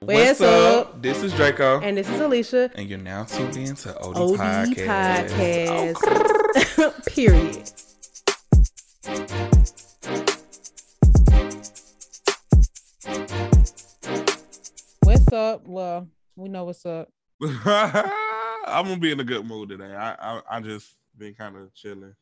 What's, 0.00 0.42
up? 0.42 1.00
This 1.00 1.22
is 1.22 1.32
Draco. 1.32 1.80
And 1.80 1.96
this 1.96 2.08
is 2.08 2.20
Alicia. 2.20 2.70
And 2.74 2.88
you're 2.88 2.98
now 2.98 3.24
tuned 3.24 3.56
in 3.56 3.74
to 3.76 3.98
OD, 3.98 4.16
OD 4.16 4.38
Podcast. 4.38 5.96
Podcast. 5.96 5.96
Oh, 6.78 6.94
Period. 7.06 7.72
What's 15.02 15.32
up? 15.32 15.66
Well, 15.66 16.08
we 16.36 16.48
know 16.50 16.64
what's 16.64 16.84
up. 16.84 17.08
I'm 17.42 18.84
gonna 18.84 18.98
be 18.98 19.12
in 19.12 19.20
a 19.20 19.24
good 19.24 19.46
mood 19.46 19.70
today. 19.70 19.94
I 19.94 20.12
I, 20.14 20.42
I 20.50 20.60
just 20.60 20.94
been 21.16 21.34
kind 21.34 21.56
of 21.56 21.72
chilling. 21.74 22.14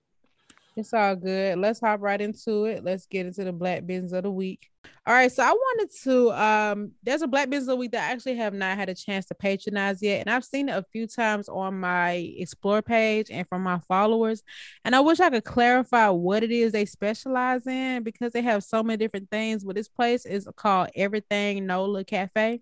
It's 0.76 0.92
all 0.92 1.14
good. 1.14 1.58
Let's 1.58 1.78
hop 1.78 2.00
right 2.02 2.20
into 2.20 2.64
it. 2.64 2.82
Let's 2.82 3.06
get 3.06 3.26
into 3.26 3.44
the 3.44 3.52
black 3.52 3.86
business 3.86 4.12
of 4.12 4.24
the 4.24 4.30
week. 4.30 4.68
All 5.06 5.14
right. 5.14 5.30
So 5.30 5.44
I 5.44 5.52
wanted 5.52 5.90
to 6.02 6.32
um 6.32 6.92
there's 7.04 7.22
a 7.22 7.28
black 7.28 7.48
business 7.48 7.68
of 7.68 7.74
the 7.74 7.76
week 7.76 7.92
that 7.92 8.10
I 8.10 8.12
actually 8.12 8.36
have 8.36 8.54
not 8.54 8.76
had 8.76 8.88
a 8.88 8.94
chance 8.94 9.26
to 9.26 9.36
patronize 9.36 10.02
yet. 10.02 10.20
And 10.20 10.30
I've 10.30 10.44
seen 10.44 10.68
it 10.68 10.72
a 10.72 10.84
few 10.92 11.06
times 11.06 11.48
on 11.48 11.78
my 11.78 12.12
explore 12.36 12.82
page 12.82 13.30
and 13.30 13.46
from 13.48 13.62
my 13.62 13.78
followers. 13.86 14.42
And 14.84 14.96
I 14.96 15.00
wish 15.00 15.20
I 15.20 15.30
could 15.30 15.44
clarify 15.44 16.08
what 16.08 16.42
it 16.42 16.50
is 16.50 16.72
they 16.72 16.86
specialize 16.86 17.66
in 17.68 18.02
because 18.02 18.32
they 18.32 18.42
have 18.42 18.64
so 18.64 18.82
many 18.82 18.96
different 18.96 19.30
things. 19.30 19.62
But 19.62 19.76
this 19.76 19.88
place 19.88 20.26
is 20.26 20.48
called 20.56 20.88
Everything 20.96 21.66
Nola 21.66 22.04
Cafe. 22.04 22.60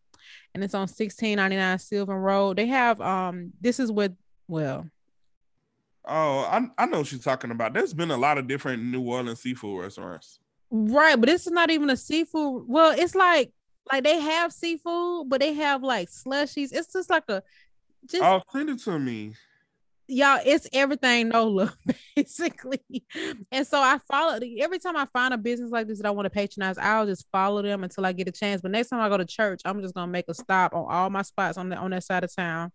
And 0.54 0.62
it's 0.62 0.74
on 0.74 0.82
1699 0.82 1.78
Sylvan 1.78 2.16
Road. 2.16 2.58
They 2.58 2.66
have 2.66 3.00
um 3.00 3.52
this 3.58 3.80
is 3.80 3.90
with 3.90 4.12
well 4.48 4.86
Oh, 6.04 6.40
I 6.40 6.68
I 6.78 6.86
know 6.86 6.98
what 6.98 7.12
you're 7.12 7.20
talking 7.20 7.50
about. 7.50 7.74
There's 7.74 7.94
been 7.94 8.10
a 8.10 8.16
lot 8.16 8.38
of 8.38 8.46
different 8.48 8.82
New 8.82 9.02
Orleans 9.02 9.40
seafood 9.40 9.80
restaurants. 9.82 10.40
Right, 10.70 11.16
but 11.20 11.26
this 11.28 11.46
is 11.46 11.52
not 11.52 11.70
even 11.70 11.90
a 11.90 11.96
seafood. 11.96 12.64
Well, 12.66 12.94
it's 12.98 13.14
like 13.14 13.52
like 13.90 14.04
they 14.04 14.18
have 14.20 14.52
seafood, 14.52 15.28
but 15.28 15.40
they 15.40 15.52
have 15.54 15.82
like 15.82 16.08
slushies. 16.08 16.70
It's 16.72 16.92
just 16.92 17.10
like 17.10 17.24
a 17.28 17.42
just 18.08 18.22
Oh, 18.22 18.42
send 18.52 18.70
it 18.70 18.78
to 18.80 18.98
me. 18.98 19.34
y'all, 20.08 20.40
it's 20.44 20.68
everything 20.72 21.28
Nola, 21.28 21.74
basically. 22.16 23.04
And 23.50 23.66
so 23.66 23.80
I 23.80 23.98
follow 24.10 24.38
every 24.60 24.78
time 24.78 24.96
I 24.96 25.06
find 25.06 25.34
a 25.34 25.38
business 25.38 25.70
like 25.70 25.86
this 25.88 25.98
that 25.98 26.06
I 26.06 26.10
want 26.10 26.26
to 26.26 26.30
patronize, 26.30 26.78
I'll 26.78 27.06
just 27.06 27.26
follow 27.30 27.62
them 27.62 27.84
until 27.84 28.06
I 28.06 28.12
get 28.12 28.28
a 28.28 28.32
chance. 28.32 28.60
But 28.62 28.70
next 28.72 28.88
time 28.88 29.00
I 29.00 29.08
go 29.08 29.18
to 29.18 29.24
church, 29.26 29.60
I'm 29.64 29.80
just 29.82 29.94
gonna 29.94 30.10
make 30.10 30.26
a 30.28 30.34
stop 30.34 30.74
on 30.74 30.86
all 30.88 31.10
my 31.10 31.22
spots 31.22 31.58
on 31.58 31.68
the 31.68 31.76
on 31.76 31.90
that 31.90 32.04
side 32.04 32.24
of 32.24 32.34
town. 32.34 32.72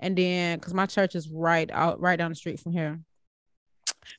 And 0.00 0.16
then 0.16 0.58
because 0.58 0.74
my 0.74 0.86
church 0.86 1.14
is 1.14 1.28
right 1.28 1.70
out 1.72 2.00
right 2.00 2.16
down 2.16 2.30
the 2.30 2.34
street 2.34 2.58
from 2.58 2.72
here. 2.72 3.00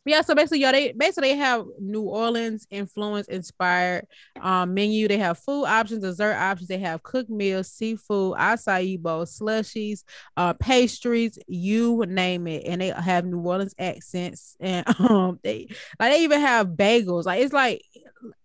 Yeah, 0.06 0.22
so 0.22 0.36
basically, 0.36 0.60
yeah, 0.60 0.72
they 0.72 0.92
basically 0.92 1.34
have 1.36 1.66
New 1.80 2.04
Orleans 2.04 2.68
influence 2.70 3.28
inspired 3.28 4.06
um 4.40 4.74
menu. 4.74 5.08
They 5.08 5.18
have 5.18 5.40
food 5.40 5.66
options, 5.66 6.02
dessert 6.04 6.34
options. 6.36 6.68
They 6.70 6.78
have 6.80 7.04
cooked 7.04 7.30
meals, 7.30 7.72
seafood, 7.72 8.38
acai 8.38 9.00
bowls, 9.00 9.38
slushies, 9.38 10.04
uh, 10.38 10.54
pastries, 10.54 11.38
you 11.48 12.04
name 12.08 12.48
it, 12.48 12.64
and 12.68 12.82
they 12.82 12.90
have 12.90 13.26
New 13.26 13.40
Orleans 13.40 13.76
accents. 13.80 14.56
And 14.60 14.86
um, 15.00 15.40
they 15.44 15.68
like 16.00 16.12
they 16.14 16.24
even 16.24 16.42
have 16.42 16.68
bagels. 16.70 17.26
Like 17.26 17.42
it's 17.42 17.54
like, 17.54 17.82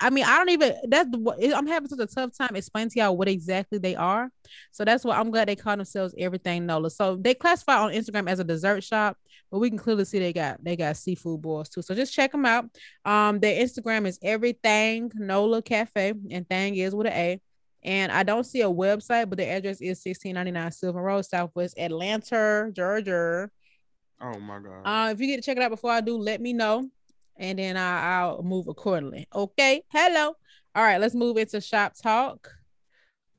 I 0.00 0.10
mean, 0.10 0.24
I 0.24 0.38
don't 0.38 0.50
even. 0.50 0.74
That's 0.88 1.08
what- 1.16 1.38
I'm 1.54 1.66
having 1.66 1.88
such 1.88 1.98
a 2.00 2.06
tough 2.06 2.36
time 2.36 2.56
explaining 2.56 2.90
to 2.90 2.98
y'all 3.00 3.16
what 3.16 3.28
exactly 3.28 3.78
they 3.78 3.94
are. 3.94 4.30
So 4.72 4.84
that's 4.84 5.04
why 5.04 5.18
I'm 5.18 5.30
glad 5.30 5.48
they 5.48 5.56
call 5.56 5.76
themselves 5.76 6.14
Everything 6.18 6.66
Nola. 6.66 6.90
So 6.90 7.16
they 7.16 7.34
classify 7.34 7.78
on 7.78 7.92
Instagram 7.92 8.28
as 8.28 8.38
a 8.38 8.44
dessert 8.44 8.82
shop, 8.84 9.16
but 9.50 9.58
we 9.58 9.68
can 9.70 9.78
clearly 9.78 10.04
see 10.04 10.18
they 10.18 10.32
got 10.32 10.62
they 10.62 10.76
got 10.76 10.96
seafood 10.96 11.42
boils 11.42 11.68
too. 11.68 11.82
So 11.82 11.94
just 11.94 12.12
check 12.12 12.32
them 12.32 12.46
out. 12.46 12.66
Um, 13.04 13.38
their 13.40 13.62
Instagram 13.62 14.06
is 14.06 14.18
Everything 14.22 15.10
Nola 15.14 15.62
Cafe, 15.62 16.14
and 16.30 16.48
thing 16.48 16.76
is 16.76 16.94
with 16.94 17.06
an 17.06 17.12
A. 17.12 17.40
And 17.82 18.10
I 18.10 18.24
don't 18.24 18.44
see 18.44 18.62
a 18.62 18.68
website, 18.68 19.28
but 19.28 19.38
the 19.38 19.46
address 19.46 19.80
is 19.80 20.02
1699 20.04 20.72
Sylvan 20.72 21.02
Road, 21.02 21.22
Southwest 21.22 21.78
Atlanta, 21.78 22.70
Georgia. 22.72 23.48
Oh 24.20 24.38
my 24.40 24.58
god. 24.58 24.82
Uh, 24.84 25.12
if 25.12 25.20
you 25.20 25.28
get 25.28 25.36
to 25.36 25.42
check 25.42 25.56
it 25.56 25.62
out 25.62 25.70
before 25.70 25.92
I 25.92 26.00
do, 26.00 26.16
let 26.16 26.40
me 26.40 26.52
know, 26.52 26.88
and 27.36 27.58
then 27.58 27.76
I, 27.76 28.16
I'll 28.16 28.42
move 28.42 28.66
accordingly. 28.66 29.28
Okay. 29.34 29.82
Hello. 29.88 30.34
All 30.74 30.82
right. 30.82 31.00
Let's 31.00 31.14
move 31.14 31.36
into 31.36 31.60
shop 31.60 31.94
talk. 31.94 32.50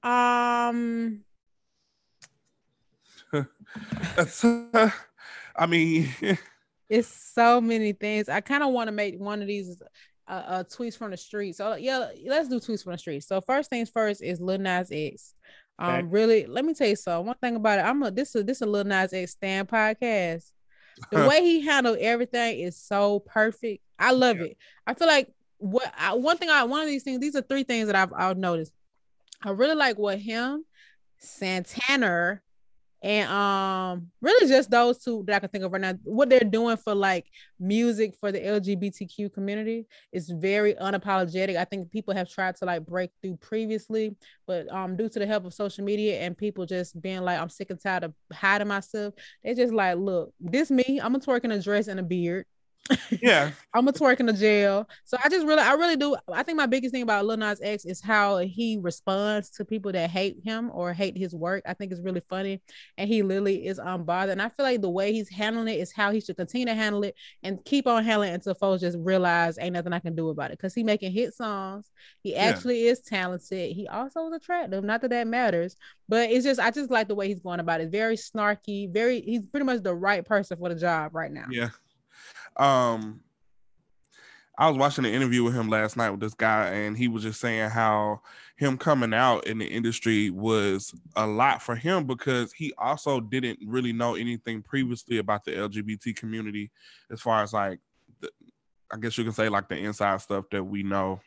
Um. 0.03 1.23
I 5.57 5.65
mean, 5.65 6.09
It's 6.89 7.07
so 7.09 7.59
many 7.59 7.91
things. 7.91 8.29
I 8.29 8.39
kind 8.39 8.63
of 8.63 8.69
want 8.71 8.87
to 8.87 8.93
make 8.93 9.19
one 9.19 9.41
of 9.41 9.47
these 9.47 9.81
uh, 10.27 10.31
uh 10.31 10.63
tweets 10.63 10.97
from 10.97 11.11
the 11.11 11.17
street. 11.17 11.55
So 11.55 11.75
yeah, 11.75 12.09
let's 12.25 12.47
do 12.47 12.59
tweets 12.61 12.83
from 12.83 12.93
the 12.93 12.97
street. 12.97 13.23
So 13.23 13.41
first 13.41 13.69
things 13.69 13.89
first 13.89 14.23
is 14.23 14.39
Lil 14.39 14.59
Nas 14.59 14.89
X. 14.91 15.33
Um, 15.79 16.09
really, 16.09 16.45
let 16.45 16.63
me 16.65 16.73
tell 16.73 16.87
you 16.87 16.95
something. 16.95 17.25
One 17.27 17.35
thing 17.41 17.55
about 17.57 17.79
it, 17.79 17.81
I'm 17.83 18.01
a 18.03 18.09
this 18.11 18.35
is 18.35 18.45
this 18.45 18.61
a 18.61 18.65
Lil 18.65 18.85
Nas 18.85 19.11
X 19.11 19.33
stand 19.33 19.67
podcast. 19.67 20.49
The 21.11 21.27
way 21.29 21.41
he 21.41 21.61
handled 21.65 21.97
everything 21.99 22.59
is 22.59 22.77
so 22.77 23.19
perfect. 23.19 23.83
I 23.99 24.11
love 24.13 24.37
Yeah. 24.37 24.45
it. 24.45 24.57
I 24.87 24.93
feel 24.93 25.07
like 25.07 25.33
what 25.57 25.91
I, 25.97 26.13
one 26.13 26.37
thing 26.37 26.49
I 26.49 26.63
one 26.63 26.81
of 26.81 26.87
these 26.87 27.03
things. 27.03 27.19
These 27.19 27.35
are 27.35 27.41
three 27.41 27.63
things 27.63 27.87
that 27.87 27.95
I've 27.97 28.13
I've 28.13 28.37
noticed. 28.37 28.71
I 29.43 29.49
really 29.49 29.75
like 29.75 29.97
what 29.97 30.19
him, 30.19 30.63
Santana, 31.19 32.41
and 33.03 33.29
um 33.29 34.07
really 34.21 34.47
just 34.47 34.71
those 34.71 34.97
two 35.03 35.23
that 35.27 35.35
I 35.35 35.39
can 35.39 35.49
think 35.49 35.63
of 35.63 35.71
right 35.71 35.81
now. 35.81 35.93
What 36.03 36.29
they're 36.29 36.39
doing 36.39 36.77
for 36.77 36.95
like 36.95 37.25
music 37.59 38.15
for 38.19 38.31
the 38.31 38.39
LGBTQ 38.39 39.31
community 39.33 39.85
is 40.11 40.29
very 40.29 40.73
unapologetic. 40.75 41.57
I 41.57 41.65
think 41.65 41.91
people 41.91 42.13
have 42.15 42.29
tried 42.29 42.55
to 42.57 42.65
like 42.65 42.85
break 42.85 43.11
through 43.21 43.37
previously, 43.37 44.15
but 44.47 44.71
um 44.73 44.97
due 44.97 45.09
to 45.09 45.19
the 45.19 45.27
help 45.27 45.45
of 45.45 45.53
social 45.53 45.83
media 45.83 46.19
and 46.21 46.37
people 46.37 46.65
just 46.65 46.99
being 47.01 47.21
like, 47.21 47.39
I'm 47.39 47.49
sick 47.49 47.69
and 47.69 47.79
tired 47.81 48.03
of 48.03 48.13
hiding 48.33 48.67
myself. 48.67 49.13
They 49.43 49.53
just 49.53 49.73
like, 49.73 49.97
look, 49.97 50.33
this 50.39 50.71
me. 50.71 50.99
I'm 51.01 51.13
gonna 51.13 51.19
twerk 51.19 51.43
in 51.43 51.51
a 51.51 51.61
dress 51.61 51.87
and 51.87 51.99
a 51.99 52.03
beard. 52.03 52.45
Yeah. 53.21 53.51
I'm 53.73 53.87
a 53.87 53.91
twerk 53.93 54.19
in 54.19 54.25
the 54.25 54.33
jail. 54.33 54.87
So 55.05 55.17
I 55.23 55.29
just 55.29 55.45
really, 55.45 55.61
I 55.61 55.73
really 55.73 55.95
do. 55.95 56.15
I 56.31 56.43
think 56.43 56.57
my 56.57 56.65
biggest 56.65 56.93
thing 56.93 57.03
about 57.03 57.25
Lil 57.25 57.37
Nas 57.37 57.59
X 57.61 57.85
is 57.85 58.01
how 58.01 58.37
he 58.37 58.77
responds 58.81 59.49
to 59.51 59.65
people 59.65 59.91
that 59.91 60.09
hate 60.09 60.37
him 60.43 60.71
or 60.73 60.93
hate 60.93 61.17
his 61.17 61.33
work. 61.35 61.63
I 61.65 61.73
think 61.73 61.91
it's 61.91 62.01
really 62.01 62.21
funny, 62.29 62.61
and 62.97 63.07
he 63.09 63.23
literally 63.23 63.67
is 63.67 63.79
unbothered. 63.79 64.31
And 64.31 64.41
I 64.41 64.49
feel 64.49 64.65
like 64.65 64.81
the 64.81 64.89
way 64.89 65.13
he's 65.13 65.29
handling 65.29 65.73
it 65.73 65.79
is 65.79 65.91
how 65.93 66.11
he 66.11 66.21
should 66.21 66.37
continue 66.37 66.65
to 66.67 66.75
handle 66.75 67.03
it 67.03 67.15
and 67.43 67.63
keep 67.65 67.87
on 67.87 68.03
handling 68.03 68.31
it 68.31 68.35
until 68.35 68.53
folks 68.55 68.81
just 68.81 68.97
realize 68.99 69.57
ain't 69.59 69.73
nothing 69.73 69.93
I 69.93 69.99
can 69.99 70.15
do 70.15 70.29
about 70.29 70.51
it. 70.51 70.57
Because 70.57 70.73
he 70.73 70.83
making 70.83 71.11
hit 71.11 71.33
songs. 71.33 71.89
He 72.23 72.33
Yeah. 72.33 72.45
actually 72.45 72.87
is 72.87 73.01
talented. 73.01 73.71
He 73.73 73.87
also 73.87 74.27
is 74.27 74.33
attractive. 74.35 74.83
Not 74.83 75.01
that 75.01 75.09
that 75.09 75.27
matters, 75.27 75.75
but 76.09 76.29
it's 76.29 76.45
just 76.45 76.59
I 76.59 76.71
just 76.71 76.89
like 76.91 77.07
the 77.07 77.15
way 77.15 77.27
he's 77.27 77.39
going 77.39 77.59
about 77.59 77.81
it. 77.81 77.89
Very 77.89 78.15
snarky. 78.17 78.91
Very. 78.91 79.21
He's 79.21 79.41
pretty 79.41 79.65
much 79.65 79.83
the 79.83 79.93
right 79.95 80.23
person 80.25 80.57
for 80.57 80.69
the 80.69 80.75
job 80.75 81.13
right 81.15 81.31
now. 81.31 81.45
Yeah. 81.49 81.69
Um 82.57 83.21
I 84.59 84.67
was 84.67 84.77
watching 84.77 85.05
an 85.05 85.13
interview 85.13 85.43
with 85.43 85.53
him 85.53 85.69
last 85.69 85.95
night 85.97 86.09
with 86.09 86.19
this 86.19 86.33
guy, 86.33 86.69
and 86.69 86.97
he 86.97 87.07
was 87.07 87.21
just 87.21 87.39
saying 87.39 87.69
how 87.69 88.21
him 88.55 88.75
coming 88.75 89.13
out 89.13 89.45
in 89.45 89.59
the 89.59 89.67
industry 89.67 90.31
was 90.31 90.95
a 91.15 91.27
lot 91.27 91.61
for 91.61 91.75
him 91.75 92.07
because 92.07 92.51
he 92.51 92.73
also 92.75 93.19
didn't 93.19 93.59
really 93.67 93.93
know 93.93 94.15
anything 94.15 94.63
previously 94.63 95.19
about 95.19 95.45
the 95.45 95.51
LGBT 95.51 96.15
community, 96.15 96.71
as 97.11 97.21
far 97.21 97.43
as 97.43 97.53
like, 97.53 97.79
the, 98.19 98.31
I 98.91 98.97
guess 98.97 99.15
you 99.15 99.23
can 99.25 99.33
say 99.33 99.47
like 99.47 99.69
the 99.69 99.77
inside 99.77 100.21
stuff 100.21 100.45
that 100.49 100.63
we 100.63 100.81
know. 100.81 101.19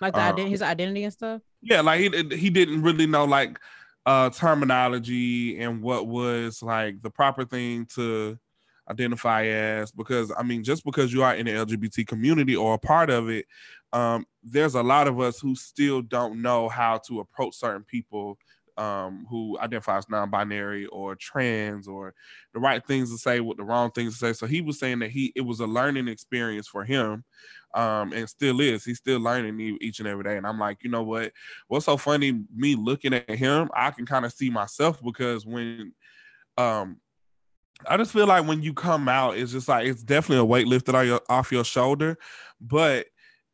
Like 0.00 0.14
the 0.14 0.20
Uh, 0.20 0.32
ident- 0.32 0.48
his 0.48 0.62
identity 0.62 1.04
and 1.04 1.12
stuff. 1.12 1.42
Yeah, 1.60 1.82
like 1.82 2.00
he 2.00 2.08
he 2.34 2.48
didn't 2.48 2.80
really 2.80 3.06
know 3.06 3.26
like 3.26 3.60
uh 4.06 4.30
terminology 4.30 5.60
and 5.60 5.82
what 5.82 6.06
was 6.06 6.62
like 6.62 7.02
the 7.02 7.10
proper 7.10 7.44
thing 7.44 7.84
to 7.94 8.38
identify 8.90 9.46
as 9.46 9.92
because 9.92 10.32
I 10.36 10.42
mean 10.42 10.64
just 10.64 10.84
because 10.84 11.12
you 11.12 11.22
are 11.22 11.34
in 11.34 11.46
the 11.46 11.52
LGBT 11.52 12.06
community 12.06 12.56
or 12.56 12.74
a 12.74 12.78
part 12.78 13.08
of 13.08 13.30
it 13.30 13.46
um 13.92 14.26
there's 14.42 14.74
a 14.74 14.82
lot 14.82 15.08
of 15.08 15.20
us 15.20 15.38
who 15.40 15.54
still 15.54 16.02
don't 16.02 16.42
know 16.42 16.68
how 16.68 16.98
to 16.98 17.20
approach 17.20 17.54
certain 17.54 17.84
people 17.84 18.38
um 18.76 19.26
who 19.28 19.58
identify 19.60 19.98
as 19.98 20.08
non-binary 20.08 20.86
or 20.86 21.14
trans 21.14 21.86
or 21.86 22.14
the 22.52 22.60
right 22.60 22.84
things 22.86 23.10
to 23.10 23.18
say 23.18 23.40
with 23.40 23.58
the 23.58 23.64
wrong 23.64 23.90
things 23.90 24.14
to 24.14 24.18
say. 24.18 24.32
So 24.32 24.46
he 24.46 24.60
was 24.60 24.78
saying 24.78 25.00
that 25.00 25.10
he 25.10 25.32
it 25.36 25.42
was 25.42 25.60
a 25.60 25.66
learning 25.66 26.08
experience 26.08 26.66
for 26.66 26.84
him 26.84 27.24
um 27.74 28.12
and 28.12 28.28
still 28.28 28.60
is. 28.60 28.84
He's 28.84 28.98
still 28.98 29.20
learning 29.20 29.60
each 29.80 30.00
and 30.00 30.08
every 30.08 30.24
day. 30.24 30.36
And 30.36 30.46
i'm 30.46 30.58
like 30.58 30.82
you 30.82 30.90
know 30.90 31.02
what? 31.04 31.32
What's 31.68 31.86
so 31.86 31.96
funny 31.96 32.40
me 32.54 32.74
looking 32.74 33.14
at 33.14 33.30
him 33.30 33.70
i 33.74 33.90
can 33.92 34.06
kind 34.06 34.24
of 34.24 34.32
see 34.32 34.50
myself 34.50 35.00
because 35.02 35.46
when 35.46 35.92
um 36.58 37.00
i 37.88 37.96
just 37.96 38.12
feel 38.12 38.26
like 38.26 38.46
when 38.46 38.62
you 38.62 38.72
come 38.74 39.08
out 39.08 39.36
it's 39.36 39.52
just 39.52 39.68
like 39.68 39.86
it's 39.86 40.02
definitely 40.02 40.38
a 40.38 40.44
weight 40.44 40.66
lifted 40.66 40.94
off 40.94 41.06
your, 41.06 41.20
off 41.28 41.52
your 41.52 41.64
shoulder 41.64 42.16
but 42.60 43.06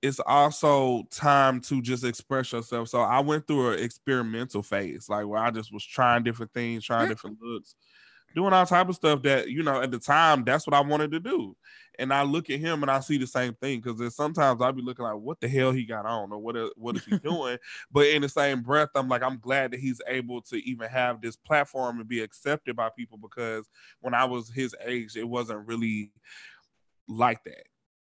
it's 0.02 0.20
also 0.20 1.02
time 1.10 1.60
to 1.60 1.80
just 1.80 2.04
express 2.04 2.52
yourself 2.52 2.88
so 2.88 3.00
i 3.00 3.20
went 3.20 3.46
through 3.46 3.72
an 3.72 3.78
experimental 3.78 4.62
phase 4.62 5.08
like 5.08 5.26
where 5.26 5.40
i 5.40 5.50
just 5.50 5.72
was 5.72 5.84
trying 5.84 6.22
different 6.22 6.52
things 6.52 6.84
trying 6.84 7.06
Mhm. 7.06 7.10
different 7.10 7.38
looks 7.40 7.74
doing 8.36 8.52
all 8.52 8.66
type 8.66 8.88
of 8.88 8.94
stuff 8.94 9.22
that 9.22 9.48
you 9.48 9.62
know 9.62 9.80
at 9.80 9.90
the 9.90 9.98
time 9.98 10.44
that's 10.44 10.66
what 10.66 10.74
I 10.74 10.80
wanted 10.80 11.10
to 11.12 11.20
do. 11.20 11.56
And 11.98 12.12
I 12.12 12.22
look 12.22 12.50
at 12.50 12.60
him 12.60 12.82
and 12.82 12.90
I 12.90 13.00
see 13.00 13.16
the 13.16 13.26
same 13.26 13.54
thing 13.54 13.80
because 13.80 14.14
sometimes 14.14 14.60
I'll 14.60 14.72
be 14.72 14.82
looking 14.82 15.06
like, 15.06 15.16
what 15.16 15.40
the 15.40 15.48
hell 15.48 15.72
he 15.72 15.84
got 15.84 16.04
on 16.04 16.30
or 16.30 16.38
what 16.38 16.54
is, 16.54 16.68
what 16.76 16.94
is 16.94 17.06
he 17.06 17.18
doing? 17.24 17.56
but 17.90 18.06
in 18.06 18.20
the 18.20 18.28
same 18.28 18.60
breath, 18.60 18.90
I'm 18.94 19.08
like, 19.08 19.22
I'm 19.22 19.38
glad 19.38 19.70
that 19.70 19.80
he's 19.80 20.02
able 20.06 20.42
to 20.42 20.56
even 20.68 20.90
have 20.90 21.22
this 21.22 21.36
platform 21.36 21.98
and 21.98 22.06
be 22.06 22.20
accepted 22.20 22.76
by 22.76 22.90
people 22.94 23.16
because 23.16 23.66
when 24.02 24.12
I 24.12 24.26
was 24.26 24.50
his 24.50 24.76
age, 24.84 25.16
it 25.16 25.26
wasn't 25.26 25.66
really 25.66 26.12
like 27.08 27.42
that. 27.44 27.64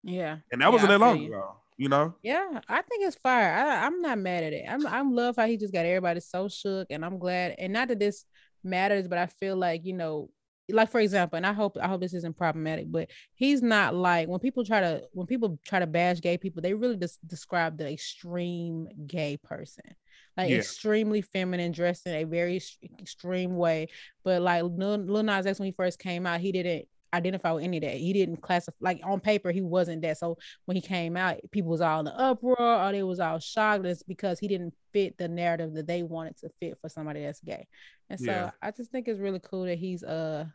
Yeah. 0.02 0.36
And 0.52 0.60
that 0.60 0.66
yeah, 0.66 0.68
wasn't 0.68 0.90
that 0.90 1.00
long 1.00 1.24
ago 1.24 1.56
you 1.80 1.88
know? 1.88 2.14
Yeah, 2.22 2.60
I 2.68 2.82
think 2.82 3.06
it's 3.06 3.16
fire. 3.16 3.54
I, 3.54 3.86
I'm 3.86 4.02
not 4.02 4.18
mad 4.18 4.44
at 4.44 4.52
it. 4.52 4.66
I'm 4.68 4.86
I'm 4.86 5.14
love 5.14 5.36
how 5.36 5.46
he 5.46 5.56
just 5.56 5.72
got 5.72 5.86
everybody 5.86 6.20
so 6.20 6.46
shook, 6.46 6.88
and 6.90 7.02
I'm 7.02 7.18
glad. 7.18 7.54
And 7.58 7.72
not 7.72 7.88
that 7.88 7.98
this 7.98 8.26
matters, 8.62 9.08
but 9.08 9.18
I 9.18 9.26
feel 9.26 9.56
like 9.56 9.84
you 9.84 9.92
know, 9.92 10.30
like 10.68 10.90
for 10.90 11.00
example, 11.00 11.36
and 11.36 11.46
I 11.46 11.52
hope 11.52 11.76
I 11.80 11.88
hope 11.88 12.00
this 12.00 12.14
isn't 12.14 12.36
problematic, 12.36 12.86
but 12.90 13.10
he's 13.34 13.62
not 13.62 13.94
like 13.94 14.28
when 14.28 14.40
people 14.40 14.64
try 14.64 14.80
to 14.80 15.02
when 15.12 15.26
people 15.26 15.58
try 15.66 15.78
to 15.78 15.86
bash 15.86 16.20
gay 16.20 16.38
people, 16.38 16.62
they 16.62 16.74
really 16.74 16.96
just 16.96 17.26
describe 17.26 17.78
the 17.78 17.90
extreme 17.90 18.88
gay 19.06 19.36
person. 19.36 19.84
Like 20.36 20.50
yeah. 20.50 20.58
extremely 20.58 21.22
feminine, 21.22 21.72
dressed 21.72 22.06
in 22.06 22.14
a 22.14 22.24
very 22.24 22.60
extreme 22.98 23.56
way. 23.56 23.88
But 24.24 24.42
like 24.42 24.62
Lil, 24.62 24.98
Lil 24.98 25.22
Nas 25.22 25.46
X 25.46 25.58
when 25.58 25.66
he 25.66 25.72
first 25.72 25.98
came 25.98 26.26
out, 26.26 26.40
he 26.40 26.52
didn't 26.52 26.86
identify 27.12 27.52
with 27.52 27.64
any 27.64 27.78
of 27.78 27.82
that. 27.82 27.96
He 27.96 28.12
didn't 28.12 28.38
classify 28.38 28.76
like 28.80 29.00
on 29.04 29.20
paper 29.20 29.50
he 29.50 29.62
wasn't 29.62 30.02
that. 30.02 30.18
So 30.18 30.38
when 30.64 30.76
he 30.76 30.80
came 30.80 31.16
out, 31.16 31.38
people 31.50 31.70
was 31.70 31.80
all 31.80 32.00
in 32.00 32.04
the 32.06 32.18
uproar 32.18 32.60
or 32.60 32.92
they 32.92 33.02
was 33.02 33.20
all 33.20 33.38
shocked. 33.38 33.86
It's 33.86 34.02
because 34.02 34.38
he 34.38 34.48
didn't 34.48 34.74
fit 34.92 35.18
the 35.18 35.28
narrative 35.28 35.74
that 35.74 35.86
they 35.86 36.02
wanted 36.02 36.36
to 36.38 36.50
fit 36.60 36.78
for 36.80 36.88
somebody 36.88 37.22
that's 37.22 37.40
gay. 37.40 37.66
And 38.08 38.18
so 38.18 38.30
yeah. 38.30 38.50
I 38.62 38.70
just 38.70 38.90
think 38.90 39.08
it's 39.08 39.20
really 39.20 39.40
cool 39.40 39.64
that 39.64 39.78
he's 39.78 40.02
uh 40.02 40.46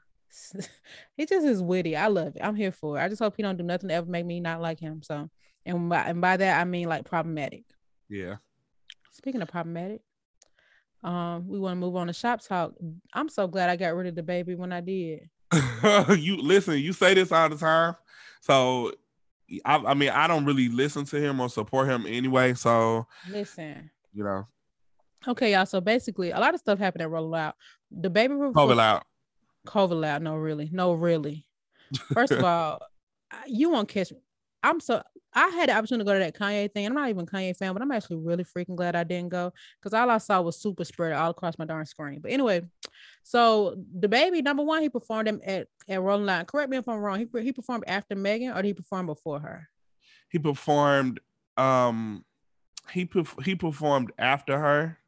he 1.18 1.26
just 1.26 1.46
is 1.46 1.62
witty. 1.62 1.96
I 1.96 2.08
love 2.08 2.36
it. 2.36 2.42
I'm 2.44 2.56
here 2.56 2.72
for 2.72 2.98
it. 2.98 3.04
I 3.04 3.10
just 3.10 3.22
hope 3.22 3.36
he 3.38 3.44
don't 3.44 3.58
do 3.58 3.64
nothing 3.64 3.90
to 3.90 3.96
ever 3.96 4.10
make 4.10 4.26
me 4.26 4.40
not 4.40 4.62
like 4.62 4.80
him. 4.80 5.02
So 5.02 5.30
and 5.66 5.90
by 5.90 6.04
and 6.04 6.22
by 6.22 6.38
that 6.38 6.60
I 6.60 6.64
mean 6.66 6.88
like 6.88 7.06
problematic. 7.06 7.64
Yeah. 8.10 8.36
Speaking 9.12 9.42
of 9.42 9.48
problematic, 9.48 10.02
um, 11.04 11.48
we 11.48 11.60
want 11.60 11.74
to 11.74 11.80
move 11.80 11.96
on 11.96 12.08
to 12.08 12.14
shop 12.14 12.42
talk. 12.42 12.74
I'm 13.14 13.30
so 13.30 13.48
glad 13.48 13.70
I 13.70 13.76
got 13.76 13.96
rid 13.96 14.08
of 14.08 14.26
DaBaby 14.26 14.58
when 14.58 14.74
I 14.74 14.82
did. 14.82 15.30
you 16.18 16.38
listen, 16.38 16.80
you 16.80 16.94
say 16.94 17.14
this 17.14 17.32
all 17.32 17.50
the 17.50 17.58
time. 17.58 17.96
So 18.42 18.92
I, 19.64 19.78
I, 19.78 19.94
mean, 19.94 20.10
I 20.10 20.28
don't 20.28 20.46
really 20.46 20.70
listen 20.70 21.06
to 21.06 21.20
him 21.20 21.40
or 21.40 21.50
support 21.50 21.88
him 21.88 22.06
anyway. 22.08 22.54
So 22.54 23.08
listen, 23.30 23.90
you 24.14 24.24
know. 24.24 24.48
Okay, 25.28 25.54
y'all. 25.54 25.66
So 25.66 25.82
basically, 25.82 26.32
a 26.32 26.40
lot 26.40 26.54
of 26.54 26.60
stuff 26.60 26.80
happened 26.80 27.04
at 27.04 27.10
Rolling 27.10 27.32
Loud. 27.32 27.54
DaBaby 27.94 28.54
COVID 28.54 28.80
out. 28.80 29.04
COVID 29.68 30.06
out. 30.06 30.22
No, 30.22 30.36
really. 30.36 30.70
No, 30.72 30.94
really. 30.94 31.46
First 32.14 32.32
of 32.34 32.44
all, 32.44 32.80
you 33.48 33.70
won't 33.70 33.90
catch 33.90 34.12
me. 34.12 34.20
I'm 34.64 34.80
so 34.80 35.02
I 35.36 35.50
had 35.50 35.70
the 35.70 35.74
opportunity 35.74 36.06
to 36.06 36.06
go 36.06 36.14
to 36.14 36.20
that 36.20 36.36
Kanye 36.36 36.72
thing. 36.72 36.86
I'm 36.86 36.94
not 36.94 37.10
even 37.10 37.26
Kanye 37.26 37.56
fan, 37.56 37.74
but 37.74 37.82
I'm 37.82 37.92
actually 37.92 38.18
really 38.18 38.46
freaking 38.46 38.76
glad 38.76 38.96
I 38.96 39.04
didn't 39.04 39.30
go 39.30 39.52
because 39.80 39.94
all 39.94 40.10
I 40.10 40.18
saw 40.18 40.42
was 40.42 40.58
super 40.58 40.86
spread 40.86 41.12
all 41.12 41.32
across 41.32 41.58
my 41.58 41.66
darn 41.66 41.86
screen. 41.86 42.22
But 42.22 42.32
anyway, 42.32 42.64
so 43.24 43.76
DaBaby 44.00 44.44
number 44.44 44.64
one, 44.64 44.82
he 44.82 44.90
performed 44.90 45.28
him 45.28 45.42
at 45.46 45.68
at 45.90 46.02
Rolling 46.02 46.26
Loud. 46.26 46.48
Correct 46.48 46.70
me 46.70 46.78
if 46.78 46.88
I'm 46.88 47.00
wrong. 47.00 47.20
He 47.20 47.42
he 47.42 47.52
performed 47.52 47.84
after 47.86 48.16
Megan 48.16 48.52
or 48.52 48.62
did 48.62 48.66
he 48.66 48.74
perform 48.74 49.08
before 49.08 49.40
her? 49.40 49.70
He 50.30 50.40
performed. 50.40 51.20
Um, 51.58 52.24
he 52.92 53.10
he 53.44 53.56
performed 53.56 54.12
after 54.18 54.58
her 54.58 55.00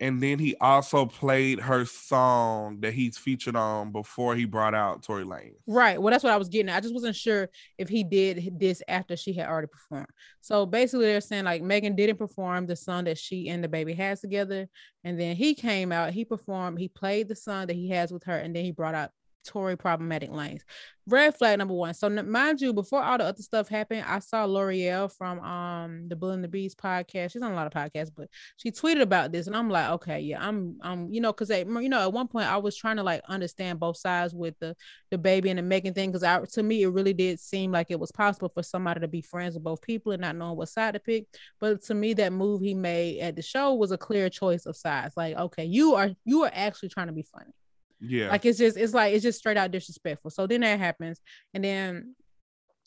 and 0.00 0.22
then 0.22 0.38
he 0.38 0.56
also 0.60 1.04
played 1.04 1.60
her 1.60 1.84
song 1.84 2.80
that 2.80 2.94
he's 2.94 3.18
featured 3.18 3.54
on 3.54 3.92
before 3.92 4.34
he 4.34 4.46
brought 4.46 4.74
out 4.74 5.02
Tory 5.02 5.24
Lane. 5.24 5.54
Right. 5.66 6.00
Well, 6.00 6.10
that's 6.10 6.24
what 6.24 6.32
I 6.32 6.38
was 6.38 6.48
getting. 6.48 6.70
At. 6.70 6.78
I 6.78 6.80
just 6.80 6.94
wasn't 6.94 7.16
sure 7.16 7.50
if 7.76 7.88
he 7.88 8.02
did 8.02 8.58
this 8.58 8.82
after 8.88 9.16
she 9.16 9.34
had 9.34 9.48
already 9.48 9.68
performed. 9.68 10.08
So 10.40 10.64
basically, 10.64 11.06
they're 11.06 11.20
saying 11.20 11.44
like 11.44 11.62
Megan 11.62 11.94
didn't 11.94 12.16
perform 12.16 12.66
the 12.66 12.76
song 12.76 13.04
that 13.04 13.18
she 13.18 13.48
and 13.50 13.62
DaBaby 13.62 13.94
has 13.96 14.20
together, 14.20 14.68
and 15.04 15.20
then 15.20 15.36
he 15.36 15.54
came 15.54 15.92
out, 15.92 16.12
he 16.12 16.24
performed, 16.24 16.78
he 16.78 16.88
played 16.88 17.28
the 17.28 17.36
song 17.36 17.66
that 17.66 17.76
he 17.76 17.90
has 17.90 18.10
with 18.10 18.24
her, 18.24 18.36
and 18.36 18.56
then 18.56 18.64
he 18.64 18.72
brought 18.72 18.94
out 18.94 19.10
Tory 19.44 19.76
problematic 19.76 20.30
Lanez. 20.30 20.62
Red 21.06 21.36
flag 21.36 21.58
number 21.58 21.74
one. 21.74 21.94
So 21.94 22.08
mind 22.08 22.60
you, 22.60 22.72
before 22.72 23.02
all 23.02 23.18
the 23.18 23.24
other 23.24 23.42
stuff 23.42 23.68
happened, 23.68 24.04
I 24.06 24.20
saw 24.20 24.44
L'Oreal 24.44 25.10
from 25.16 25.40
um 25.40 26.08
the 26.08 26.14
Bull 26.14 26.30
and 26.30 26.44
the 26.44 26.48
Beast 26.48 26.78
podcast. 26.78 27.32
She's 27.32 27.42
on 27.42 27.50
a 27.50 27.54
lot 27.54 27.66
of 27.66 27.72
podcasts, 27.72 28.12
but 28.14 28.28
she 28.58 28.70
tweeted 28.70 29.00
about 29.00 29.32
this, 29.32 29.46
and 29.46 29.56
I'm 29.56 29.70
like, 29.70 29.90
okay, 29.90 30.20
yeah, 30.20 30.46
I'm, 30.46 30.78
I'm, 30.82 31.12
you 31.12 31.20
know, 31.20 31.32
because 31.32 31.50
you 31.50 31.88
know, 31.88 32.00
at 32.00 32.12
one 32.12 32.28
point 32.28 32.46
I 32.46 32.58
was 32.58 32.76
trying 32.76 32.96
to 32.96 33.02
like 33.02 33.22
understand 33.28 33.80
both 33.80 33.96
sides 33.96 34.34
with 34.34 34.54
the 34.60 34.76
DaBaby 35.12 35.50
and 35.50 35.58
the 35.58 35.62
Megan 35.62 35.94
thing, 35.94 36.10
because 36.10 36.22
I 36.22 36.44
to 36.44 36.62
me 36.62 36.82
it 36.82 36.88
really 36.88 37.14
did 37.14 37.40
seem 37.40 37.72
like 37.72 37.90
it 37.90 37.98
was 37.98 38.12
possible 38.12 38.50
for 38.52 38.62
somebody 38.62 39.00
to 39.00 39.08
be 39.08 39.22
friends 39.22 39.54
with 39.54 39.64
both 39.64 39.82
people 39.82 40.12
and 40.12 40.20
not 40.20 40.36
knowing 40.36 40.56
what 40.56 40.68
side 40.68 40.94
to 40.94 41.00
pick. 41.00 41.26
But 41.58 41.82
to 41.84 41.94
me, 41.94 42.12
that 42.14 42.32
move 42.32 42.60
he 42.60 42.74
made 42.74 43.20
at 43.20 43.36
the 43.36 43.42
show 43.42 43.74
was 43.74 43.90
a 43.90 43.98
clear 43.98 44.28
choice 44.28 44.66
of 44.66 44.76
sides. 44.76 45.14
Like, 45.16 45.36
okay, 45.36 45.64
you 45.64 45.94
are 45.94 46.10
you 46.24 46.44
are 46.44 46.52
actually 46.52 46.90
trying 46.90 47.08
to 47.08 47.12
be 47.12 47.22
funny. 47.22 47.52
Yeah. 48.00 48.30
Like 48.30 48.44
it's 48.44 48.58
just 48.58 48.76
it's 48.76 48.94
like 48.94 49.14
it's 49.14 49.22
just 49.22 49.38
straight 49.38 49.56
out 49.56 49.70
disrespectful. 49.70 50.30
So 50.30 50.46
then 50.46 50.60
that 50.62 50.78
happens. 50.78 51.20
And 51.54 51.64
then 51.64 52.14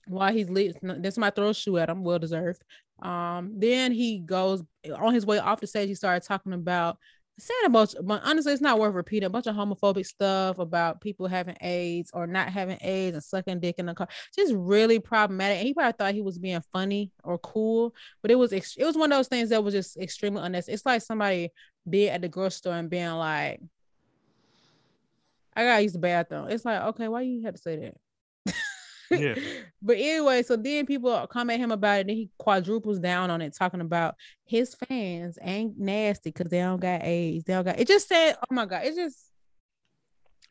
while 0.08 0.34
he's 0.34 0.50
leaving, 0.50 1.02
this 1.02 1.18
might 1.18 1.36
throw 1.36 1.50
a 1.50 1.54
shoe 1.54 1.78
at 1.78 1.90
him, 1.90 2.04
well 2.04 2.20
deserved. 2.20 2.62
Um, 3.02 3.54
then 3.58 3.92
he 3.92 4.20
goes 4.20 4.64
on 4.96 5.14
his 5.14 5.26
way 5.26 5.40
off 5.40 5.62
the 5.62 5.68
stage, 5.68 5.90
he 5.90 5.96
started 5.96 6.26
talking 6.26 6.54
about 6.54 6.98
saying 7.40 7.66
a 7.66 7.70
bunch, 7.70 7.96
but 8.04 8.22
honestly, 8.24 8.54
it's 8.54 8.62
not 8.62 8.80
worth 8.80 8.94
repeating 8.94 9.26
a 9.26 9.30
bunch 9.30 9.48
of 9.48 9.56
homophobic 9.56 10.06
stuff 10.06 10.60
about 10.60 11.02
people 11.02 11.28
having 11.28 11.58
AIDS 11.62 12.12
or 12.14 12.28
not 12.28 12.50
having 12.50 12.78
AIDS 12.82 13.16
and 13.16 13.24
sucking 13.24 13.60
dick 13.60 13.76
in 13.80 13.88
the 13.88 13.94
car. 13.94 14.08
Just 14.36 14.54
really 14.56 15.00
problematic. 15.00 15.58
And 15.58 15.68
he 15.68 15.74
probably 15.74 15.94
thought 15.98 16.14
he 16.14 16.22
was 16.22 16.38
being 16.38 16.62
funny 16.72 17.12
or 17.24 17.38
cool, 17.40 17.96
but 18.22 18.32
it 18.32 18.36
was 18.36 18.54
it 18.54 18.86
was 18.86 18.96
one 18.96 19.12
of 19.12 19.18
those 19.18 19.28
things 19.28 19.50
that 19.50 19.64
was 19.64 19.74
just 19.74 19.98
extremely 19.98 20.44
unnecessary. 20.44 20.76
It's 20.76 20.86
like 20.86 21.02
somebody 21.02 21.50
being 21.90 22.10
at 22.10 22.22
the 22.22 22.30
grocery 22.30 22.58
store 22.58 22.74
and 22.76 22.90
being 22.90 23.12
like, 23.12 23.60
I 25.56 25.64
gotta 25.64 25.84
use 25.84 25.94
the 25.94 26.00
bathroom. 26.00 26.48
It's 26.50 26.66
like, 26.66 26.82
okay, 26.82 27.08
why 27.08 27.22
you 27.22 27.44
have 27.44 27.56
to 27.56 27.62
say 27.62 27.94
that? 28.46 28.56
yeah. 29.12 29.36
But 29.86 29.98
anyway, 29.98 30.44
so 30.44 30.56
then 30.56 30.86
people 30.86 31.28
come 31.28 31.50
at 31.50 31.60
him 31.60 31.72
about 31.72 31.98
it, 31.98 32.08
and 32.08 32.12
he 32.12 32.30
quadruples 32.38 33.00
down 33.00 33.30
on 33.30 33.42
it, 33.42 33.54
talking 33.54 33.82
about 33.82 34.16
his 34.46 34.76
fans 34.76 35.38
ain't 35.42 35.78
nasty 35.78 36.30
because 36.30 36.50
they 36.50 36.60
don't 36.60 36.80
got 36.80 37.04
AIDS. 37.04 37.44
They 37.44 37.54
don't 37.54 37.66
got 37.66 37.80
it. 37.80 37.88
Just 37.88 38.08
said, 38.08 38.36
oh 38.36 38.54
my 38.56 38.66
god, 38.66 38.86
it 38.86 38.96
just 38.96 39.33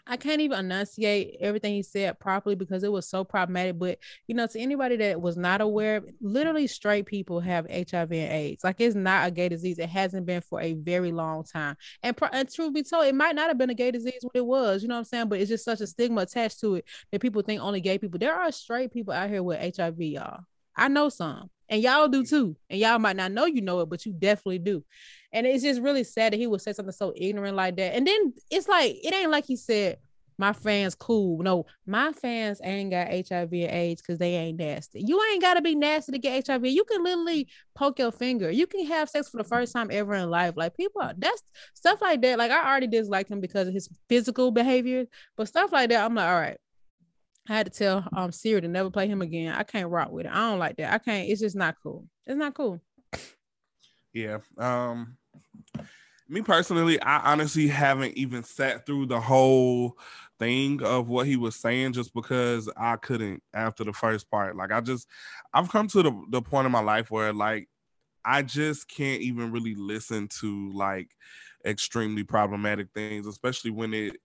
I 0.05 0.17
can't 0.17 0.41
even 0.41 0.59
enunciate 0.59 1.37
everything 1.41 1.75
he 1.75 1.83
said 1.83 2.19
properly 2.19 2.57
because 2.57 2.83
it 2.83 2.91
was 2.91 3.09
so 3.09 3.23
problematic. 3.23 3.79
But 3.79 3.99
you 4.27 4.35
know, 4.35 4.47
to 4.49 4.59
anybody 4.59 4.97
that 4.97 5.21
was 5.21 5.37
not 5.37 5.61
aware, 5.61 6.03
literally 6.21 6.67
straight 6.67 7.07
people 7.07 7.39
have 7.41 7.71
HIV 7.71 8.11
and 8.11 8.33
AIDS. 8.33 8.65
Like 8.65 8.81
it's 8.81 8.97
not 8.97 9.29
a 9.29 9.31
gay 9.31 9.49
disease. 9.49 9.79
It 9.79 9.89
hasn't 9.89 10.27
been 10.27 10.41
for 10.41 10.61
a 10.61 10.75
very 10.75 11.13
long 11.13 11.45
time. 11.45 11.77
And, 12.03 12.17
pro- 12.17 12.31
and 12.33 12.53
truth 12.53 12.75
be 12.75 12.83
told, 12.83 13.07
it 13.07 13.15
might 13.15 13.37
not 13.37 13.49
have 13.49 13.59
been 13.59 13.71
a 13.71 13.75
gay 13.75 13.93
disease 13.93 14.21
when 14.23 14.33
it 14.35 14.47
was. 14.47 14.83
You 14.83 14.89
know 14.89 14.95
what 14.95 15.01
I'm 15.01 15.05
saying? 15.05 15.29
But 15.29 15.41
it's 15.41 15.51
just 15.51 15.65
such 15.65 15.81
a 15.81 15.87
stigma 15.87 16.23
attached 16.23 16.61
to 16.61 16.77
it 16.77 16.85
that 17.13 17.21
people 17.21 17.43
think 17.43 17.63
only 17.63 17.81
gay 17.81 17.99
people. 17.99 18.19
There 18.19 18.35
are 18.35 18.51
straight 18.51 18.93
people 18.93 19.15
out 19.15 19.31
here 19.31 19.43
with 19.43 19.77
HIV, 19.77 20.01
y'all. 20.01 20.41
I 20.77 20.89
know 20.89 21.11
some, 21.11 21.51
and 21.73 21.83
y'all 21.83 22.07
do 22.07 22.23
too. 22.23 22.55
And 22.69 22.79
y'all 22.79 22.99
might 22.99 23.17
not 23.17 23.33
know 23.33 23.47
you 23.47 23.63
know 23.63 23.81
it, 23.81 23.89
but 23.89 24.05
you 24.05 24.13
definitely 24.13 24.59
do. 24.59 24.85
And 25.33 25.47
it's 25.47 25.63
just 25.65 25.81
really 25.81 26.05
sad 26.05 26.35
that 26.35 26.37
he 26.37 26.47
would 26.47 26.61
say 26.61 26.75
something 26.75 26.93
so 26.93 27.15
ignorant 27.17 27.57
like 27.57 27.77
that. 27.77 27.95
And 27.95 28.07
then 28.07 28.35
it's 28.51 28.69
like, 28.69 28.95
it 29.03 29.15
ain't 29.15 29.31
like 29.31 29.47
he 29.47 29.57
said, 29.57 29.97
my 30.37 30.53
fans 30.53 30.95
cool. 30.95 31.43
No, 31.43 31.65
my 31.87 32.13
fans 32.13 32.61
ain't 32.63 32.91
got 32.91 33.09
HIV 33.09 33.53
and 33.53 33.71
AIDS 33.71 34.03
because 34.03 34.19
they 34.19 34.35
ain't 34.35 34.59
nasty. 34.59 35.01
You 35.01 35.23
ain't 35.33 35.41
got 35.41 35.55
to 35.55 35.63
be 35.63 35.75
nasty 35.75 36.13
to 36.13 36.19
get 36.19 36.47
HIV. 36.47 36.67
You 36.67 36.85
can 36.85 37.03
literally 37.03 37.49
poke 37.75 37.99
your 37.99 38.13
finger. 38.13 38.51
You 38.51 38.67
can 38.67 38.85
have 38.87 39.09
sex 39.09 39.31
for 39.31 39.39
the 39.39 39.45
first 39.45 39.73
time 39.73 39.89
ever 39.91 40.13
in 40.15 40.29
life. 40.29 40.55
Like 40.57 40.77
people, 40.77 41.01
that's 41.17 41.43
stuff 41.73 42.03
like 42.03 42.21
that. 42.21 42.37
Like 42.37 42.51
I 42.51 42.69
already 42.69 42.87
disliked 42.87 43.31
him 43.31 43.41
because 43.41 43.69
of 43.69 43.73
his 43.73 43.89
physical 44.11 44.51
behavior, 44.51 45.07
but 45.39 45.49
stuff 45.49 45.73
like 45.73 45.89
that, 45.89 46.05
I'm 46.05 46.15
like, 46.15 46.29
all 46.29 46.39
right. 46.39 46.59
I 47.49 47.57
had 47.57 47.67
to 47.67 47.73
tell 47.73 48.09
um 48.15 48.33
Siri 48.33 48.61
to 48.61 48.69
never 48.69 48.91
play 48.91 49.09
him 49.09 49.23
again. 49.23 49.55
I 49.55 49.63
can't 49.65 49.91
rock 49.91 50.11
with 50.11 50.27
it. 50.27 50.33
I 50.33 50.51
don't 50.51 50.59
like 50.59 50.77
that. 50.77 50.93
I 50.93 50.99
can't. 50.99 51.29
It's 51.29 51.41
just 51.41 51.57
not 51.57 51.77
cool. 51.83 52.07
It's 52.27 52.37
not 52.37 52.55
cool. 52.55 52.81
Yeah. 54.13 54.39
Um 54.59 55.17
me 56.29 56.41
personally, 56.41 57.01
I 57.03 57.33
honestly 57.33 57.69
haven't 57.69 58.17
even 58.17 58.43
sat 58.43 58.87
through 58.87 59.07
the 59.07 59.21
whole 59.21 59.99
thing 60.39 60.83
of 60.83 61.09
what 61.09 61.27
he 61.27 61.37
was 61.37 61.57
saying 61.57 61.93
just 61.93 62.15
because 62.15 62.71
I 62.77 62.97
couldn't 62.97 63.43
after 63.53 63.85
the 63.85 63.93
first 63.93 64.31
part. 64.31 64.57
Like 64.57 64.73
I 64.73 64.81
just 64.81 65.09
I've 65.53 65.69
come 65.69 65.89
to 65.89 66.03
the, 66.03 66.25
the 66.31 66.43
point 66.43 66.67
in 66.67 66.73
my 66.73 66.81
life 66.81 67.11
where 67.11 67.33
like 67.33 67.69
I 68.25 68.43
just 68.43 68.89
can't 68.89 69.21
even 69.21 69.53
really 69.53 69.75
listen 69.75 70.29
to 70.41 70.71
like 70.73 71.09
extremely 71.65 72.25
problematic 72.25 72.89
things, 72.95 73.27
especially 73.27 73.71
when 73.71 73.93
it 73.93 74.17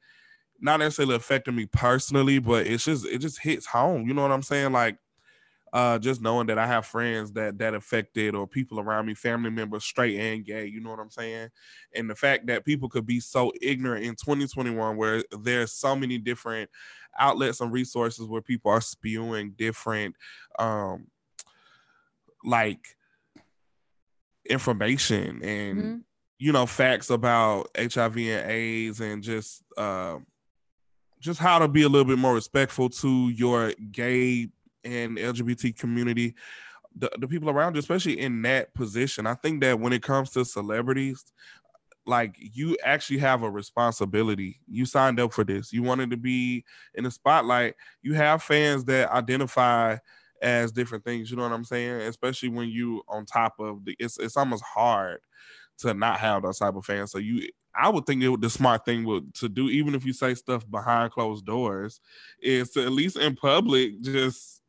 not 0.60 0.80
necessarily 0.80 1.16
affecting 1.16 1.56
me 1.56 1.66
personally, 1.66 2.40
but 2.40 2.68
it's 2.68 2.86
just 2.86 3.06
it 3.06 3.20
just 3.20 3.42
hits 3.42 3.66
home. 3.66 4.08
You 4.08 4.14
know 4.14 4.22
what 4.22 4.32
I'm 4.32 4.44
saying? 4.44 4.72
Like 4.72 4.98
uh, 5.74 6.00
just 6.00 6.22
knowing 6.22 6.48
that 6.48 6.58
I 6.58 6.66
have 6.66 6.86
friends 6.86 7.32
that 7.34 7.58
that 7.60 7.74
affected 7.74 8.36
or 8.36 8.48
people 8.48 8.80
around 8.80 9.06
me, 9.06 9.14
family 9.14 9.50
members, 9.50 9.84
straight 9.84 10.20
and 10.20 10.46
gay. 10.46 10.66
You 10.66 10.80
know 10.80 10.90
what 10.90 11.00
I'm 11.00 11.12
saying? 11.12 11.50
And 11.96 12.10
the 12.10 12.16
fact 12.16 12.48
that 12.48 12.66
people 12.66 12.90
could 12.90 13.06
be 13.06 13.20
so 13.20 13.52
ignorant 13.62 14.06
in 14.06 14.16
2021, 14.16 14.98
where 14.98 15.24
there's 15.40 15.74
so 15.74 15.96
many 15.96 16.18
different 16.18 16.70
outlets 17.20 17.62
and 17.62 17.72
resources 17.72 18.28
where 18.28 18.42
people 18.42 18.72
are 18.72 18.82
spewing 18.82 19.54
different, 19.58 20.16
um, 20.58 21.08
like 22.44 22.96
information 24.50 25.44
and 25.44 25.78
mm-hmm. 25.78 25.98
you 26.40 26.54
know 26.54 26.66
facts 26.66 27.10
about 27.10 27.70
HIV 27.78 28.18
and 28.18 28.52
AIDS 28.52 29.02
and 29.02 29.22
just 29.22 29.64
uh, 29.78 30.18
just 31.20 31.40
how 31.40 31.60
to 31.60 31.68
be 31.68 31.84
a 31.84 31.90
little 31.90 32.06
bit 32.06 32.20
more 32.20 32.34
respectful 32.34 32.90
to 32.90 33.30
your 33.30 33.74
gay 33.92 34.50
and 34.84 35.18
LGBT 35.18 35.78
community, 35.78 36.36
the, 36.96 37.12
the 37.20 37.28
people 37.28 37.50
around 37.50 37.76
you, 37.76 37.80
especially 37.80 38.20
in 38.20 38.42
that 38.44 38.74
position. 38.74 39.28
I 39.28 39.36
think 39.36 39.62
that 39.62 39.80
when 39.80 39.94
it 39.94 40.04
comes 40.04 40.32
to 40.32 40.46
celebrities, 40.46 41.26
like 42.06 42.36
you 42.40 42.78
actually 42.84 43.20
have 43.20 43.44
a 43.44 43.50
responsibility. 43.50 44.62
You 44.68 44.86
signed 44.86 45.20
up 45.20 45.34
for 45.34 45.44
this. 45.44 45.74
You 45.74 45.84
wanted 45.84 46.10
to 46.12 46.18
be 46.18 46.64
in 46.96 47.04
the 47.04 47.12
spotlight. 47.12 47.76
You 48.02 48.14
have 48.14 48.42
fans 48.42 48.86
that 48.86 49.12
identify 49.12 49.98
as 50.42 50.72
different 50.72 51.04
things. 51.04 51.30
You 51.30 51.38
know 51.38 51.44
what 51.44 51.52
I'm 51.52 51.66
saying? 51.66 52.02
Especially 52.02 52.50
when 52.50 52.70
you 52.70 53.04
on 53.10 53.26
top 53.26 53.56
of 53.60 53.84
the, 53.86 53.96
it's 54.00 54.18
it's 54.20 54.38
almost 54.38 54.64
hard 54.64 55.20
to 55.80 55.94
not 55.94 56.20
have 56.20 56.44
those 56.44 56.60
type 56.60 56.76
of 56.76 56.86
fans. 56.86 57.12
So 57.12 57.18
you, 57.18 57.48
I 57.78 57.90
would 57.90 58.06
think 58.06 58.24
it, 58.24 58.42
the 58.42 58.50
smart 58.50 58.86
thing 58.86 59.06
would 59.06 59.34
to 59.36 59.50
do, 59.50 59.70
even 59.70 59.94
if 59.94 60.06
you 60.06 60.14
say 60.14 60.34
stuff 60.34 60.70
behind 60.70 61.12
closed 61.12 61.46
doors, 61.46 62.00
is 62.42 62.72
to 62.72 62.84
at 62.84 62.92
least 62.92 63.18
in 63.18 63.36
public 63.36 64.02
just 64.02 64.62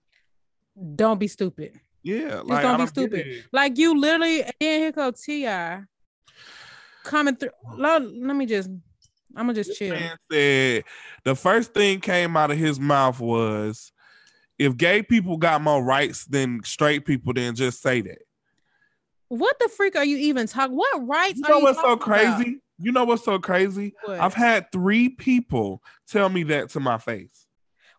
don't 0.95 1.19
be 1.19 1.29
stupid. 1.29 1.81
Yeah, 2.03 2.41
like, 2.45 2.63
don't, 2.63 2.79
don't 2.79 2.81
be 2.81 2.87
stupid. 2.87 3.45
Like 3.53 3.79
you 3.79 3.99
literally, 3.99 4.43
and 4.43 4.53
here 4.61 4.93
comes 4.93 5.21
T.I. 5.23 5.83
coming 7.05 7.37
through. 7.37 7.51
Let, 7.77 8.03
let 8.03 8.37
me 8.37 8.47
just, 8.47 8.69
I'm 9.35 9.47
gonna 9.47 9.55
just 9.55 9.71
this 9.71 9.79
chill. 9.79 9.97
Said 10.31 10.85
the 11.25 11.35
first 11.35 11.75
thing 11.75 12.01
came 12.01 12.37
out 12.37 12.51
of 12.51 12.59
his 12.59 12.79
mouth 12.79 13.19
was, 13.21 13.93
"If 14.59 14.77
gay 14.77 15.03
people 15.03 15.37
got 15.37 15.63
more 15.63 15.83
rights 15.83 16.25
than 16.25 16.63
straight 16.63 17.05
people, 17.05 17.33
then 17.33 17.55
just 17.55 17.83
say 17.83 18.01
that." 18.03 18.19
What 19.29 19.59
the 19.59 19.69
freak 19.69 19.97
are 19.97 20.05
you 20.05 20.17
even 20.17 20.47
talking? 20.47 20.77
What 20.77 21.07
rights? 21.07 21.39
You 21.39 21.49
know 21.49 21.59
what's 21.59 21.81
so 21.81 21.97
crazy? 21.97 22.27
About? 22.27 22.55
You 22.79 22.93
know 22.93 23.05
what's 23.05 23.25
so 23.25 23.39
crazy? 23.39 23.95
What? 24.05 24.21
I've 24.21 24.35
had 24.35 24.71
three 24.71 25.09
people 25.09 25.83
tell 26.07 26.29
me 26.29 26.45
that 26.45 26.71
to 26.71 26.81
my 26.81 26.99
face. 26.99 27.47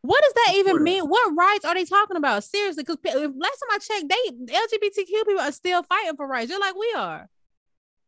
What 0.02 0.22
does 0.24 0.34
that 0.34 0.54
even 0.56 0.82
mean? 0.82 1.04
What 1.04 1.36
rights 1.36 1.66
are 1.66 1.74
they 1.74 1.84
talking 1.84 2.16
about? 2.16 2.44
Seriously, 2.46 2.84
because 2.84 2.98
last 3.04 3.60
time 3.60 3.70
I 3.72 3.78
checked, 3.80 4.10
they 4.10 4.54
LGBTQ 4.54 5.26
people 5.26 5.42
are 5.42 5.52
still 5.52 5.84
fighting 5.84 6.16
for 6.16 6.26
rights, 6.26 6.50
just 6.50 6.62
like 6.62 6.76
we 6.76 6.94
are. 6.96 7.30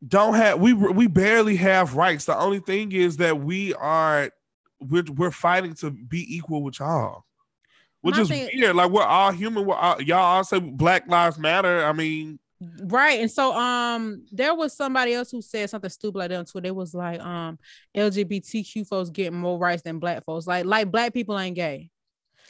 Don't 0.07 0.33
have 0.35 0.59
we 0.59 0.73
we 0.73 1.07
barely 1.07 1.57
have 1.57 1.95
rights. 1.95 2.25
The 2.25 2.37
only 2.37 2.59
thing 2.59 2.93
is 2.93 3.17
that 3.17 3.41
we 3.41 3.73
are 3.73 4.31
we're 4.79 5.03
we're 5.15 5.31
fighting 5.31 5.73
to 5.75 5.91
be 5.91 6.25
equal 6.35 6.63
with 6.63 6.79
y'all, 6.79 7.25
which 7.99 8.15
My 8.15 8.21
is 8.21 8.29
thing, 8.29 8.49
weird. 8.53 8.75
Like 8.75 8.89
we're 8.89 9.03
all 9.03 9.31
human. 9.31 9.65
We're 9.65 9.75
all, 9.75 10.01
y'all 10.01 10.19
all 10.19 10.43
say 10.45 10.59
Black 10.59 11.07
Lives 11.09 11.37
Matter. 11.37 11.83
I 11.83 11.91
mean, 11.91 12.39
Right. 12.83 13.19
And 13.19 13.31
so 13.31 13.53
um 13.53 14.25
there 14.31 14.53
was 14.53 14.75
somebody 14.75 15.13
else 15.13 15.31
who 15.31 15.41
said 15.41 15.69
something 15.69 15.89
stupid 15.89 16.19
like 16.19 16.29
that 16.29 16.37
on 16.37 16.45
Twitter. 16.45 16.67
It 16.67 16.75
was 16.75 16.93
like 16.93 17.19
um 17.19 17.57
LGBTQ 17.95 18.87
folks 18.87 19.09
getting 19.09 19.39
more 19.39 19.57
rights 19.57 19.81
than 19.81 19.99
black 19.99 20.23
folks. 20.25 20.45
Like 20.45 20.65
like 20.65 20.91
black 20.91 21.13
people 21.13 21.39
ain't 21.39 21.55
gay. 21.55 21.89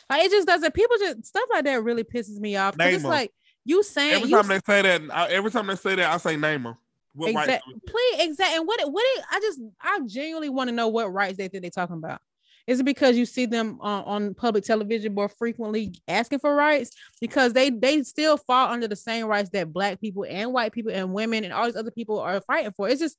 Like 0.09 0.25
it 0.25 0.31
just 0.31 0.47
doesn't 0.47 0.73
people 0.73 0.97
just 0.99 1.25
stuff 1.25 1.45
like 1.53 1.63
that 1.63 1.83
really 1.83 2.03
pisses 2.03 2.39
me 2.39 2.57
off. 2.57 2.77
Name 2.77 2.95
it's 2.95 3.03
like 3.05 3.31
you 3.63 3.83
saying 3.83 4.23
every 4.23 4.29
time 4.29 4.47
they 4.47 4.59
say 4.65 4.81
that 4.81 5.29
every 5.31 5.51
time 5.51 5.67
they 5.67 5.75
say 5.75 5.95
that 5.95 6.11
I 6.11 6.17
say 6.17 6.35
name 6.35 6.63
them. 6.63 6.77
What 7.13 7.29
exactly. 7.29 7.73
Please, 7.87 8.19
exactly. 8.19 8.57
And 8.57 8.67
what 8.67 8.79
what 8.91 9.03
it, 9.17 9.23
I 9.31 9.39
just 9.39 9.59
I 9.81 9.99
genuinely 10.05 10.49
want 10.49 10.69
to 10.69 10.75
know 10.75 10.87
what 10.87 11.11
rights 11.13 11.37
they 11.37 11.47
think 11.47 11.61
they're 11.61 11.71
talking 11.71 11.97
about. 11.97 12.21
Is 12.67 12.79
it 12.79 12.85
because 12.85 13.17
you 13.17 13.25
see 13.25 13.45
them 13.45 13.79
uh, 13.81 14.03
on 14.03 14.33
public 14.33 14.63
television 14.63 15.13
more 15.13 15.29
frequently 15.29 15.93
asking 16.07 16.39
for 16.39 16.55
rights? 16.55 16.91
Because 17.19 17.53
they 17.53 17.69
they 17.69 18.03
still 18.03 18.37
fall 18.37 18.71
under 18.71 18.87
the 18.87 18.95
same 18.95 19.25
rights 19.25 19.49
that 19.51 19.73
black 19.73 19.99
people 19.99 20.25
and 20.27 20.53
white 20.53 20.71
people 20.71 20.91
and 20.91 21.13
women 21.13 21.43
and 21.43 21.53
all 21.53 21.65
these 21.65 21.75
other 21.75 21.91
people 21.91 22.19
are 22.19 22.41
fighting 22.41 22.71
for. 22.71 22.89
It's 22.89 23.01
just 23.01 23.17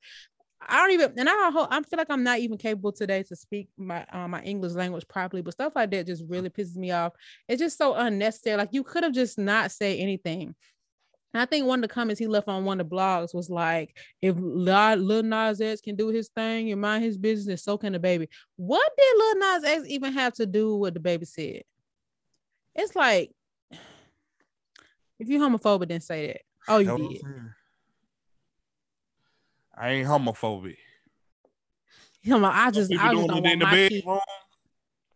I 0.68 0.76
don't 0.76 0.92
even 0.92 1.18
and 1.18 1.28
I 1.28 1.66
I 1.70 1.82
feel 1.82 1.98
like 1.98 2.10
I'm 2.10 2.22
not 2.22 2.38
even 2.38 2.56
capable 2.56 2.92
today 2.92 3.22
to 3.24 3.36
speak 3.36 3.68
my 3.76 4.06
uh, 4.12 4.28
my 4.28 4.42
English 4.42 4.72
language 4.72 5.06
properly, 5.08 5.42
but 5.42 5.54
stuff 5.54 5.72
like 5.74 5.90
that 5.90 6.06
just 6.06 6.24
really 6.28 6.50
pisses 6.50 6.76
me 6.76 6.90
off. 6.92 7.12
It's 7.48 7.60
just 7.60 7.78
so 7.78 7.94
unnecessary. 7.94 8.56
Like 8.56 8.70
you 8.72 8.84
could 8.84 9.02
have 9.02 9.12
just 9.12 9.38
not 9.38 9.70
say 9.72 9.98
anything. 9.98 10.54
And 11.34 11.40
I 11.40 11.46
think 11.46 11.66
one 11.66 11.78
of 11.78 11.88
the 11.88 11.94
comments 11.94 12.18
he 12.18 12.26
left 12.26 12.48
on 12.48 12.64
one 12.64 12.80
of 12.80 12.88
the 12.88 12.94
blogs 12.94 13.34
was 13.34 13.48
like, 13.48 13.96
if 14.20 14.36
Lil 14.38 15.22
Nas 15.22 15.60
X 15.60 15.80
can 15.80 15.96
do 15.96 16.08
his 16.08 16.28
thing 16.28 16.70
and 16.70 16.80
mind 16.80 17.02
his 17.04 17.16
business, 17.16 17.64
so 17.64 17.78
can 17.78 17.94
DaBaby. 17.94 18.28
What 18.56 18.90
did 18.98 19.18
Lil 19.18 19.38
Nas 19.38 19.64
X 19.64 19.84
even 19.86 20.12
have 20.12 20.34
to 20.34 20.46
do 20.46 20.76
with 20.76 20.94
DaBaby? 20.94 21.26
said? 21.26 21.62
It's 22.74 22.94
like, 22.94 23.30
if 25.18 25.28
you're 25.28 25.40
homophobic, 25.40 25.88
then 25.88 26.00
say 26.00 26.26
that. 26.28 26.40
Oh, 26.68 26.78
you 26.78 26.96
did. 26.96 27.22
I 29.76 29.90
ain't 29.90 30.08
homophobic. 30.08 30.76
You 32.22 32.38
know, 32.38 32.44
I 32.44 32.70
just, 32.70 32.92
I 32.92 33.14
just 33.14 33.26
don't 33.26 33.42
want 33.42 33.58
my 33.58 33.88
kid. 33.88 34.04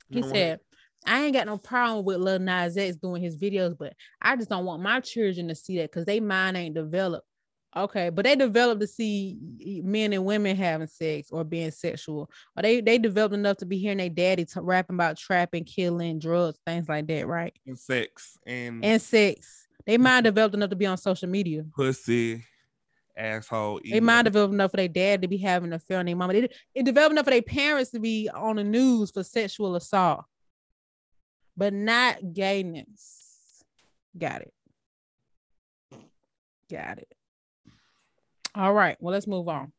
He 0.08 0.22
said, 0.22 0.60
I 1.06 1.24
ain't 1.24 1.34
got 1.34 1.46
no 1.46 1.58
problem 1.58 2.04
with 2.04 2.18
Lil 2.18 2.38
Nas 2.38 2.76
X 2.76 2.96
doing 2.96 3.22
his 3.22 3.36
videos, 3.36 3.76
but 3.78 3.94
I 4.20 4.36
just 4.36 4.50
don't 4.50 4.64
want 4.64 4.82
my 4.82 5.00
children 5.00 5.48
to 5.48 5.54
see 5.54 5.76
that 5.78 5.90
because 5.90 6.04
they 6.04 6.20
mind 6.20 6.56
ain't 6.56 6.74
developed. 6.74 7.26
Okay, 7.76 8.08
but 8.08 8.24
they 8.24 8.34
developed 8.34 8.80
to 8.80 8.86
see 8.86 9.36
men 9.84 10.14
and 10.14 10.24
women 10.24 10.56
having 10.56 10.86
sex 10.86 11.28
or 11.30 11.44
being 11.44 11.70
sexual, 11.70 12.30
or 12.56 12.62
they 12.62 12.80
they 12.80 12.96
developed 12.96 13.34
enough 13.34 13.58
to 13.58 13.66
be 13.66 13.76
hearing 13.76 13.98
their 13.98 14.08
daddy 14.08 14.46
t- 14.46 14.60
rapping 14.60 14.96
about 14.96 15.18
trapping, 15.18 15.64
killing, 15.64 16.18
drugs, 16.18 16.58
things 16.64 16.88
like 16.88 17.06
that, 17.08 17.26
right? 17.26 17.52
And 17.66 17.78
sex 17.78 18.38
and 18.46 18.82
and 18.82 19.00
sex. 19.00 19.66
They 19.84 19.98
mind 19.98 20.24
developed 20.24 20.54
enough 20.54 20.70
to 20.70 20.76
be 20.76 20.86
on 20.86 20.96
social 20.96 21.28
media. 21.28 21.64
Pussy, 21.76 22.42
asshole. 23.14 23.80
They 23.84 24.00
mind 24.00 24.24
developed 24.24 24.54
enough 24.54 24.70
for 24.70 24.78
their 24.78 24.88
dad 24.88 25.20
to 25.22 25.28
be 25.28 25.36
having 25.36 25.72
a 25.72 25.76
affair 25.76 25.98
on 25.98 26.06
their 26.06 26.16
mama. 26.16 26.32
They, 26.32 26.48
it 26.74 26.84
developed 26.84 27.12
enough 27.12 27.26
for 27.26 27.30
their 27.30 27.42
parents 27.42 27.90
to 27.90 28.00
be 28.00 28.30
on 28.34 28.56
the 28.56 28.64
news 28.64 29.10
for 29.10 29.22
sexual 29.22 29.76
assault 29.76 30.24
but 31.56 31.72
not 31.72 32.32
gayness. 32.32 33.64
Got 34.16 34.42
it. 34.42 34.54
Got 36.70 36.98
it. 36.98 37.14
All 38.54 38.72
right. 38.72 38.96
Well, 39.00 39.12
let's 39.12 39.26
move 39.26 39.48
on. 39.48 39.72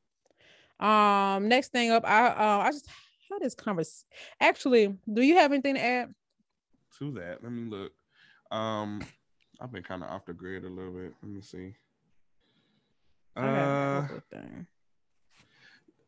Um, 0.79 1.48
next 1.48 1.72
thing 1.72 1.91
up, 1.91 2.05
I 2.05 2.27
uh, 2.27 2.63
I 2.65 2.72
just 2.72 2.88
had 3.29 3.41
this 3.41 3.55
conversation. 3.55 4.05
Actually, 4.39 4.96
do 5.12 5.22
you 5.22 5.36
have 5.36 5.51
anything 5.51 5.75
to 5.75 5.84
add? 5.84 6.13
To 7.00 7.12
that, 7.13 7.43
let 7.43 7.51
me 7.51 7.69
look. 7.69 7.91
Um, 8.51 9.01
I've 9.60 9.72
been 9.72 9.84
kind 9.84 10.03
of 10.03 10.10
off 10.10 10.25
the 10.25 10.34
grid 10.34 10.63
a 10.63 10.69
little 10.69 10.91
bit. 10.91 11.13
Let 11.22 11.31
me 11.31 11.41
see. 11.41 11.74
Uh, 13.36 14.07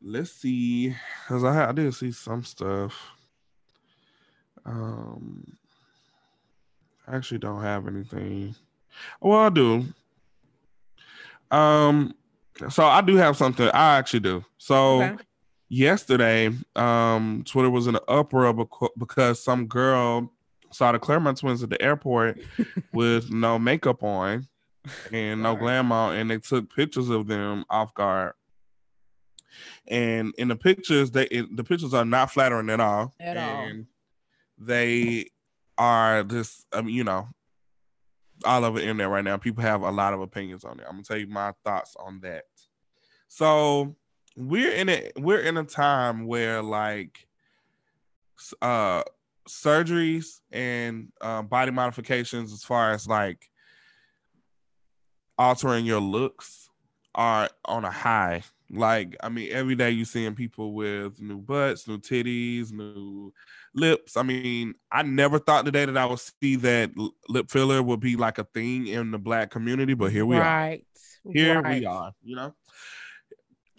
let's 0.01 0.31
see, 0.31 0.95
cause 1.27 1.43
I 1.43 1.69
I 1.69 1.71
did 1.71 1.93
see 1.93 2.11
some 2.11 2.43
stuff. 2.43 2.95
Um, 4.65 5.43
I 7.09 7.15
actually 7.15 7.39
don't 7.39 7.61
have 7.61 7.87
anything. 7.87 8.55
Well, 9.19 9.39
I 9.39 9.49
do. 9.49 9.85
Um, 11.49 12.13
so 12.69 12.83
I 12.83 13.01
do 13.01 13.15
have 13.15 13.35
something. 13.35 13.67
I 13.67 13.97
actually 13.97 14.19
do. 14.19 14.45
So 14.57 15.01
okay. 15.01 15.23
yesterday, 15.69 16.51
um, 16.75 17.43
Twitter 17.45 17.69
was 17.69 17.87
in 17.87 17.95
an 17.95 18.01
uproar 18.07 18.67
because 18.97 19.43
some 19.43 19.65
girl 19.65 20.31
saw 20.71 20.91
the 20.91 20.99
Clermont 20.99 21.39
twins 21.39 21.63
at 21.63 21.69
the 21.69 21.81
airport 21.81 22.39
with 22.93 23.31
no 23.31 23.57
makeup 23.57 24.03
on 24.03 24.47
and 25.11 25.41
no 25.41 25.55
glam 25.55 25.91
on, 25.91 26.15
and 26.15 26.29
they 26.29 26.37
took 26.37 26.73
pictures 26.73 27.09
of 27.09 27.27
them 27.27 27.65
off 27.69 27.93
guard. 27.95 28.33
And 29.87 30.33
in 30.37 30.49
the 30.49 30.55
pictures, 30.55 31.09
they 31.09 31.25
it, 31.25 31.55
the 31.55 31.63
pictures 31.63 31.95
are 31.95 32.05
not 32.05 32.31
flattering 32.31 32.69
at 32.69 32.79
all. 32.79 33.13
At 33.19 33.37
and 33.37 33.79
all. 33.79 33.85
They 34.59 35.29
are 35.79 36.23
just 36.23 36.67
I 36.73 36.81
mean, 36.81 36.95
you 36.95 37.03
know, 37.03 37.27
all 38.45 38.65
over 38.65 38.79
the 38.79 38.83
internet 38.83 39.09
right 39.09 39.23
now. 39.23 39.37
People 39.37 39.63
have 39.63 39.81
a 39.81 39.91
lot 39.91 40.13
of 40.13 40.21
opinions 40.21 40.63
on 40.65 40.79
it. 40.79 40.85
I'm 40.85 40.93
gonna 40.93 41.03
tell 41.03 41.17
you 41.17 41.27
my 41.27 41.53
thoughts 41.63 41.95
on 41.99 42.19
that. 42.21 42.43
So 43.27 43.95
we're 44.37 44.73
in 44.73 44.89
a 44.89 45.11
we're 45.17 45.41
in 45.41 45.57
a 45.57 45.63
time 45.63 46.27
where 46.27 46.61
like 46.61 47.27
uh 48.61 49.03
surgeries 49.47 50.41
and 50.51 51.11
uh, 51.21 51.41
body 51.41 51.71
modifications 51.71 52.53
as 52.53 52.63
far 52.63 52.91
as 52.91 53.07
like 53.07 53.49
altering 55.37 55.85
your 55.85 56.01
looks 56.01 56.69
are 57.15 57.49
on 57.65 57.85
a 57.85 57.91
high 57.91 58.43
Like, 58.69 59.17
I 59.21 59.29
mean, 59.29 59.49
every 59.51 59.75
day 59.75 59.89
you're 59.91 60.05
seeing 60.05 60.35
people 60.35 60.73
with 60.73 61.19
new 61.19 61.39
butts, 61.39 61.87
new 61.87 61.97
titties, 61.97 62.71
new 62.71 63.33
lips. 63.73 64.17
I 64.17 64.23
mean, 64.23 64.73
I 64.91 65.03
never 65.03 65.39
thought 65.39 65.65
the 65.65 65.71
day 65.71 65.85
that 65.85 65.97
I 65.97 66.05
would 66.05 66.19
see 66.19 66.55
that 66.57 66.91
lip 67.27 67.49
filler 67.49 67.81
would 67.81 67.99
be 67.99 68.15
like 68.15 68.37
a 68.37 68.43
thing 68.43 68.87
in 68.87 69.11
the 69.11 69.17
black 69.17 69.51
community, 69.51 69.93
but 69.93 70.11
here 70.11 70.25
we 70.25 70.37
right. 70.37 70.85
are. 71.25 71.31
Here 71.31 71.61
right. 71.61 71.79
we 71.79 71.85
are, 71.85 72.11
you 72.23 72.35
know. 72.35 72.53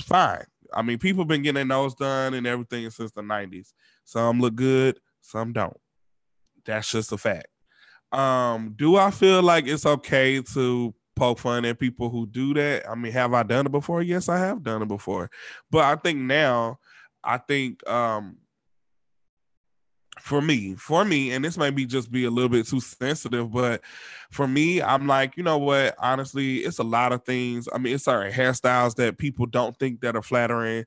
Fine. 0.03 0.45
I 0.73 0.83
mean, 0.83 0.99
people 0.99 1.25
been 1.25 1.43
getting 1.43 1.55
their 1.55 1.65
nose 1.65 1.95
done 1.95 2.35
and 2.35 2.47
everything 2.47 2.89
since 2.91 3.13
the 3.13 3.23
90s. 3.23 3.73
Some 4.05 4.41
look 4.41 4.55
good, 4.55 4.99
some 5.21 5.53
don't. 5.53 5.77
That's 6.65 6.91
just 6.91 7.13
a 7.13 7.19
fact. 7.19 7.49
Um, 8.13 8.75
do 8.77 8.97
I 8.97 9.11
feel 9.11 9.43
like 9.43 9.67
it's 9.67 9.87
okay 9.87 10.43
to 10.55 10.95
poke 11.21 11.39
fun 11.39 11.67
at 11.67 11.79
people 11.79 12.09
who 12.09 12.27
do 12.27 12.55
that. 12.55 12.89
I 12.89 12.95
mean, 12.95 13.13
have 13.13 13.35
I 13.35 13.43
done 13.43 13.67
it 13.67 13.73
before? 13.73 14.03
Yes, 14.03 14.29
I 14.29 14.39
have 14.39 14.63
done 14.63 14.81
it 14.81 14.89
before. 14.89 15.31
But 15.71 15.85
I 15.85 15.95
think 15.97 16.19
now, 16.19 16.79
I 17.23 17.37
think 17.37 17.87
um 17.89 18.39
for 20.21 20.41
me, 20.41 20.75
for 20.75 21.05
me, 21.05 21.33
and 21.33 21.45
this 21.45 21.57
might 21.57 21.75
be 21.75 21.87
just 21.87 22.11
be 22.11 22.25
a 22.25 22.31
little 22.31 22.49
bit 22.49 22.67
too 22.67 22.81
sensitive, 22.81 23.51
but 23.51 23.81
for 24.31 24.47
me, 24.47 24.83
I'm 24.83 25.07
like, 25.07 25.37
you 25.37 25.43
know 25.43 25.59
what? 25.59 25.95
Honestly, 25.99 26.59
it's 26.59 26.79
a 26.79 26.85
lot 26.85 27.13
of 27.13 27.25
things. 27.25 27.69
I 27.73 27.79
mean, 27.79 27.95
it's 27.95 28.05
certain 28.05 28.33
hairstyles 28.33 28.95
that 28.97 29.19
people 29.19 29.47
don't 29.47 29.77
think 29.79 30.01
that 30.01 30.17
are 30.17 30.23
flattering, 30.23 30.85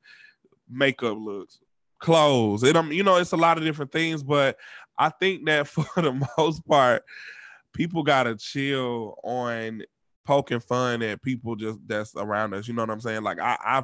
makeup 0.70 1.18
looks, 1.18 1.60
clothes. 2.00 2.64
It, 2.64 2.76
um, 2.76 2.92
you 2.92 3.04
know, 3.04 3.18
it's 3.18 3.32
a 3.32 3.38
lot 3.38 3.58
of 3.58 3.64
different 3.64 3.92
things, 3.92 4.24
but 4.24 4.58
I 4.98 5.10
think 5.10 5.46
that 5.46 5.68
for 5.68 5.86
the 5.96 6.28
most 6.38 6.66
part, 6.68 7.04
people 7.74 8.04
gotta 8.04 8.36
chill 8.36 9.18
on 9.24 9.84
poking 10.26 10.60
fun 10.60 11.02
at 11.02 11.22
people 11.22 11.56
just 11.56 11.80
that's 11.88 12.16
around 12.16 12.54
us. 12.54 12.68
You 12.68 12.74
know 12.74 12.84
what 12.84 12.92
I'm 12.92 13.02
saying? 13.02 13.24
Like 13.24 13.40
I 13.40 13.58
I 13.62 13.84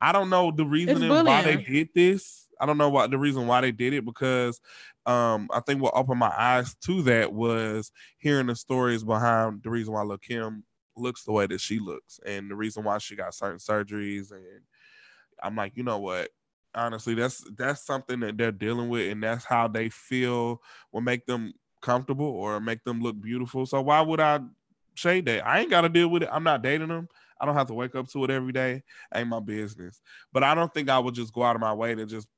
I 0.00 0.12
don't 0.12 0.30
know 0.30 0.50
the 0.50 0.64
reason 0.64 1.08
why 1.08 1.42
they 1.42 1.56
did 1.56 1.90
this. 1.94 2.48
I 2.60 2.66
don't 2.66 2.78
know 2.78 2.90
what 2.90 3.10
the 3.10 3.18
reason 3.18 3.46
why 3.46 3.60
they 3.60 3.72
did 3.72 3.92
it 3.92 4.04
because 4.04 4.60
um 5.06 5.48
I 5.52 5.60
think 5.60 5.82
what 5.82 5.94
opened 5.96 6.18
my 6.18 6.32
eyes 6.36 6.74
to 6.82 7.02
that 7.02 7.32
was 7.32 7.90
hearing 8.18 8.46
the 8.46 8.56
stories 8.56 9.02
behind 9.02 9.62
the 9.62 9.70
reason 9.70 9.94
why 9.94 10.02
Lil 10.02 10.18
Kim 10.18 10.64
looks 10.96 11.24
the 11.24 11.32
way 11.32 11.46
that 11.46 11.60
she 11.60 11.78
looks 11.78 12.20
and 12.26 12.50
the 12.50 12.54
reason 12.54 12.84
why 12.84 12.98
she 12.98 13.16
got 13.16 13.34
certain 13.34 13.58
surgeries 13.58 14.30
and 14.30 14.60
I'm 15.42 15.56
like, 15.56 15.72
you 15.76 15.82
know 15.82 15.98
what? 15.98 16.30
Honestly, 16.74 17.14
that's 17.14 17.44
that's 17.56 17.84
something 17.84 18.20
that 18.20 18.36
they're 18.36 18.52
dealing 18.52 18.88
with 18.88 19.10
and 19.10 19.22
that's 19.22 19.44
how 19.44 19.66
they 19.68 19.88
feel 19.88 20.60
will 20.92 21.00
make 21.00 21.26
them 21.26 21.54
comfortable 21.80 22.26
or 22.26 22.60
make 22.60 22.84
them 22.84 23.00
look 23.00 23.20
beautiful. 23.20 23.66
So 23.66 23.80
why 23.80 24.00
would 24.00 24.20
I 24.20 24.40
shade 24.94 25.26
that? 25.26 25.46
I 25.46 25.60
ain't 25.60 25.70
got 25.70 25.80
to 25.80 25.88
deal 25.88 26.08
with 26.08 26.22
it. 26.22 26.28
I'm 26.30 26.44
not 26.44 26.62
dating 26.62 26.88
them. 26.88 27.08
I 27.40 27.46
don't 27.46 27.56
have 27.56 27.68
to 27.68 27.74
wake 27.74 27.94
up 27.94 28.08
to 28.08 28.24
it 28.24 28.30
every 28.30 28.52
day. 28.52 28.82
Ain't 29.14 29.28
my 29.28 29.40
business. 29.40 30.00
But 30.32 30.44
I 30.44 30.54
don't 30.54 30.72
think 30.72 30.90
I 30.90 30.98
would 30.98 31.14
just 31.14 31.32
go 31.32 31.42
out 31.42 31.56
of 31.56 31.60
my 31.60 31.72
way 31.72 31.94
to 31.94 32.04
just 32.04 32.28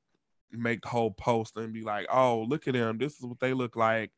make 0.53 0.81
the 0.81 0.89
whole 0.89 1.11
post 1.11 1.57
and 1.57 1.73
be 1.73 1.81
like, 1.81 2.07
"Oh, 2.11 2.45
look 2.47 2.67
at 2.67 2.73
them. 2.73 2.97
This 2.97 3.13
is 3.13 3.21
what 3.21 3.39
they 3.39 3.53
look 3.53 3.75
like." 3.75 4.11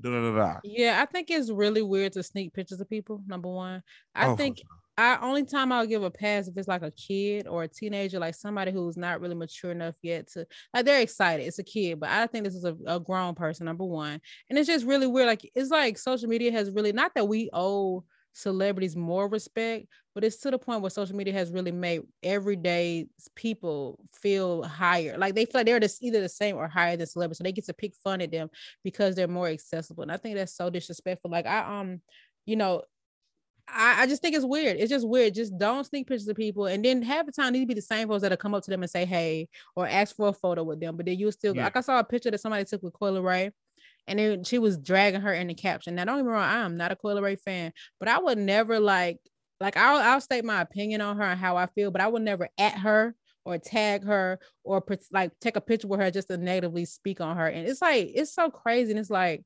Da, 0.00 0.10
da, 0.10 0.36
da, 0.36 0.58
yeah, 0.64 1.00
I 1.00 1.06
think 1.06 1.30
it's 1.30 1.52
really 1.52 1.82
weird 1.82 2.14
to 2.14 2.22
sneak 2.24 2.52
pictures 2.52 2.80
of 2.80 2.90
people. 2.90 3.22
Number 3.28 3.48
one, 3.48 3.80
I 4.14 4.26
oh, 4.26 4.36
think 4.36 4.58
sure. 4.58 4.66
I 4.96 5.18
only 5.22 5.44
time 5.44 5.72
I'll 5.72 5.86
give 5.86 6.02
a 6.04 6.10
pass 6.10 6.46
if 6.46 6.56
it's 6.56 6.68
like 6.68 6.82
a 6.82 6.90
kid 6.92 7.48
or 7.48 7.64
a 7.64 7.68
teenager, 7.68 8.18
like 8.20 8.34
somebody 8.34 8.70
who's 8.70 8.96
not 8.96 9.20
really 9.20 9.34
mature 9.34 9.72
enough 9.72 9.96
yet 10.02 10.28
to 10.32 10.46
like 10.72 10.84
they're 10.84 11.00
excited. 11.00 11.46
It's 11.46 11.58
a 11.58 11.64
kid, 11.64 11.98
but 11.98 12.10
I 12.10 12.26
think 12.26 12.44
this 12.44 12.54
is 12.54 12.64
a, 12.64 12.76
a 12.86 13.00
grown 13.00 13.34
person, 13.34 13.66
number 13.66 13.84
one. 13.84 14.20
And 14.48 14.58
it's 14.58 14.68
just 14.68 14.86
really 14.86 15.08
weird. 15.08 15.26
Like 15.26 15.50
it's 15.54 15.70
like 15.70 15.98
social 15.98 16.28
media 16.28 16.52
has 16.52 16.70
really 16.70 16.92
not 16.92 17.12
that 17.14 17.26
we 17.26 17.50
owe 17.52 18.04
celebrities 18.34 18.96
more 18.96 19.28
respect, 19.28 19.86
but 20.14 20.24
it's 20.24 20.36
to 20.38 20.50
the 20.50 20.58
point 20.58 20.82
where 20.82 20.90
social 20.90 21.16
media 21.16 21.32
has 21.32 21.50
really 21.50 21.72
made 21.72 22.02
everyday 22.22 23.06
people 23.34 23.98
feel 24.12 24.62
higher. 24.62 25.16
Like 25.16 25.34
they 25.34 25.46
feel 25.46 25.60
like 25.60 25.66
they're 25.66 25.80
just 25.80 26.02
either 26.02 26.20
the 26.20 26.28
same 26.28 26.56
or 26.56 26.68
higher 26.68 26.96
than 26.96 27.06
celebrities. 27.06 27.38
So 27.38 27.44
they 27.44 27.52
get 27.52 27.64
to 27.66 27.72
pick 27.72 27.94
fun 27.96 28.20
at 28.20 28.30
them 28.30 28.50
because 28.82 29.14
they're 29.14 29.28
more 29.28 29.48
accessible. 29.48 30.02
And 30.02 30.12
I 30.12 30.18
think 30.18 30.36
that's 30.36 30.54
so 30.54 30.68
disrespectful. 30.68 31.30
Like 31.30 31.46
I 31.46 31.80
um, 31.80 32.02
you 32.44 32.56
know, 32.56 32.82
I, 33.66 34.02
I, 34.02 34.06
just 34.06 34.20
think 34.20 34.36
it's 34.36 34.44
weird. 34.44 34.76
It's 34.78 34.90
just 34.90 35.08
weird. 35.08 35.34
Just 35.34 35.56
don't 35.56 35.84
sneak 35.84 36.06
pictures 36.06 36.28
of 36.28 36.36
people, 36.36 36.66
and 36.66 36.84
then 36.84 37.00
half 37.00 37.24
the 37.24 37.32
time 37.32 37.52
need 37.52 37.60
to 37.60 37.66
be 37.66 37.74
the 37.74 37.80
same 37.80 38.08
folks 38.08 38.22
that'll 38.22 38.36
come 38.36 38.54
up 38.54 38.62
to 38.64 38.70
them 38.70 38.82
and 38.82 38.90
say 38.90 39.06
hey 39.06 39.48
or 39.74 39.88
ask 39.88 40.14
for 40.16 40.28
a 40.28 40.32
photo 40.32 40.62
with 40.62 40.80
them. 40.80 40.96
But 40.96 41.06
then 41.06 41.18
you 41.18 41.30
still 41.30 41.56
yeah. 41.56 41.64
like 41.64 41.76
I 41.76 41.80
saw 41.80 41.98
a 41.98 42.04
picture 42.04 42.30
that 42.30 42.40
somebody 42.40 42.64
took 42.64 42.82
with 42.82 42.92
Coi 42.92 43.10
Leray, 43.10 43.52
and 44.06 44.18
then 44.18 44.44
she 44.44 44.58
was 44.58 44.78
dragging 44.78 45.20
her 45.20 45.32
in 45.32 45.48
the 45.48 45.54
caption. 45.54 45.94
Now 45.94 46.04
don't 46.04 46.18
get 46.18 46.24
me 46.24 46.30
wrong, 46.30 46.42
I 46.42 46.58
am 46.58 46.76
not 46.76 46.92
a 46.92 46.96
Coi 46.96 47.14
Leray 47.14 47.40
fan, 47.40 47.72
but 47.98 48.08
I 48.08 48.18
would 48.18 48.38
never 48.38 48.80
like 48.80 49.18
like 49.60 49.76
I'll 49.76 49.98
I'll 49.98 50.20
state 50.20 50.44
my 50.44 50.60
opinion 50.60 51.00
on 51.00 51.16
her 51.16 51.24
and 51.24 51.40
how 51.40 51.56
I 51.56 51.66
feel, 51.66 51.90
but 51.90 52.00
I 52.00 52.08
would 52.08 52.22
never 52.22 52.48
at 52.58 52.78
her 52.78 53.14
or 53.44 53.58
tag 53.58 54.04
her 54.04 54.38
or 54.62 54.82
like 55.12 55.32
take 55.40 55.56
a 55.56 55.60
picture 55.60 55.88
with 55.88 56.00
her 56.00 56.10
just 56.10 56.28
to 56.28 56.36
negatively 56.36 56.84
speak 56.84 57.20
on 57.20 57.36
her. 57.36 57.46
And 57.46 57.66
it's 57.68 57.82
like 57.82 58.10
it's 58.14 58.34
so 58.34 58.50
crazy, 58.50 58.90
and 58.90 58.98
it's 58.98 59.10
like 59.10 59.44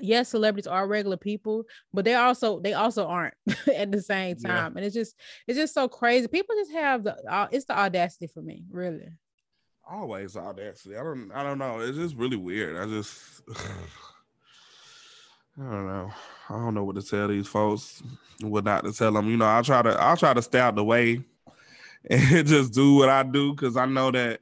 yes 0.00 0.30
celebrities 0.30 0.66
are 0.66 0.88
regular 0.88 1.16
people 1.16 1.64
but 1.92 2.04
they 2.04 2.14
also 2.14 2.60
they 2.60 2.72
also 2.72 3.06
aren't 3.06 3.34
at 3.74 3.92
the 3.92 4.00
same 4.00 4.36
time 4.36 4.72
yeah. 4.72 4.76
and 4.76 4.78
it's 4.78 4.94
just 4.94 5.14
it's 5.46 5.58
just 5.58 5.74
so 5.74 5.86
crazy 5.86 6.26
people 6.26 6.54
just 6.56 6.72
have 6.72 7.04
the 7.04 7.48
it's 7.52 7.66
the 7.66 7.78
audacity 7.78 8.26
for 8.26 8.40
me 8.40 8.64
really 8.70 9.06
always 9.92 10.36
audacity 10.36 10.96
i 10.96 11.02
don't 11.02 11.30
i 11.32 11.42
don't 11.42 11.58
know 11.58 11.80
it's 11.80 11.98
just 11.98 12.16
really 12.16 12.36
weird 12.36 12.76
i 12.76 12.86
just 12.86 13.42
i 15.58 15.62
don't 15.62 15.86
know 15.86 16.10
i 16.48 16.54
don't 16.54 16.74
know 16.74 16.84
what 16.84 16.96
to 16.96 17.02
tell 17.02 17.28
these 17.28 17.46
folks 17.46 18.02
what 18.40 18.64
not 18.64 18.84
to 18.84 18.92
tell 18.92 19.12
them 19.12 19.28
you 19.28 19.36
know 19.36 19.44
i'll 19.44 19.62
try 19.62 19.82
to 19.82 19.90
i'll 20.00 20.16
try 20.16 20.32
to 20.32 20.42
stay 20.42 20.60
out 20.60 20.74
the 20.74 20.84
way 20.84 21.22
and 22.10 22.46
just 22.46 22.72
do 22.72 22.94
what 22.94 23.08
i 23.08 23.22
do 23.22 23.52
because 23.52 23.76
i 23.76 23.84
know 23.84 24.10
that 24.10 24.40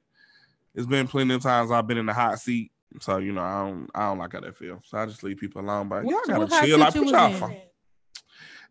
it's 0.74 0.86
been 0.86 1.08
plenty 1.08 1.34
of 1.34 1.42
times 1.42 1.70
i've 1.70 1.86
been 1.86 1.98
in 1.98 2.06
the 2.06 2.14
hot 2.14 2.38
seat 2.38 2.70
so 2.98 3.18
you 3.18 3.32
know, 3.32 3.42
I 3.42 3.66
don't 3.66 3.90
I 3.94 4.00
don't 4.08 4.18
like 4.18 4.32
how 4.32 4.40
that 4.40 4.56
feels. 4.56 4.82
So 4.84 4.98
I 4.98 5.06
just 5.06 5.22
leave 5.22 5.38
people 5.38 5.60
alone. 5.60 5.88
But 5.88 6.04
y'all 6.04 6.20
gotta 6.26 6.66
chill. 6.66 6.78
Like 6.78 6.92
put 6.92 7.06
y'all 7.06 7.32
phone. 7.32 7.56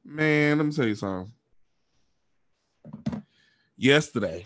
Man, 0.04 0.58
let 0.58 0.66
me 0.66 0.74
tell 0.74 0.88
you 0.88 0.96
something. 0.96 1.32
Yesterday, 3.78 4.46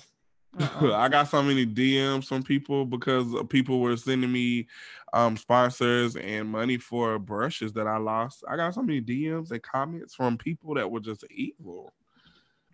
uh-uh. 0.60 0.94
I 0.96 1.10
got 1.10 1.28
so 1.28 1.42
many 1.42 1.66
DMs 1.66 2.26
from 2.26 2.44
people 2.44 2.86
because 2.86 3.28
people 3.50 3.80
were 3.80 3.98
sending 3.98 4.32
me 4.32 4.68
um, 5.14 5.38
sponsors 5.38 6.16
and 6.16 6.50
money 6.50 6.78
for 6.78 7.20
brushes 7.20 7.74
that 7.74 7.88
I 7.88 7.98
lost. 7.98 8.44
I 8.48 8.56
got 8.56 8.74
so 8.74 8.82
many 8.82 9.02
DMs 9.02 9.52
and 9.52 9.62
comments 9.62 10.16
from 10.16 10.38
people 10.38 10.76
that 10.76 10.90
were 10.90 11.00
just 11.00 11.24
evil. 11.30 11.94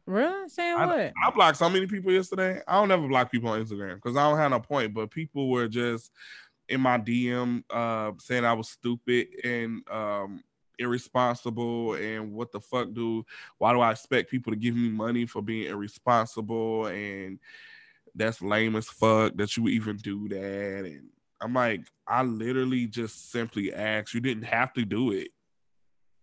Really? 0.06 0.50
Saying 0.50 0.76
I, 0.78 0.86
what? 0.86 1.14
I 1.24 1.32
blocked 1.32 1.58
so 1.58 1.70
many 1.70 1.86
people 1.86 2.12
yesterday. 2.12 2.62
I 2.68 2.74
don't 2.74 2.92
ever 2.92 3.08
block 3.08 3.32
people 3.32 3.50
on 3.50 3.64
Instagram 3.64 3.96
because 3.96 4.18
I 4.18 4.28
don't 4.28 4.40
have 4.40 4.52
no 4.52 4.60
point. 4.60 4.94
But 4.94 5.12
people 5.12 5.50
were 5.50 5.68
just 5.68 6.12
in 6.68 6.82
my 6.82 6.98
DM 6.98 7.64
uh, 7.70 8.12
saying 8.20 8.46
I 8.46 8.54
was 8.54 8.70
stupid 8.70 9.28
and 9.44 9.82
um, 9.90 10.44
irresponsible 10.80 11.94
and 11.96 12.32
what 12.34 12.52
the 12.52 12.60
fuck 12.60 12.94
do 12.94 13.26
why 13.58 13.74
do 13.74 13.82
I 13.82 13.92
expect 13.92 14.32
people 14.32 14.54
to 14.54 14.58
give 14.58 14.76
me 14.76 14.90
money 14.90 15.26
for 15.26 15.42
being 15.42 15.70
irresponsible? 15.70 16.88
And 16.88 17.40
that's 18.16 18.42
lame 18.42 18.76
as 18.76 18.88
fuck 18.88 19.36
that 19.36 19.56
you 19.58 19.68
even 19.68 19.98
do 19.98 20.28
that. 20.30 20.86
And 20.86 21.10
I'm 21.42 21.54
like 21.54 21.82
I 22.08 22.24
literally 22.24 22.88
just 22.88 23.32
simply 23.32 23.74
asked. 23.74 24.14
You 24.14 24.22
didn't 24.22 24.44
have 24.44 24.74
to 24.74 24.86
do 24.86 25.12
it. 25.12 25.30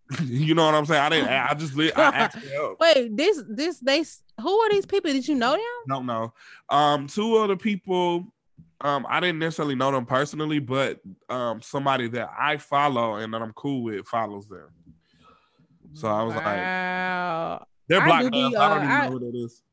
You 0.23 0.55
know 0.55 0.65
what 0.65 0.75
I'm 0.75 0.85
saying? 0.85 1.01
I 1.01 1.09
didn't 1.09 1.29
I 1.29 1.53
just 1.53 1.77
I 1.77 2.01
asked 2.01 2.37
help. 2.37 2.77
wait 2.79 3.15
this 3.15 3.43
this 3.49 3.79
they 3.79 4.03
who 4.41 4.59
are 4.59 4.69
these 4.69 4.85
people? 4.85 5.11
Did 5.11 5.27
you 5.27 5.35
know 5.35 5.51
them? 5.51 5.61
No 5.87 6.01
no 6.01 6.33
um 6.69 7.07
two 7.07 7.37
other 7.37 7.57
people 7.57 8.25
um, 8.81 9.05
I 9.09 9.19
didn't 9.19 9.39
necessarily 9.39 9.75
know 9.75 9.91
them 9.91 10.05
personally, 10.05 10.59
but 10.59 10.99
um, 11.29 11.61
somebody 11.61 12.07
that 12.09 12.29
I 12.37 12.57
follow 12.57 13.15
and 13.15 13.33
that 13.33 13.41
I'm 13.41 13.53
cool 13.53 13.83
with 13.83 14.07
follows 14.07 14.47
them. 14.47 14.69
So 15.93 16.07
I 16.07 16.23
was 16.23 16.35
wow. 16.35 17.57
like, 17.59 17.67
they're 17.87 18.05
black. 18.05 18.25
I, 18.25 18.29
be, 18.29 18.55
uh, 18.55 18.61
I 18.61 18.69
don't 18.69 18.83
even 18.83 18.91
I, 18.91 19.05
know 19.05 19.11
who 19.11 19.19
that 19.19 19.35
is. 19.35 19.63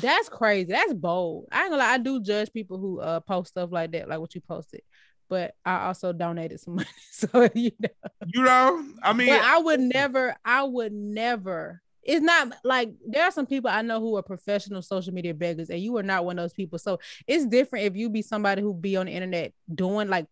That's 0.00 0.28
crazy. 0.28 0.72
That's 0.72 0.92
bold. 0.92 1.46
I 1.52 1.62
ain't 1.62 1.70
gonna 1.70 1.82
lie. 1.82 1.92
I 1.92 1.98
do 1.98 2.20
judge 2.20 2.52
people 2.52 2.78
who 2.78 3.00
uh 3.00 3.20
post 3.20 3.50
stuff 3.50 3.70
like 3.70 3.92
that, 3.92 4.08
like 4.08 4.18
what 4.18 4.34
you 4.34 4.40
posted. 4.40 4.80
But 5.28 5.54
I 5.64 5.86
also 5.86 6.12
donated 6.12 6.58
some 6.58 6.74
money, 6.76 6.88
so 7.12 7.48
you 7.54 7.70
know. 7.78 8.10
You 8.26 8.42
know, 8.42 8.84
I 9.02 9.12
mean, 9.12 9.28
but 9.28 9.40
I 9.40 9.58
would 9.58 9.80
never. 9.80 10.34
I 10.44 10.64
would 10.64 10.92
never 10.92 11.80
it's 12.08 12.22
not 12.24 12.54
like 12.64 12.90
there 13.06 13.22
are 13.22 13.30
some 13.30 13.44
people 13.44 13.68
I 13.70 13.82
know 13.82 14.00
who 14.00 14.16
are 14.16 14.22
professional 14.22 14.80
social 14.80 15.12
media 15.12 15.34
beggars, 15.34 15.68
and 15.68 15.78
you 15.78 15.94
are 15.98 16.02
not 16.02 16.24
one 16.24 16.38
of 16.38 16.42
those 16.42 16.54
people. 16.54 16.78
So 16.78 16.98
it's 17.26 17.44
different 17.44 17.84
if 17.84 17.96
you 17.96 18.08
be 18.08 18.22
somebody 18.22 18.62
who 18.62 18.72
be 18.72 18.96
on 18.96 19.06
the 19.06 19.12
internet 19.12 19.52
doing 19.72 20.08
like 20.08 20.26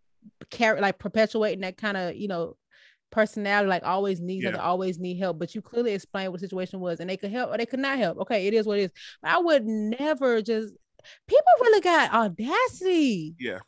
carry 0.51 0.81
like 0.81 0.99
perpetuating 0.99 1.61
that 1.61 1.77
kind 1.77 1.99
of 1.99 2.17
you 2.17 2.29
know 2.29 2.57
personality, 3.11 3.69
like 3.69 3.85
always 3.85 4.23
needs 4.23 4.45
yeah. 4.45 4.57
always 4.57 4.99
need 4.99 5.19
help. 5.19 5.39
But 5.39 5.55
you 5.55 5.61
clearly 5.61 5.93
explained 5.93 6.33
what 6.33 6.41
the 6.41 6.47
situation 6.47 6.81
was, 6.81 6.99
and 6.99 7.11
they 7.11 7.19
could 7.19 7.31
help 7.31 7.53
or 7.53 7.59
they 7.59 7.67
could 7.67 7.81
not 7.81 7.99
help. 7.99 8.21
Okay, 8.21 8.47
it 8.47 8.55
is 8.55 8.65
what 8.67 8.79
it 8.79 8.85
is. 8.85 8.93
But 9.21 9.33
I 9.33 9.39
would 9.39 9.67
never 9.67 10.41
just 10.41 10.73
people 11.29 11.53
really 11.61 11.83
got 11.83 12.11
audacity. 12.11 13.35
Yeah. 13.39 13.59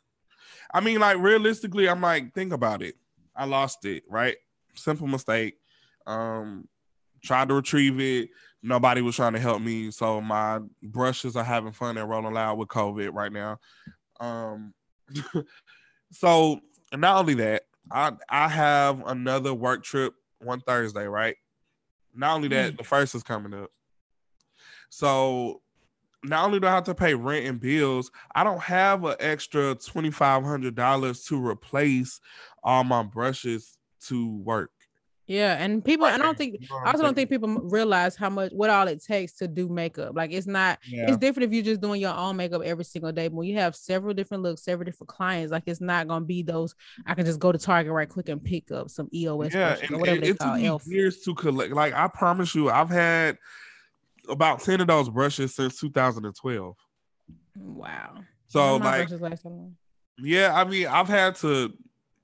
I 0.73 0.79
mean, 0.79 0.99
like 0.99 1.19
realistically, 1.19 1.87
I'm 1.87 2.01
like, 2.01 2.33
think 2.33 2.53
about 2.53 2.81
it. 2.81 2.95
I 3.35 3.45
lost 3.45 3.85
it, 3.85 4.01
right? 4.09 4.35
Simple 4.73 5.05
mistake. 5.05 5.59
Um, 6.07 6.67
tried 7.21 7.49
to 7.49 7.55
retrieve 7.55 7.99
it, 7.99 8.29
nobody 8.61 9.01
was 9.01 9.15
trying 9.15 9.33
to 9.33 9.39
help 9.39 9.61
me. 9.61 9.91
So 9.91 10.21
my 10.21 10.59
brushes 10.81 11.35
are 11.35 11.43
having 11.43 11.71
fun 11.71 11.97
and 11.97 12.09
rolling 12.09 12.33
loud 12.33 12.57
with 12.57 12.67
COVID 12.69 13.13
right 13.13 13.31
now. 13.31 13.59
Um, 14.19 14.73
so 16.11 16.59
not 16.93 17.17
only 17.17 17.35
that, 17.35 17.63
I 17.91 18.11
I 18.29 18.47
have 18.47 19.05
another 19.05 19.53
work 19.53 19.83
trip 19.83 20.13
one 20.39 20.61
Thursday, 20.61 21.05
right? 21.05 21.35
Not 22.13 22.35
only 22.35 22.47
that, 22.49 22.73
mm. 22.73 22.77
the 22.77 22.83
first 22.83 23.15
is 23.15 23.23
coming 23.23 23.53
up. 23.53 23.71
So 24.89 25.61
not 26.23 26.45
only 26.45 26.59
do 26.59 26.67
I 26.67 26.71
have 26.71 26.83
to 26.85 26.95
pay 26.95 27.13
rent 27.13 27.45
and 27.45 27.59
bills, 27.59 28.11
I 28.33 28.43
don't 28.43 28.61
have 28.61 29.05
an 29.05 29.15
extra 29.19 29.75
twenty 29.75 30.11
five 30.11 30.43
hundred 30.43 30.75
dollars 30.75 31.23
to 31.25 31.45
replace 31.45 32.19
all 32.63 32.83
my 32.83 33.03
brushes 33.03 33.77
to 34.07 34.37
work. 34.37 34.71
Yeah, 35.29 35.63
and 35.63 35.85
people, 35.85 36.07
I 36.07 36.17
don't 36.17 36.35
think, 36.35 36.65
I 36.83 36.89
also 36.89 37.03
don't 37.03 37.13
think 37.13 37.29
people 37.29 37.47
realize 37.47 38.15
how 38.15 38.31
much, 38.31 38.51
what 38.51 38.71
all 38.71 38.87
it 38.87 39.03
takes 39.03 39.33
to 39.33 39.47
do 39.47 39.69
makeup. 39.69 40.15
Like, 40.15 40.31
it's 40.31 40.47
not, 40.47 40.79
yeah. 40.87 41.07
it's 41.07 41.17
different 41.17 41.47
if 41.47 41.53
you're 41.53 41.63
just 41.63 41.81
doing 41.81 42.01
your 42.01 42.15
own 42.15 42.35
makeup 42.35 42.63
every 42.65 42.83
single 42.83 43.11
day. 43.11 43.27
But 43.27 43.35
when 43.35 43.47
you 43.47 43.57
have 43.57 43.75
several 43.75 44.15
different 44.15 44.41
looks, 44.41 44.63
several 44.63 44.85
different 44.85 45.09
clients, 45.09 45.51
like, 45.51 45.65
it's 45.67 45.81
not 45.81 46.07
gonna 46.07 46.25
be 46.25 46.41
those. 46.41 46.73
I 47.05 47.13
can 47.13 47.27
just 47.27 47.39
go 47.39 47.51
to 47.51 47.59
Target 47.59 47.93
right 47.93 48.09
quick 48.09 48.27
and 48.27 48.43
pick 48.43 48.71
up 48.71 48.89
some 48.89 49.07
EOS 49.13 49.53
yeah, 49.53 49.77
and, 49.83 49.91
or 49.91 49.99
whatever 49.99 50.15
and, 50.15 50.25
they 50.25 50.33
call 50.33 50.55
it. 50.55 50.87
Years 50.87 51.19
to 51.19 51.35
collect. 51.35 51.73
Like, 51.73 51.93
I 51.93 52.07
promise 52.07 52.55
you, 52.55 52.71
I've 52.71 52.89
had 52.89 53.37
about 54.27 54.61
ten 54.61 54.81
of 54.81 54.87
those 54.87 55.09
brushes 55.09 55.53
since 55.53 55.79
2012. 55.79 56.75
Wow. 57.55 58.15
So 58.47 58.77
like, 58.77 59.09
yeah, 60.17 60.59
I 60.59 60.63
mean, 60.63 60.87
I've 60.87 61.07
had 61.07 61.35
to 61.35 61.71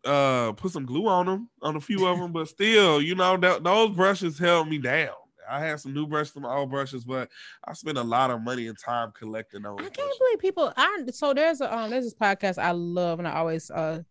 uh 0.05 0.51
put 0.53 0.71
some 0.71 0.85
glue 0.85 1.07
on 1.07 1.25
them 1.25 1.49
on 1.61 1.75
a 1.75 1.81
few 1.81 2.05
of 2.07 2.17
them, 2.19 2.31
but 2.31 2.47
still, 2.47 3.01
you 3.01 3.15
know, 3.15 3.37
th- 3.37 3.63
those 3.63 3.95
brushes 3.95 4.37
held 4.39 4.69
me 4.69 4.77
down. 4.77 5.13
I 5.49 5.59
had 5.59 5.79
some 5.79 5.93
new 5.93 6.07
brushes, 6.07 6.33
some 6.33 6.45
old 6.45 6.71
brushes, 6.71 7.05
but 7.05 7.29
I 7.63 7.73
spent 7.73 7.97
a 7.97 8.03
lot 8.03 8.31
of 8.31 8.41
money 8.41 8.67
and 8.67 8.77
time 8.77 9.11
collecting 9.17 9.61
those. 9.61 9.77
I 9.79 9.83
can't 9.83 9.95
brushes. 9.95 10.17
believe 10.17 10.39
people. 10.39 10.73
I 10.75 11.03
so 11.11 11.33
there's 11.33 11.61
a 11.61 11.75
um 11.75 11.89
there's 11.89 12.05
this 12.05 12.15
podcast 12.15 12.57
I 12.57 12.71
love 12.71 13.19
and 13.19 13.27
I 13.27 13.33
always 13.35 13.69
uh 13.69 14.01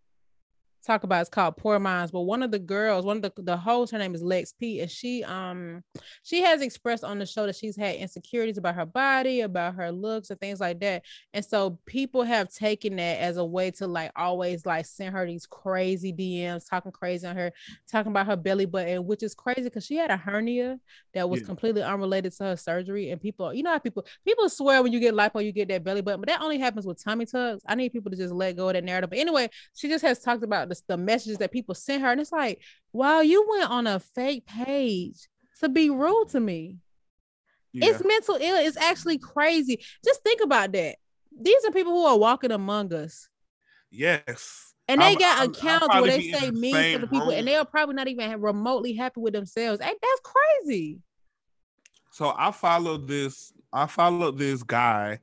talk 0.85 1.05
about 1.05 1.23
it's 1.23 1.31
called 1.31 1.57
Poor 1.57 1.79
Minds. 1.79 2.13
But 2.13 2.23
one 2.23 2.43
of 2.43 2.51
the 2.51 2.59
girls, 2.59 3.05
one 3.05 3.17
of 3.19 3.23
the 3.23 3.43
the 3.43 3.57
hosts, 3.57 3.93
her 3.93 3.99
name 3.99 4.15
is 4.15 4.23
Lex 4.23 4.53
P, 4.53 4.81
and 4.81 4.91
she 4.91 5.25
um 5.25 5.83
she 6.23 6.43
has 6.43 6.61
expressed 6.61 7.05
on 7.05 7.19
the 7.19 7.27
show 7.27 7.47
that 7.47 7.57
she's 7.57 7.77
had 7.77 7.97
insecurities 7.97 8.59
about 8.59 8.75
her 8.75 8.87
body, 8.87 9.41
about 9.41 9.75
her 9.75 9.91
looks, 9.91 10.31
and 10.31 10.39
things 10.41 10.61
like 10.61 10.81
that. 10.81 11.03
And 11.33 11.45
so 11.45 11.79
people 11.87 12.23
have 12.23 12.53
taken 12.53 12.97
that 12.97 13.19
as 13.19 13.37
a 13.37 13.45
way 13.45 13.71
to 13.73 13.87
like 13.87 14.13
always 14.17 14.67
like 14.67 14.87
send 14.87 15.15
her 15.15 15.27
these 15.27 15.47
crazy 15.47 16.13
DMs, 16.13 16.69
talking 16.69 16.93
crazy 16.93 17.27
on 17.27 17.37
her, 17.37 17.53
talking 17.91 18.13
about 18.13 18.27
her 18.27 18.37
belly 18.37 18.67
button, 18.67 19.07
which 19.07 19.23
is 19.23 19.35
crazy 19.35 19.63
because 19.63 19.85
she 19.85 19.97
had 19.97 20.11
a 20.11 20.17
hernia 20.17 20.79
that 21.15 21.29
was 21.29 21.41
yeah. 21.41 21.47
completely 21.47 21.83
unrelated 21.83 22.33
to 22.33 22.45
her 22.45 22.57
surgery. 22.57 23.11
And 23.11 23.21
people, 23.21 23.55
you 23.55 23.63
know 23.63 23.71
how 23.71 23.79
people 23.79 24.05
people 24.25 24.49
swear 24.49 24.83
when 24.83 24.93
you 24.93 25.01
get 25.01 25.15
lipo, 25.15 25.45
you 25.45 25.53
get 25.53 25.69
that 25.69 25.85
belly 25.85 26.03
button, 26.03 26.21
but 26.21 26.29
that 26.29 26.43
only 26.43 26.59
happens 26.59 26.87
with 26.87 27.03
tummy 27.03 27.27
tucks. 27.27 27.63
I 27.67 27.75
need 27.75 27.93
people 27.93 28.11
to 28.11 28.17
just 28.17 28.35
let 28.35 28.57
go 28.57 28.69
of 28.69 28.75
that 28.75 28.85
narrative. 28.85 29.11
But 29.11 29.19
anyway, 29.19 29.49
she 29.75 29.89
just 29.89 30.05
has 30.05 30.21
talked 30.21 30.43
about 30.43 30.69
the, 30.69 30.74
the 30.83 30.97
messages 30.97 31.39
that 31.39 31.53
people 31.53 31.75
sent 31.75 32.03
her. 32.03 32.13
And 32.13 32.21
it's 32.21 32.33
like, 32.33 32.61
wow, 32.93 33.21
you 33.21 33.47
went 33.49 33.71
on 33.71 33.87
a 33.87 34.01
fake 34.01 34.47
page 34.47 35.29
to 35.61 35.69
be 35.69 35.91
rude 35.91 36.29
to 36.31 36.41
me. 36.41 36.79
Yeah. 37.73 37.91
It's 37.91 38.05
mental 38.05 38.37
ill. 38.37 38.57
It's 38.57 38.77
actually 38.77 39.19
crazy. 39.19 39.85
Just 40.05 40.23
think 40.23 40.41
about 40.41 40.73
that. 40.73 40.97
These 41.41 41.65
are 41.65 41.73
people 41.73 41.93
who 41.93 42.05
are 42.05 42.19
walking 42.19 42.53
among 42.53 42.95
us. 42.95 43.29
Yes. 43.91 44.75
And 44.87 45.01
they 45.01 45.13
I'm, 45.13 45.19
got 45.19 45.41
I'm, 45.41 45.51
accounts 45.51 45.89
where 45.89 46.07
they 46.07 46.31
say 46.31 46.51
mean 46.51 46.93
to 46.93 46.99
the 46.99 47.07
people, 47.07 47.29
room. 47.29 47.39
and 47.39 47.49
they 47.49 47.57
are 47.57 47.65
probably 47.65 47.95
not 47.95 48.09
even 48.09 48.41
remotely 48.41 48.93
happy 48.95 49.21
with 49.21 49.33
themselves. 49.33 49.81
Hey, 49.81 49.95
that's 50.01 50.21
crazy. 50.23 50.99
So 52.13 52.33
I 52.37 52.51
followed 52.53 53.09
this. 53.09 53.53
I 53.73 53.87
followed 53.87 54.39
this 54.39 54.63
guy 54.63 55.19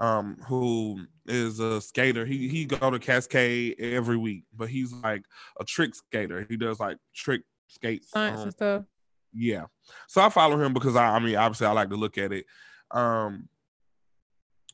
um, 0.00 0.38
who 0.46 1.06
is 1.26 1.60
a 1.60 1.80
skater. 1.80 2.26
He 2.26 2.48
he 2.48 2.64
go 2.64 2.90
to 2.90 2.98
Cascade 2.98 3.76
every 3.78 4.16
week, 4.16 4.44
but 4.54 4.68
he's 4.68 4.92
like 4.92 5.24
a 5.60 5.64
trick 5.64 5.94
skater. 5.94 6.46
He 6.48 6.56
does 6.56 6.80
like 6.80 6.98
trick 7.14 7.42
skates. 7.68 8.10
Science 8.10 8.38
um, 8.38 8.44
and 8.44 8.52
stuff. 8.52 8.84
Yeah. 9.32 9.64
So 10.08 10.20
I 10.20 10.28
follow 10.28 10.60
him 10.60 10.72
because 10.72 10.96
I, 10.96 11.16
I 11.16 11.18
mean, 11.18 11.36
obviously 11.36 11.66
I 11.66 11.72
like 11.72 11.90
to 11.90 11.96
look 11.96 12.18
at 12.18 12.32
it. 12.32 12.46
Um 12.90 13.48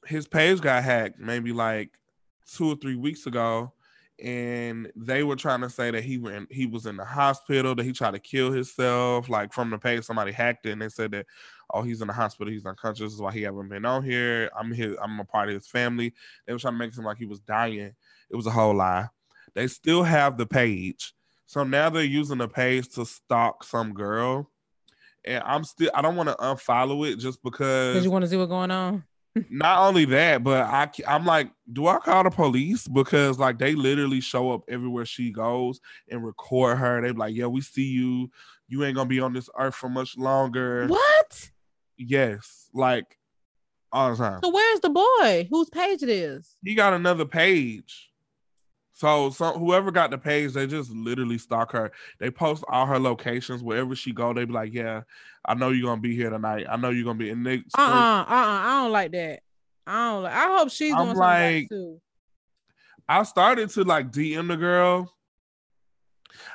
his 0.07 0.27
page 0.27 0.61
got 0.61 0.83
hacked 0.83 1.19
maybe 1.19 1.53
like 1.53 1.91
two 2.57 2.73
or 2.73 2.77
three 2.77 2.97
weeks 2.97 3.27
ago. 3.27 3.73
And 4.23 4.93
they 4.95 5.23
were 5.23 5.37
trying 5.37 5.63
to 5.63 5.71
say 5.71 5.91
that 5.91 6.05
he 6.05 6.19
went 6.19 6.53
he 6.53 6.67
was 6.67 6.85
in 6.85 6.97
the 6.97 7.05
hospital, 7.05 7.75
that 7.75 7.85
he 7.85 7.93
tried 7.93 8.13
to 8.13 8.19
kill 8.19 8.53
himself. 8.53 9.31
Like 9.31 9.53
from 9.53 9.71
the 9.71 9.79
page, 9.79 10.05
somebody 10.05 10.33
hacked 10.33 10.67
it 10.67 10.73
and 10.73 10.83
they 10.83 10.91
said 10.91 11.13
that 11.13 11.27
oh, 11.75 11.83
he's 11.83 12.01
in 12.01 12.09
the 12.09 12.13
hospital, 12.13 12.53
he's 12.53 12.67
unconscious, 12.67 13.05
this 13.05 13.13
is 13.13 13.21
why 13.21 13.33
he 13.33 13.43
haven't 13.43 13.69
been 13.69 13.85
on 13.85 14.03
here. 14.03 14.51
I'm 14.59 14.73
his, 14.73 14.97
I'm 15.03 15.19
a 15.21 15.25
part 15.25 15.49
of 15.49 15.55
his 15.55 15.67
family. 15.67 16.15
They 16.47 16.53
were 16.53 16.59
trying 16.59 16.75
to 16.75 16.79
make 16.79 16.89
it 16.89 16.95
seem 16.95 17.05
like 17.05 17.19
he 17.19 17.27
was 17.27 17.41
dying. 17.41 17.95
It 18.31 18.37
was 18.37 18.47
a 18.47 18.51
whole 18.51 18.75
lie. 18.75 19.09
They 19.55 19.67
still 19.67 20.03
have 20.03 20.37
the 20.39 20.47
page. 20.47 21.13
So 21.47 21.65
now 21.65 21.91
they're 21.91 22.05
using 22.05 22.39
the 22.39 22.49
page 22.49 22.89
to 22.91 23.05
stalk 23.05 23.65
some 23.65 23.93
girl. 23.93 24.49
And 25.25 25.43
I'm 25.45 25.65
still 25.65 25.91
I 25.95 26.01
don't 26.01 26.17
want 26.17 26.29
to 26.29 26.37
unfollow 26.37 27.11
it 27.11 27.17
just 27.17 27.43
because 27.43 27.95
Because 27.95 28.05
you 28.05 28.11
want 28.11 28.25
to 28.25 28.29
see 28.29 28.37
what's 28.37 28.49
going 28.49 28.71
on. 28.71 29.05
not 29.51 29.87
only 29.87 30.05
that, 30.07 30.43
but 30.43 30.63
I 30.63 30.89
I'm 31.07 31.25
like, 31.25 31.51
do 31.73 31.87
I 31.87 31.99
call 31.99 32.25
the 32.25 32.31
police? 32.31 32.89
Because 32.89 33.39
like 33.39 33.59
they 33.59 33.75
literally 33.75 34.21
show 34.21 34.53
up 34.53 34.63
everywhere 34.69 35.05
she 35.05 35.31
goes 35.31 35.81
and 36.09 36.25
record 36.25 36.79
her. 36.79 37.01
They 37.01 37.13
be 37.13 37.19
like, 37.19 37.35
yeah, 37.35 37.47
we 37.47 37.61
see 37.61 37.85
you. 37.85 38.31
You 38.69 38.85
ain't 38.85 38.97
gonna 38.97 39.09
be 39.09 39.21
on 39.21 39.33
this 39.33 39.49
earth 39.59 39.75
for 39.75 39.89
much 39.89 40.17
longer. 40.17 40.87
What? 40.87 41.51
Yes, 42.03 42.71
like 42.73 43.19
all 43.93 44.11
the 44.11 44.17
time. 44.17 44.41
So 44.43 44.51
where's 44.51 44.81
the 44.81 44.89
boy? 44.89 45.49
Whose 45.51 45.69
page 45.69 46.03
it 46.03 46.09
is? 46.09 46.57
He 46.65 46.75
got 46.75 46.95
another 46.95 47.27
page. 47.27 48.11
So, 48.93 49.31
so 49.31 49.59
whoever 49.59 49.91
got 49.91 50.11
the 50.11 50.19
page, 50.19 50.53
they 50.55 50.67
just 50.67 50.91
literally 50.91 51.37
stalk 51.37 51.73
her. 51.73 51.93
They 52.19 52.31
post 52.31 52.65
all 52.69 52.87
her 52.87 52.99
locations 52.99 53.63
wherever 53.63 53.95
she 53.95 54.13
go. 54.13 54.33
They 54.33 54.45
be 54.45 54.53
like, 54.53 54.73
"Yeah, 54.73 55.03
I 55.45 55.55
know 55.55 55.71
you're 55.71 55.89
gonna 55.89 56.01
be 56.01 56.15
here 56.15 56.31
tonight. 56.31 56.67
I 56.69 56.77
know 56.77 56.91
you're 56.91 57.05
gonna 57.05 57.19
be." 57.19 57.31
in 57.31 57.43
they, 57.43 57.63
uh, 57.77 57.81
uh-uh, 57.81 58.23
uh, 58.23 58.27
I 58.29 58.83
don't 58.83 58.93
like 58.93 59.13
that. 59.13 59.41
I 59.87 60.11
don't. 60.11 60.23
Like, 60.23 60.35
I 60.35 60.57
hope 60.57 60.71
she's 60.71 60.95
I'm 60.95 61.05
doing 61.07 61.17
like, 61.17 61.69
too. 61.69 62.01
I 63.09 63.23
started 63.25 63.71
to 63.71 63.85
like 63.85 64.11
DM 64.11 64.49
the 64.49 64.57
girl, 64.57 65.15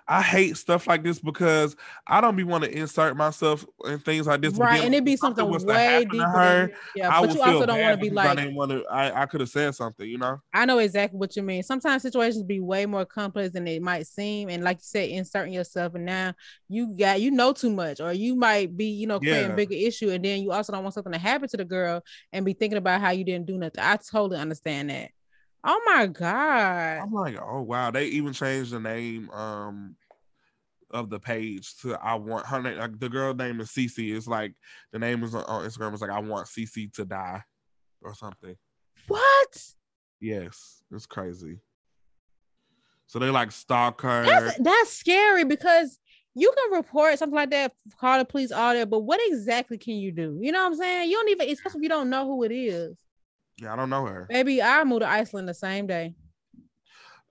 I 0.08 0.22
hate 0.22 0.58
stuff 0.58 0.88
like 0.88 1.04
this 1.04 1.20
because 1.20 1.76
I 2.06 2.22
don't 2.22 2.36
be 2.36 2.44
want 2.44 2.64
to 2.64 2.78
insert 2.78 3.18
myself 3.18 3.66
in 3.86 4.00
things 4.00 4.28
like 4.28 4.42
this. 4.42 4.54
Right, 4.54 4.84
and 4.84 4.94
it'd 4.94 5.06
be 5.06 5.18
something 5.18 5.48
way 5.50 6.06
deeper. 6.06 6.24
Her, 6.24 6.72
yeah, 6.96 7.10
I 7.10 7.26
but 7.26 7.34
you 7.36 7.42
also 7.42 7.66
don't 7.66 7.82
want 7.82 8.00
to 8.00 8.02
be 8.02 8.10
like 8.10 8.30
I 8.30 8.36
didn't 8.36 8.56
want 8.56 8.72
to. 8.72 8.84
I, 8.86 9.24
I 9.24 9.26
could 9.26 9.42
have 9.42 9.50
said 9.50 9.74
something, 9.74 10.08
you 10.08 10.18
know. 10.18 10.42
I 10.54 10.66
know 10.66 10.78
exactly 10.80 11.18
what 11.18 11.36
you 11.36 11.44
mean. 11.44 11.64
Sometimes 11.64 12.02
situations 12.02 12.44
be 12.44 12.60
way 12.60 12.86
more 12.86 13.06
complex 13.06 13.54
than 13.54 13.68
it 13.68 13.82
might 13.82 14.08
seem, 14.08 14.50
and 14.50 14.64
like 14.64 14.78
you 14.78 14.84
said, 14.84 15.10
inserting 15.10 15.54
yourself, 15.54 15.96
and 15.96 16.06
now 16.06 16.34
you 16.68 16.96
got 16.96 17.22
you 17.22 17.32
know 17.32 17.54
too 17.54 17.72
much, 17.72 18.00
or 18.00 18.14
you 18.14 18.36
might 18.36 18.76
be 18.76 18.86
you 18.86 19.08
know 19.08 19.20
creating 19.20 19.50
yeah. 19.50 19.56
bigger 19.56 19.76
issue, 19.76 20.10
and 20.12 20.24
then 20.24 20.42
you 20.44 20.52
also 20.52 20.72
don't 20.72 20.84
want 20.84 20.94
something 20.94 21.14
to 21.14 21.20
happen 21.20 21.50
to 21.50 21.58
the 21.58 21.66
girl 21.66 22.02
and 22.32 22.46
be 22.46 22.54
thinking 22.54 22.78
about 22.78 23.02
how 23.02 23.12
you 23.12 23.24
didn't 23.24 23.48
do 23.48 23.58
nothing. 23.58 23.84
I 23.84 23.98
totally 23.98 24.40
understand 24.40 24.90
that. 24.90 25.12
Oh 25.66 25.82
my 25.86 26.08
god! 26.08 27.00
I'm 27.02 27.12
like, 27.12 27.38
oh 27.42 27.62
wow, 27.62 27.92
they 27.92 28.06
even 28.06 28.34
changed 28.34 28.72
the 28.72 28.80
name 28.80 29.30
um 29.32 29.96
of 30.92 31.10
the 31.10 31.20
page 31.20 31.76
to 31.78 31.96
I 31.96 32.16
want 32.16 32.46
her 32.46 32.62
name. 32.62 32.78
Like, 32.78 33.00
the 33.00 33.10
girl 33.10 33.34
name 33.34 33.60
is 33.60 33.70
Cece. 33.70 34.16
It's 34.16 34.28
like 34.28 34.54
the 34.92 35.00
name 35.00 35.24
is 35.24 35.34
on, 35.34 35.44
Instagram. 35.44 35.94
It's 35.94 36.02
like 36.02 36.12
I 36.12 36.20
want 36.20 36.48
Cece 36.48 36.94
to 36.94 37.06
die 37.06 37.44
or 38.02 38.14
something. 38.14 38.56
What? 39.08 39.64
Yes, 40.22 40.84
it's 40.92 41.06
crazy. 41.06 41.60
So 43.08 43.20
they 43.20 43.30
like 43.30 43.52
stalk 43.52 44.02
her. 44.02 44.24
That's, 44.26 44.58
that's 44.60 44.94
scary 44.94 45.46
because 45.46 46.00
you 46.36 46.52
can 46.56 46.78
report 46.78 47.18
something 47.18 47.36
like 47.36 47.52
that, 47.52 47.74
call 48.00 48.20
the 48.20 48.26
police, 48.26 48.52
all 48.52 48.74
that, 48.74 48.90
but 48.90 49.00
what 49.00 49.20
exactly 49.24 49.78
can 49.78 49.96
you 49.96 50.12
do? 50.12 50.38
You 50.42 50.52
know 50.52 50.60
what 50.60 50.74
I'm 50.74 50.76
saying? 50.76 51.10
You 51.10 51.18
don't 51.18 51.30
even, 51.30 51.50
especially 51.50 51.80
if 51.80 51.84
you 51.84 51.90
don't 51.90 52.10
know 52.10 52.26
who 52.26 52.44
it 52.44 52.52
is. 52.52 52.98
Yeah, 53.62 53.74
I 53.74 53.76
don't 53.76 53.90
know 53.90 54.06
her. 54.06 54.28
Maybe 54.30 54.62
I 54.62 54.84
moved 54.84 55.02
to 55.02 55.08
Iceland 55.08 55.48
the 55.48 55.54
same 55.54 55.88
day. 55.88 56.16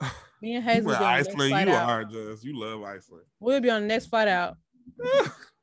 Me 0.43 0.55
and 0.55 0.65
Hazel. 0.65 0.93
You 0.93 0.97
Iceland, 0.97 1.69
you 1.69 1.75
out. 1.75 1.89
are 1.89 2.05
just 2.05 2.45
you 2.45 2.59
love 2.59 2.83
Iceland. 2.83 3.25
We'll 3.41 3.61
be 3.61 3.71
on 3.71 3.83
the 3.83 3.89
next 3.89 4.07
flight 4.07 4.29
out. 4.29 4.57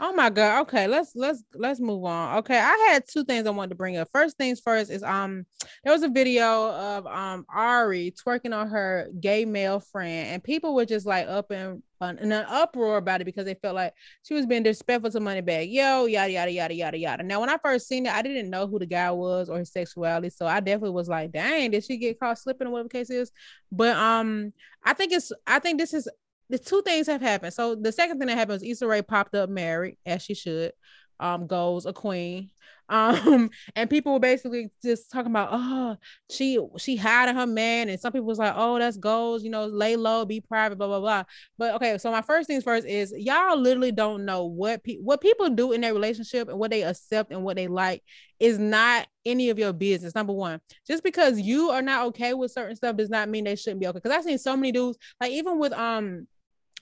oh 0.00 0.12
my 0.12 0.30
god. 0.30 0.62
Okay, 0.62 0.86
let's 0.86 1.12
let's 1.14 1.42
let's 1.54 1.80
move 1.80 2.04
on. 2.04 2.38
Okay, 2.38 2.58
I 2.58 2.90
had 2.90 3.04
two 3.06 3.24
things 3.24 3.46
I 3.46 3.50
wanted 3.50 3.70
to 3.70 3.74
bring 3.74 3.96
up. 3.96 4.08
First 4.12 4.36
things 4.36 4.60
first 4.60 4.90
is 4.90 5.02
um 5.02 5.44
there 5.84 5.92
was 5.92 6.02
a 6.02 6.08
video 6.08 6.70
of 6.70 7.06
um 7.06 7.44
Ari 7.48 8.12
twerking 8.12 8.56
on 8.56 8.68
her 8.68 9.08
gay 9.20 9.44
male 9.44 9.80
friend, 9.80 10.28
and 10.28 10.44
people 10.44 10.74
were 10.74 10.86
just 10.86 11.06
like 11.06 11.26
up 11.26 11.50
and 11.50 11.82
in 12.00 12.30
an 12.30 12.44
uproar 12.48 12.96
about 12.96 13.20
it 13.20 13.24
because 13.24 13.44
they 13.44 13.54
felt 13.54 13.74
like 13.74 13.92
she 14.22 14.34
was 14.34 14.46
being 14.46 14.62
disrespectful 14.62 15.10
to 15.10 15.18
Moneybagg 15.20 15.72
Yo, 15.72 16.06
yada 16.06 16.30
yada 16.30 16.50
yada 16.50 16.74
yada 16.74 16.98
yada. 16.98 17.22
Now, 17.24 17.40
when 17.40 17.50
I 17.50 17.56
first 17.58 17.88
seen 17.88 18.06
it, 18.06 18.12
I 18.12 18.22
didn't 18.22 18.50
know 18.50 18.66
who 18.66 18.78
the 18.78 18.86
guy 18.86 19.10
was 19.10 19.48
or 19.48 19.58
his 19.58 19.72
sexuality, 19.72 20.30
so 20.30 20.46
I 20.46 20.60
definitely 20.60 20.90
was 20.90 21.08
like, 21.08 21.32
"Dang, 21.32 21.72
did 21.72 21.84
she 21.84 21.96
get 21.96 22.20
caught 22.20 22.38
slipping 22.38 22.68
or 22.68 22.70
whatever 22.70 22.88
the 22.88 22.98
case 22.98 23.10
is?" 23.10 23.32
But 23.72 23.96
um, 23.96 24.52
I 24.84 24.94
think 24.94 25.12
it's 25.12 25.32
I 25.46 25.58
think 25.58 25.78
this 25.78 25.92
is 25.92 26.08
the 26.50 26.58
two 26.58 26.82
things 26.82 27.06
have 27.06 27.20
happened. 27.20 27.52
So 27.54 27.74
the 27.74 27.92
second 27.92 28.18
thing 28.18 28.28
that 28.28 28.38
happened 28.38 28.60
was 28.60 28.68
Issa 28.68 28.86
Rae 28.86 29.02
popped 29.02 29.34
up 29.34 29.50
married 29.50 29.98
as 30.06 30.22
she 30.22 30.34
should, 30.34 30.72
um 31.20 31.46
goals 31.46 31.86
a 31.86 31.92
queen. 31.92 32.50
Um 32.90 33.50
and 33.76 33.90
people 33.90 34.14
were 34.14 34.18
basically 34.18 34.70
just 34.82 35.10
talking 35.12 35.30
about 35.30 35.50
oh 35.52 35.96
she 36.30 36.58
she 36.78 36.96
hiding 36.96 37.34
her 37.34 37.46
man. 37.46 37.90
And 37.90 38.00
some 38.00 38.14
people 38.14 38.26
was 38.26 38.38
like 38.38 38.54
oh 38.56 38.78
that's 38.78 38.96
goals 38.96 39.44
you 39.44 39.50
know 39.50 39.66
lay 39.66 39.94
low 39.96 40.24
be 40.24 40.40
private 40.40 40.76
blah 40.78 40.86
blah 40.86 41.00
blah. 41.00 41.24
But 41.58 41.74
okay 41.74 41.98
so 41.98 42.10
my 42.10 42.22
first 42.22 42.46
things 42.46 42.64
first 42.64 42.86
is 42.86 43.12
y'all 43.14 43.58
literally 43.58 43.92
don't 43.92 44.24
know 44.24 44.46
what 44.46 44.82
pe- 44.84 44.96
what 44.96 45.20
people 45.20 45.50
do 45.50 45.72
in 45.72 45.82
their 45.82 45.92
relationship 45.92 46.48
and 46.48 46.58
what 46.58 46.70
they 46.70 46.82
accept 46.82 47.30
and 47.30 47.44
what 47.44 47.56
they 47.56 47.68
like 47.68 48.02
is 48.40 48.58
not 48.58 49.06
any 49.26 49.50
of 49.50 49.58
your 49.58 49.74
business 49.74 50.14
number 50.14 50.32
one. 50.32 50.58
Just 50.86 51.02
because 51.02 51.38
you 51.38 51.68
are 51.68 51.82
not 51.82 52.06
okay 52.06 52.32
with 52.32 52.52
certain 52.52 52.74
stuff 52.74 52.96
does 52.96 53.10
not 53.10 53.28
mean 53.28 53.44
they 53.44 53.56
shouldn't 53.56 53.80
be 53.80 53.86
okay. 53.86 53.98
Because 53.98 54.16
i've 54.16 54.24
seen 54.24 54.38
so 54.38 54.56
many 54.56 54.72
dudes 54.72 54.96
like 55.20 55.32
even 55.32 55.58
with 55.58 55.74
um 55.74 56.26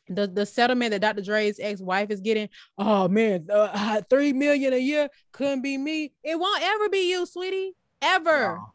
the 0.08 0.26
the 0.26 0.46
settlement 0.46 0.92
that 0.92 1.00
Dr. 1.00 1.22
Dre's 1.22 1.58
ex-wife 1.60 2.10
is 2.10 2.20
getting, 2.20 2.48
oh 2.78 3.08
man, 3.08 3.46
uh, 3.52 4.02
three 4.08 4.32
million 4.32 4.72
a 4.72 4.78
year 4.78 5.08
couldn't 5.32 5.62
be 5.62 5.76
me. 5.78 6.12
It 6.22 6.38
won't 6.38 6.62
ever 6.62 6.88
be 6.88 7.10
you, 7.10 7.26
sweetie, 7.26 7.72
ever. 8.02 8.56
No. 8.56 8.72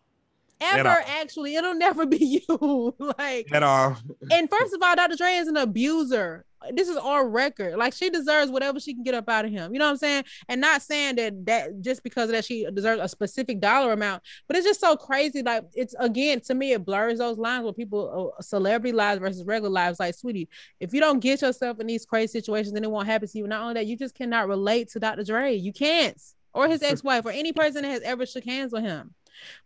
Ever 0.64 1.04
actually, 1.08 1.56
it'll 1.56 1.74
never 1.74 2.06
be 2.06 2.44
you. 2.48 2.96
like 3.18 3.52
at 3.52 3.64
all. 3.64 3.98
and 4.32 4.50
first 4.50 4.74
of 4.74 4.82
all, 4.84 4.96
Dr. 4.96 5.16
Dre 5.16 5.34
is 5.34 5.48
an 5.48 5.58
abuser 5.58 6.46
this 6.74 6.88
is 6.88 6.98
our 6.98 7.28
record. 7.28 7.76
Like 7.76 7.94
she 7.94 8.10
deserves 8.10 8.52
whatever 8.52 8.80
she 8.80 8.94
can 8.94 9.04
get 9.04 9.16
up 9.16 9.30
out 9.30 9.46
of 9.46 9.52
him. 9.52 9.74
You 9.74 9.80
know 9.80 9.86
what 9.86 9.92
I'm 9.92 9.98
saying? 9.98 10.24
And 10.48 10.62
not 10.62 10.82
saying 10.82 11.16
that 11.16 11.46
that 11.46 11.82
just 11.82 12.04
because 12.04 12.30
of 12.30 12.36
that 12.36 12.46
she 12.46 12.68
deserves 12.72 13.02
a 13.02 13.08
specific 13.08 13.60
dollar 13.60 13.94
amount, 13.94 14.24
but 14.48 14.58
it's 14.58 14.66
just 14.66 14.80
so 14.80 14.96
crazy. 14.96 15.42
Like 15.42 15.66
it's 15.74 15.96
again 16.00 16.40
to 16.42 16.54
me, 16.54 16.74
it 16.74 16.86
blurs 16.86 17.20
those 17.20 17.38
lines 17.38 17.64
where 17.64 17.74
people 17.74 18.34
uh, 18.38 18.42
celebrity 18.42 18.96
lives 18.96 19.20
versus 19.20 19.44
regular 19.44 19.70
lives. 19.70 20.00
Like, 20.00 20.16
sweetie, 20.16 20.50
if 20.80 20.94
you 20.94 21.00
don't 21.00 21.20
get 21.20 21.42
yourself 21.42 21.80
in 21.80 21.88
these 21.88 22.06
crazy 22.06 22.32
situations, 22.32 22.74
then 22.74 22.84
it 22.84 22.92
won't 22.92 23.08
happen 23.08 23.28
to 23.28 23.38
you. 23.38 23.48
Not 23.48 23.62
only 23.62 23.74
that, 23.76 23.88
you 23.88 23.98
just 23.98 24.16
cannot 24.16 24.48
relate 24.48 24.90
to 24.90 25.00
Dr. 25.00 25.24
Dre. 25.24 25.56
You 25.56 25.74
can't, 25.74 26.20
or 26.54 26.68
his 26.68 26.84
ex-wife, 26.84 27.26
or 27.26 27.32
any 27.32 27.54
person 27.54 27.84
that 27.84 27.90
has 27.90 28.02
ever 28.02 28.26
shook 28.26 28.46
hands 28.46 28.72
with 28.72 28.84
him. 28.84 29.14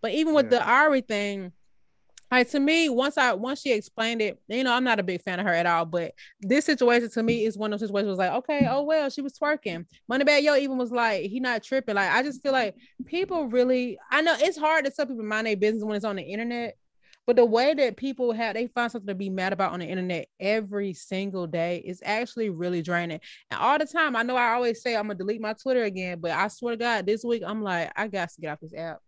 But 0.01 0.11
even 0.11 0.33
with 0.33 0.45
yeah. 0.45 0.59
the 0.59 0.65
Ari 0.65 1.01
thing 1.01 1.51
like 2.35 2.49
to 2.49 2.59
me, 2.59 2.89
once 2.89 3.17
I 3.17 3.33
once 3.33 3.61
she 3.61 3.71
explained 3.71 4.21
it, 4.21 4.37
you 4.47 4.63
know, 4.63 4.73
I'm 4.73 4.83
not 4.83 4.99
a 4.99 5.03
big 5.03 5.21
fan 5.21 5.39
of 5.39 5.45
her 5.45 5.53
at 5.53 5.65
all. 5.65 5.85
But 5.85 6.13
this 6.41 6.65
situation 6.65 7.09
to 7.11 7.23
me 7.23 7.45
is 7.45 7.57
one 7.57 7.71
of 7.71 7.79
those 7.79 7.87
situations 7.87 8.09
was 8.09 8.17
like, 8.17 8.31
okay, 8.31 8.67
oh 8.69 8.83
well, 8.83 9.09
she 9.09 9.21
was 9.21 9.37
twerking. 9.37 9.85
Money 10.09 10.25
Moneybagg 10.25 10.43
Yo 10.43 10.55
even 10.55 10.77
was 10.77 10.91
like, 10.91 11.23
he 11.23 11.39
not 11.39 11.63
tripping. 11.63 11.95
Like 11.95 12.11
I 12.11 12.23
just 12.23 12.43
feel 12.43 12.51
like 12.51 12.75
people 13.05 13.47
really, 13.47 13.97
I 14.11 14.21
know 14.21 14.35
it's 14.37 14.57
hard 14.57 14.83
to 14.83 14.91
tell 14.91 15.05
people 15.05 15.23
mind 15.23 15.47
their 15.47 15.55
business 15.55 15.83
when 15.83 15.95
it's 15.95 16.03
on 16.03 16.17
the 16.17 16.23
internet. 16.23 16.75
But 17.25 17.37
the 17.37 17.45
way 17.45 17.73
that 17.73 17.97
people 17.97 18.33
have 18.33 18.53
they 18.53 18.67
find 18.67 18.91
something 18.91 19.07
to 19.07 19.15
be 19.15 19.29
mad 19.29 19.53
about 19.53 19.71
on 19.71 19.79
the 19.79 19.87
internet 19.87 20.27
every 20.39 20.93
single 20.93 21.47
day 21.47 21.77
is 21.85 22.01
actually 22.05 22.49
really 22.49 22.81
draining. 22.81 23.19
And 23.49 23.59
all 23.59 23.79
the 23.79 23.85
time, 23.85 24.15
I 24.15 24.23
know 24.23 24.35
I 24.35 24.53
always 24.53 24.81
say 24.81 24.95
I'm 24.95 25.07
gonna 25.07 25.15
delete 25.15 25.41
my 25.41 25.53
Twitter 25.53 25.83
again, 25.83 26.19
but 26.19 26.31
I 26.31 26.49
swear 26.49 26.73
to 26.73 26.77
God, 26.77 27.05
this 27.05 27.23
week 27.23 27.43
I'm 27.45 27.63
like, 27.63 27.91
I 27.95 28.07
got 28.09 28.29
to 28.29 28.41
get 28.41 28.51
off 28.51 28.59
this 28.59 28.73
app 28.75 28.99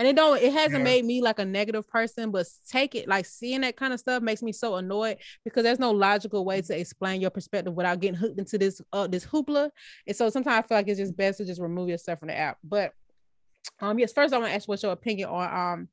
and 0.00 0.08
it 0.08 0.16
don't 0.16 0.40
it 0.42 0.50
hasn't 0.50 0.78
yeah. 0.78 0.82
made 0.82 1.04
me 1.04 1.20
like 1.20 1.38
a 1.38 1.44
negative 1.44 1.86
person 1.86 2.30
but 2.30 2.46
take 2.66 2.94
it 2.94 3.06
like 3.06 3.26
seeing 3.26 3.60
that 3.60 3.76
kind 3.76 3.92
of 3.92 4.00
stuff 4.00 4.22
makes 4.22 4.42
me 4.42 4.50
so 4.50 4.76
annoyed 4.76 5.18
because 5.44 5.62
there's 5.62 5.78
no 5.78 5.90
logical 5.90 6.42
way 6.42 6.62
to 6.62 6.76
explain 6.76 7.20
your 7.20 7.28
perspective 7.28 7.74
without 7.74 8.00
getting 8.00 8.16
hooked 8.16 8.38
into 8.38 8.56
this 8.56 8.80
uh 8.94 9.06
this 9.06 9.26
hoopla 9.26 9.70
and 10.06 10.16
so 10.16 10.30
sometimes 10.30 10.64
i 10.64 10.66
feel 10.66 10.78
like 10.78 10.88
it's 10.88 10.98
just 10.98 11.16
best 11.16 11.36
to 11.36 11.44
just 11.44 11.60
remove 11.60 11.90
yourself 11.90 12.18
from 12.18 12.28
the 12.28 12.36
app 12.36 12.56
but 12.64 12.94
um 13.80 13.98
yes 13.98 14.12
first 14.12 14.32
i 14.32 14.38
want 14.38 14.48
to 14.48 14.54
ask 14.54 14.66
what's 14.66 14.82
your 14.82 14.92
opinion 14.92 15.28
on 15.28 15.72
um 15.72 15.88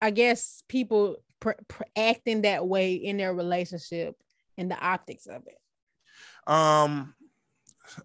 i 0.00 0.10
guess 0.10 0.62
people 0.66 1.16
pr- 1.40 1.50
pr- 1.68 1.82
acting 1.94 2.40
that 2.42 2.66
way 2.66 2.94
in 2.94 3.18
their 3.18 3.34
relationship 3.34 4.16
and 4.56 4.70
the 4.70 4.78
optics 4.78 5.26
of 5.26 5.42
it 5.46 6.50
um 6.50 7.14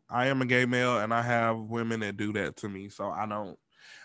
I 0.10 0.28
am 0.28 0.42
a 0.42 0.46
gay 0.46 0.66
male 0.66 1.00
and 1.00 1.14
I 1.14 1.22
have 1.22 1.58
women 1.58 2.00
that 2.00 2.16
do 2.16 2.32
that 2.34 2.56
to 2.58 2.70
me. 2.70 2.88
So 2.88 3.10
I 3.10 3.26
don't 3.26 3.60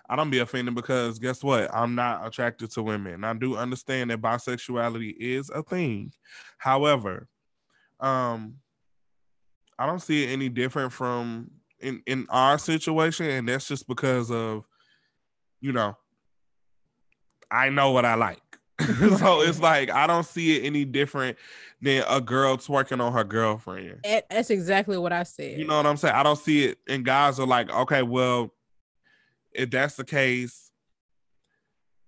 I 0.09 0.17
don't 0.17 0.31
be 0.31 0.39
offended 0.39 0.75
because 0.75 1.19
guess 1.19 1.45
what? 1.45 1.73
I'm 1.75 1.95
not 1.95 2.27
attracted 2.27 2.71
to 2.73 2.83
women. 2.83 3.25
I 3.25 3.35
do 3.35 3.57
understand 3.57 4.11
that 4.11 4.23
bisexuality 4.23 5.15
is 5.19 5.51
a 5.51 5.63
thing. 5.63 6.13
However, 6.57 7.29
um, 8.01 8.55
I 9.79 9.87
don't 9.87 10.01
see 10.01 10.25
it 10.25 10.29
any 10.29 10.49
different 10.49 10.93
from 10.93 11.51
in 11.81 12.03
in 12.07 12.27
our 12.31 12.59
situation, 12.59 13.27
and 13.27 13.49
that's 13.49 13.69
just 13.69 13.87
because 13.87 14.31
of, 14.31 14.65
you 15.61 15.73
know, 15.73 15.97
I 17.51 17.69
know 17.69 17.91
what 17.91 18.05
I 18.05 18.15
like. 18.15 18.43
so 19.19 19.43
it's 19.43 19.61
like 19.61 19.91
I 19.91 20.07
don't 20.07 20.27
see 20.27 20.57
it 20.57 20.65
any 20.65 20.85
different 20.85 21.37
than 21.81 22.03
a 22.09 22.21
girl 22.21 22.57
twerking 22.57 23.01
on 23.01 23.13
her 23.13 23.25
girlfriend. 23.25 24.01
That's 24.31 24.51
exactly 24.51 24.97
what 24.97 25.13
I 25.13 25.25
said. 25.25 25.59
You 25.59 25.67
know 25.67 25.77
what 25.77 25.87
I'm 25.87 25.97
saying? 25.97 26.15
I 26.15 26.23
don't 26.23 26.39
see 26.39 26.65
it, 26.65 26.79
and 26.89 27.05
guys 27.05 27.39
are 27.39 27.47
like, 27.47 27.71
okay, 27.71 28.03
well, 28.03 28.53
if 29.53 29.71
that's 29.71 29.97
the 29.97 30.05
case, 30.05 30.71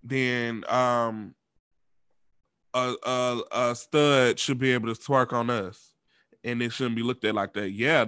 then 0.02 0.64
um 0.68 1.34
a, 2.72 2.94
a, 3.04 3.42
a 3.50 3.74
stud 3.74 4.38
should 4.38 4.58
be 4.58 4.72
able 4.72 4.94
to 4.94 5.00
twerk 5.00 5.32
on 5.32 5.50
us, 5.50 5.92
and 6.44 6.62
it 6.62 6.72
shouldn't 6.72 6.96
be 6.96 7.02
looked 7.02 7.24
at 7.24 7.34
like 7.34 7.52
that. 7.54 7.70
Yeah, 7.70 8.06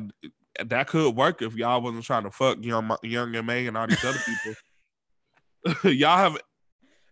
that 0.64 0.88
could 0.88 1.16
work 1.16 1.42
if 1.42 1.54
y'all 1.54 1.80
wasn't 1.80 2.04
trying 2.04 2.24
to 2.24 2.30
fuck 2.30 2.62
young 2.62 2.96
young 3.02 3.34
and 3.34 3.46
May 3.46 3.66
and 3.66 3.76
all 3.76 3.86
these 3.86 4.04
other 4.04 4.20
people. 4.24 4.54
y'all 5.90 6.16
have. 6.16 6.32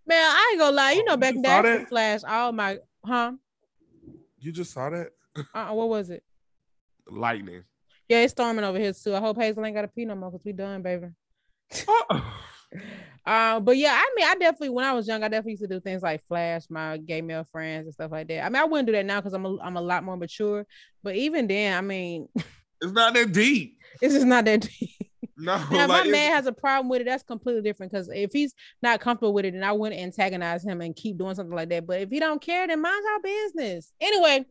Man, 0.07 0.19
I 0.19 0.51
ain't 0.53 0.61
gonna 0.61 0.77
lie. 0.77 0.93
You 0.93 1.05
know, 1.05 1.15
oh, 1.15 1.17
back 1.17 1.35
then, 1.41 1.87
Flash, 1.87 2.23
all 2.27 2.53
my, 2.53 2.79
huh? 3.05 3.33
You 4.39 4.53
just 4.53 4.73
saw 4.73 4.91
that? 4.91 5.11
uh, 5.55 5.69
what 5.69 5.89
was 5.89 6.11
it? 6.11 6.25
Lightning. 7.09 7.63
Yeah, 8.09 8.23
it's 8.23 8.33
storming 8.33 8.65
over 8.65 8.79
here 8.79 8.93
too. 8.93 9.15
I 9.15 9.21
hope 9.21 9.37
Hazel 9.37 9.65
ain't 9.65 9.77
got 9.77 9.85
a 9.85 9.89
pee 9.89 10.05
no 10.05 10.17
more 10.17 10.31
because 10.31 10.45
we 10.45 10.53
done, 10.53 10.83
baby. 10.83 11.09
Oh. 11.89 12.35
uh, 13.27 13.61
but 13.61 13.77
yeah, 13.77 13.93
I 13.93 14.13
mean, 14.17 14.27
I 14.27 14.35
definitely 14.35 14.71
when 14.71 14.85
I 14.85 14.93
was 14.93 15.07
young, 15.07 15.23
I 15.23 15.29
definitely 15.29 15.53
used 15.53 15.63
to 15.63 15.69
do 15.69 15.81
things 15.81 16.03
like 16.03 16.25
flash 16.27 16.65
my 16.69 16.99
gay 16.99 17.23
male 17.23 17.45
friends 17.51 17.87
and 17.87 17.95
stuff 17.95 18.11
like 18.11 18.29
that. 18.29 18.45
I 18.45 18.49
mean, 18.49 18.63
I 18.63 18.65
wouldn't 18.65 18.87
do 18.87 18.93
that 18.93 19.07
now 19.07 19.21
because 19.21 19.35
I'm 19.35 19.45
a, 19.45 19.59
I'm 19.61 19.77
a 19.77 19.83
lot 19.83 20.05
more 20.05 20.17
mature. 20.17 20.67
But 21.03 21.17
even 21.17 21.47
then, 21.47 21.77
I 21.77 21.81
mean, 21.81 22.29
it's 22.81 22.93
not 22.93 23.15
that 23.15 23.33
deep. 23.33 23.79
It's 24.01 24.15
just 24.15 24.27
not 24.27 24.45
that 24.45 24.61
deep. 24.61 24.91
No, 25.43 25.57
now, 25.71 25.87
like, 25.87 26.05
my 26.05 26.11
man 26.11 26.33
has 26.33 26.45
a 26.45 26.53
problem 26.53 26.91
with 26.91 27.01
it. 27.01 27.05
That's 27.05 27.23
completely 27.23 27.63
different. 27.63 27.91
Because 27.91 28.11
if 28.11 28.31
he's 28.31 28.53
not 28.83 29.01
comfortable 29.01 29.33
with 29.33 29.47
it, 29.47 29.53
then 29.53 29.65
I 29.65 29.73
wouldn't 29.73 29.99
antagonize 29.99 30.63
him 30.63 30.83
and 30.83 30.95
keep 30.95 31.17
doing 31.17 31.35
something 31.35 31.57
like 31.57 31.71
that. 31.71 31.87
But 31.87 32.03
if 32.03 32.11
he 32.11 32.21
don't 32.21 32.43
care, 32.43 32.67
then 32.67 32.83
mind 32.83 33.03
our 33.11 33.21
business. 33.21 33.91
Anyway, 34.03 34.45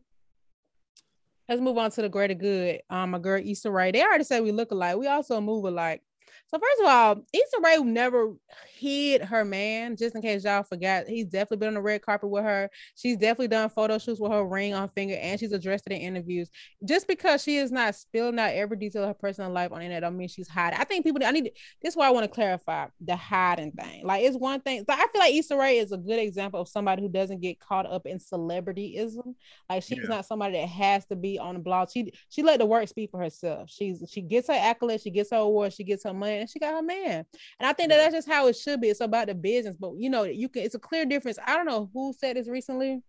let's 1.48 1.60
move 1.60 1.78
on 1.78 1.92
to 1.92 2.02
the 2.02 2.08
greater 2.08 2.34
good. 2.34 2.80
Um, 2.90 3.12
my 3.12 3.20
girl 3.20 3.40
Issa 3.44 3.70
Rae. 3.70 3.92
They 3.92 4.02
already 4.02 4.24
said 4.24 4.42
we 4.42 4.50
look 4.50 4.72
alike. 4.72 4.96
We 4.96 5.06
also 5.06 5.40
move 5.40 5.64
alike. 5.64 6.02
So 6.50 6.58
first 6.58 6.80
of 6.80 6.86
all, 6.86 7.22
Issa 7.32 7.60
Rae 7.62 7.76
never 7.78 8.34
hid 8.80 9.22
her 9.22 9.44
man, 9.44 9.96
just 9.96 10.14
in 10.14 10.22
case 10.22 10.44
y'all 10.44 10.62
forgot. 10.62 11.06
He's 11.06 11.26
definitely 11.26 11.58
been 11.58 11.68
on 11.68 11.74
the 11.74 11.82
red 11.82 12.02
carpet 12.02 12.30
with 12.30 12.44
her. 12.44 12.70
She's 12.94 13.16
definitely 13.16 13.48
done 13.48 13.68
photo 13.68 13.98
shoots 13.98 14.20
with 14.20 14.32
her 14.32 14.44
ring 14.44 14.74
on 14.74 14.88
finger, 14.88 15.16
and 15.20 15.38
she's 15.38 15.52
addressed 15.52 15.86
it 15.86 15.92
in 15.92 16.00
interviews. 16.00 16.48
Just 16.84 17.06
because 17.06 17.42
she 17.42 17.58
is 17.58 17.70
not 17.70 17.94
spilling 17.94 18.38
out 18.38 18.54
every 18.54 18.78
detail 18.78 19.02
of 19.02 19.08
her 19.08 19.14
personal 19.14 19.50
life 19.50 19.70
on 19.72 19.78
the 19.78 19.84
internet, 19.84 20.02
don't 20.02 20.16
mean 20.16 20.28
she's 20.28 20.48
hiding. 20.48 20.80
I 20.80 20.84
think 20.84 21.04
people. 21.04 21.20
I 21.24 21.30
need. 21.30 21.50
This 21.82 21.92
is 21.92 21.96
why 21.96 22.06
I 22.06 22.10
want 22.10 22.24
to 22.24 22.34
clarify 22.34 22.86
the 23.00 23.16
hiding 23.16 23.72
thing. 23.72 24.06
Like 24.06 24.24
it's 24.24 24.36
one 24.36 24.60
thing. 24.60 24.84
So 24.88 24.94
I 24.94 25.06
feel 25.12 25.20
like 25.20 25.34
Issa 25.34 25.56
Rae 25.56 25.78
is 25.78 25.92
a 25.92 25.98
good 25.98 26.18
example 26.18 26.60
of 26.60 26.68
somebody 26.68 27.02
who 27.02 27.08
doesn't 27.08 27.40
get 27.40 27.60
caught 27.60 27.86
up 27.86 28.06
in 28.06 28.18
celebrityism. 28.18 29.34
Like 29.68 29.82
she's 29.82 29.98
yeah. 29.98 30.08
not 30.08 30.26
somebody 30.26 30.58
that 30.58 30.68
has 30.68 31.04
to 31.06 31.16
be 31.16 31.38
on 31.38 31.54
the 31.54 31.60
blog. 31.60 31.90
She 31.90 32.12
she 32.30 32.42
let 32.42 32.58
the 32.58 32.66
work 32.66 32.88
speak 32.88 33.10
for 33.10 33.20
herself. 33.20 33.68
She's 33.70 34.02
she 34.08 34.22
gets 34.22 34.48
her 34.48 34.54
accolades, 34.54 35.02
she 35.02 35.10
gets 35.10 35.30
her 35.30 35.38
awards, 35.38 35.74
she 35.74 35.84
gets 35.84 36.04
her 36.04 36.14
money 36.14 36.38
and 36.38 36.48
she 36.48 36.58
got 36.58 36.74
her 36.74 36.82
man. 36.82 37.24
And 37.58 37.66
I 37.66 37.72
think 37.72 37.90
that 37.90 37.96
that's 37.96 38.14
just 38.14 38.28
how 38.28 38.46
it 38.46 38.56
should 38.56 38.69
be. 38.78 38.88
It's 38.88 39.00
about 39.00 39.28
the 39.28 39.34
business, 39.34 39.76
but 39.78 39.92
you 39.98 40.10
know, 40.10 40.24
you 40.24 40.48
can. 40.48 40.62
It's 40.62 40.74
a 40.74 40.78
clear 40.78 41.04
difference. 41.04 41.38
I 41.46 41.56
don't 41.56 41.66
know 41.66 41.90
who 41.92 42.12
said 42.16 42.36
this 42.36 42.48
recently. 42.48 43.02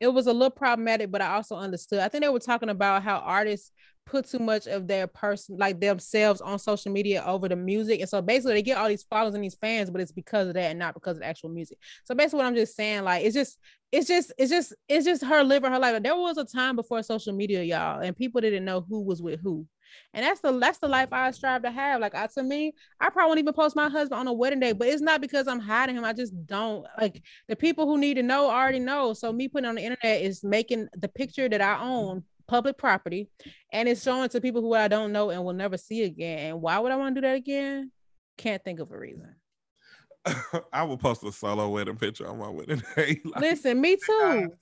It 0.00 0.08
was 0.08 0.26
a 0.26 0.32
little 0.32 0.50
problematic, 0.50 1.12
but 1.12 1.22
I 1.22 1.34
also 1.34 1.54
understood. 1.54 2.00
I 2.00 2.08
think 2.08 2.24
they 2.24 2.28
were 2.28 2.40
talking 2.40 2.70
about 2.70 3.04
how 3.04 3.18
artists 3.18 3.70
put 4.04 4.28
too 4.28 4.40
much 4.40 4.66
of 4.66 4.88
their 4.88 5.06
person, 5.06 5.56
like 5.58 5.80
themselves, 5.80 6.40
on 6.40 6.58
social 6.58 6.90
media 6.90 7.22
over 7.24 7.48
the 7.48 7.54
music, 7.54 8.00
and 8.00 8.08
so 8.08 8.20
basically 8.20 8.54
they 8.54 8.62
get 8.62 8.78
all 8.78 8.88
these 8.88 9.04
followers 9.04 9.34
and 9.34 9.44
these 9.44 9.54
fans, 9.54 9.90
but 9.90 10.00
it's 10.00 10.10
because 10.10 10.48
of 10.48 10.54
that 10.54 10.70
and 10.70 10.78
not 10.78 10.94
because 10.94 11.18
of 11.18 11.22
actual 11.22 11.50
music. 11.50 11.78
So 12.04 12.16
basically, 12.16 12.38
what 12.38 12.46
I'm 12.46 12.56
just 12.56 12.74
saying, 12.74 13.04
like, 13.04 13.24
it's 13.24 13.34
just, 13.34 13.58
it's 13.92 14.08
just, 14.08 14.32
it's 14.38 14.50
just, 14.50 14.74
it's 14.88 15.04
just 15.04 15.24
her 15.24 15.44
living 15.44 15.70
her 15.70 15.78
life. 15.78 16.02
There 16.02 16.16
was 16.16 16.36
a 16.36 16.44
time 16.44 16.74
before 16.74 17.00
social 17.04 17.32
media, 17.32 17.62
y'all, 17.62 18.00
and 18.00 18.16
people 18.16 18.40
didn't 18.40 18.64
know 18.64 18.84
who 18.88 19.02
was 19.02 19.22
with 19.22 19.40
who. 19.40 19.68
And 20.14 20.24
that's 20.24 20.40
the 20.40 20.58
that's 20.58 20.78
the 20.78 20.88
life 20.88 21.08
I 21.12 21.30
strive 21.30 21.62
to 21.62 21.70
have. 21.70 22.00
Like 22.00 22.14
I, 22.14 22.26
to 22.26 22.42
me, 22.42 22.74
I 23.00 23.10
probably 23.10 23.28
won't 23.28 23.38
even 23.40 23.54
post 23.54 23.76
my 23.76 23.88
husband 23.88 24.20
on 24.20 24.28
a 24.28 24.32
wedding 24.32 24.60
day, 24.60 24.72
but 24.72 24.88
it's 24.88 25.02
not 25.02 25.20
because 25.20 25.48
I'm 25.48 25.60
hiding 25.60 25.96
him. 25.96 26.04
I 26.04 26.12
just 26.12 26.34
don't 26.46 26.86
like 27.00 27.22
the 27.48 27.56
people 27.56 27.86
who 27.86 27.98
need 27.98 28.14
to 28.14 28.22
know 28.22 28.50
already 28.50 28.78
know. 28.78 29.12
So 29.14 29.32
me 29.32 29.48
putting 29.48 29.68
on 29.68 29.76
the 29.76 29.82
internet 29.82 30.22
is 30.22 30.44
making 30.44 30.88
the 30.96 31.08
picture 31.08 31.48
that 31.48 31.60
I 31.60 31.80
own 31.80 32.24
public 32.48 32.76
property 32.76 33.30
and 33.72 33.88
it's 33.88 34.02
showing 34.02 34.28
to 34.28 34.40
people 34.40 34.60
who 34.60 34.74
I 34.74 34.88
don't 34.88 35.12
know 35.12 35.30
and 35.30 35.44
will 35.44 35.52
never 35.52 35.76
see 35.76 36.02
again. 36.02 36.50
And 36.50 36.60
why 36.60 36.78
would 36.78 36.92
I 36.92 36.96
want 36.96 37.14
to 37.14 37.20
do 37.20 37.26
that 37.26 37.36
again? 37.36 37.90
Can't 38.36 38.62
think 38.62 38.80
of 38.80 38.90
a 38.90 38.98
reason. 38.98 39.34
I 40.72 40.84
will 40.84 40.98
post 40.98 41.24
a 41.24 41.32
solo 41.32 41.68
wedding 41.68 41.96
picture 41.96 42.28
on 42.28 42.38
my 42.38 42.48
wedding 42.48 42.82
day. 42.96 43.20
like, 43.24 43.40
Listen, 43.40 43.80
me 43.80 43.96
too. 43.96 44.52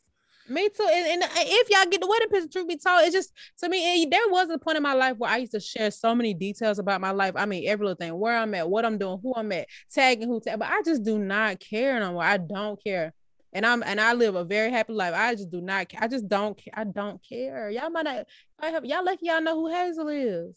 Me 0.51 0.69
too. 0.69 0.87
And, 0.93 1.07
and, 1.07 1.23
uh, 1.23 1.29
if 1.37 1.71
y'all 1.71 1.89
get 1.89 2.01
the 2.01 2.09
wedding 2.09 2.29
picture, 2.29 2.49
truth 2.49 2.67
be 2.67 2.77
told, 2.77 3.05
it's 3.05 3.15
just 3.15 3.33
to 3.59 3.69
me. 3.69 4.03
It, 4.03 4.11
there 4.11 4.29
was 4.29 4.51
a 4.51 4.59
point 4.59 4.77
in 4.77 4.83
my 4.83 4.95
life 4.95 5.17
where 5.17 5.31
I 5.31 5.37
used 5.37 5.53
to 5.53 5.61
share 5.61 5.93
so 5.93 6.13
many 6.13 6.35
details 6.35 6.81
about 6.81 7.01
my 7.01 7.13
life. 7.13 7.35
I 7.37 7.47
mean, 7.47 7.69
every 7.69 7.87
little 7.87 7.97
thing, 7.97 8.19
where 8.19 8.37
I'm 8.37 8.53
at, 8.55 8.69
what 8.69 8.85
I'm 8.85 8.99
doing, 8.99 9.21
who 9.23 9.33
I'm 9.37 9.53
at, 9.53 9.69
tagging 9.95 10.27
who 10.27 10.41
tag. 10.41 10.59
But 10.59 10.69
I 10.69 10.83
just 10.85 11.05
do 11.05 11.21
not 11.21 11.61
care 11.61 12.01
no 12.01 12.15
more. 12.15 12.25
I 12.25 12.37
don't 12.37 12.83
care. 12.83 13.15
And 13.53 13.65
I'm 13.65 13.85
and 13.85 14.01
I 14.01 14.13
live 14.13 14.35
a 14.35 14.43
very 14.43 14.73
happy 14.73 14.93
life. 14.93 15.15
I 15.15 15.37
just 15.37 15.51
do 15.51 15.61
not. 15.61 15.87
I 15.97 16.09
just 16.09 16.29
don't. 16.29 16.61
I 16.75 16.83
don't 16.83 17.21
care. 17.27 17.71
Y'all 17.71 17.91
might 17.91 18.05
not. 18.05 18.27
I 18.59 18.71
have 18.71 18.85
y'all 18.85 19.05
lucky 19.05 19.27
y'all 19.27 19.41
know 19.41 19.55
who 19.55 19.73
Hazel 19.73 20.09
is. 20.09 20.57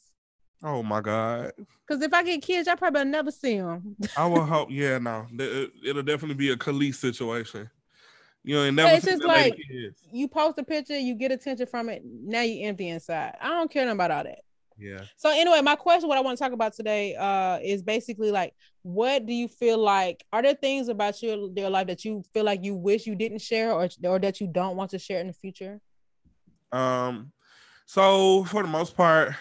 Oh 0.63 0.81
my 0.81 1.01
god! 1.01 1.51
Because 1.85 2.01
if 2.01 2.13
I 2.13 2.23
get 2.23 2.41
kids, 2.41 2.67
I 2.67 2.75
probably 2.75 3.05
never 3.05 3.29
see 3.29 3.57
them. 3.57 3.95
I 4.17 4.25
will 4.25 4.45
hope. 4.45 4.69
Yeah, 4.71 4.97
no, 4.97 5.27
it'll 5.85 6.03
definitely 6.03 6.35
be 6.35 6.51
a 6.51 6.55
Khalees 6.55 6.95
situation. 6.95 7.69
You 8.43 8.55
know, 8.55 8.71
never. 8.71 8.95
It's 8.95 9.05
just 9.05 9.23
like 9.23 9.57
you 10.11 10.27
post 10.27 10.57
a 10.59 10.63
picture, 10.63 10.97
you 10.97 11.15
get 11.15 11.31
attention 11.31 11.65
from 11.65 11.89
it. 11.89 12.03
Now 12.05 12.41
you 12.41 12.67
empty 12.67 12.89
inside. 12.89 13.35
I 13.41 13.49
don't 13.49 13.71
care 13.71 13.89
about 13.89 14.11
all 14.11 14.23
that. 14.23 14.39
Yeah. 14.77 15.01
So 15.15 15.29
anyway, 15.29 15.61
my 15.61 15.75
question, 15.75 16.09
what 16.09 16.17
I 16.17 16.21
want 16.21 16.37
to 16.37 16.43
talk 16.43 16.51
about 16.51 16.73
today, 16.73 17.15
uh, 17.15 17.59
is 17.63 17.81
basically 17.81 18.31
like, 18.31 18.53
what 18.81 19.25
do 19.25 19.33
you 19.33 19.47
feel 19.47 19.77
like? 19.77 20.25
Are 20.33 20.41
there 20.41 20.55
things 20.55 20.89
about 20.89 21.21
your 21.21 21.49
your 21.55 21.69
life 21.69 21.87
that 21.87 22.03
you 22.03 22.23
feel 22.33 22.43
like 22.43 22.63
you 22.63 22.75
wish 22.75 23.07
you 23.07 23.15
didn't 23.15 23.39
share, 23.39 23.71
or 23.71 23.87
or 24.03 24.19
that 24.19 24.41
you 24.41 24.47
don't 24.47 24.75
want 24.75 24.91
to 24.91 24.99
share 24.99 25.21
in 25.21 25.27
the 25.27 25.33
future? 25.33 25.79
Um, 26.71 27.31
so 27.85 28.43
for 28.45 28.63
the 28.63 28.67
most 28.67 28.97
part, 28.97 29.35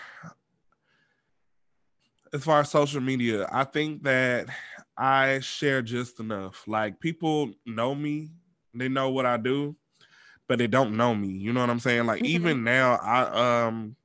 as 2.32 2.44
far 2.44 2.60
as 2.60 2.70
social 2.70 3.00
media, 3.00 3.48
I 3.50 3.64
think 3.64 4.02
that 4.04 4.48
I 4.96 5.40
share 5.40 5.82
just 5.82 6.20
enough. 6.20 6.68
Like 6.68 7.00
people 7.00 7.52
know 7.66 7.94
me 7.94 8.30
they 8.74 8.88
know 8.88 9.10
what 9.10 9.26
I 9.26 9.36
do, 9.36 9.76
but 10.48 10.58
they 10.58 10.66
don't 10.66 10.96
know 10.96 11.14
me. 11.14 11.28
You 11.28 11.52
know 11.52 11.60
what 11.60 11.70
I'm 11.70 11.80
saying? 11.80 12.06
Like 12.06 12.18
mm-hmm. 12.18 12.34
even 12.34 12.64
now, 12.64 12.94
I 12.96 13.64
um 13.64 13.96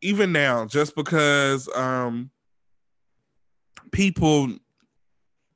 even 0.00 0.32
now, 0.32 0.66
just 0.66 0.94
because 0.94 1.68
um 1.74 2.30
people 3.92 4.52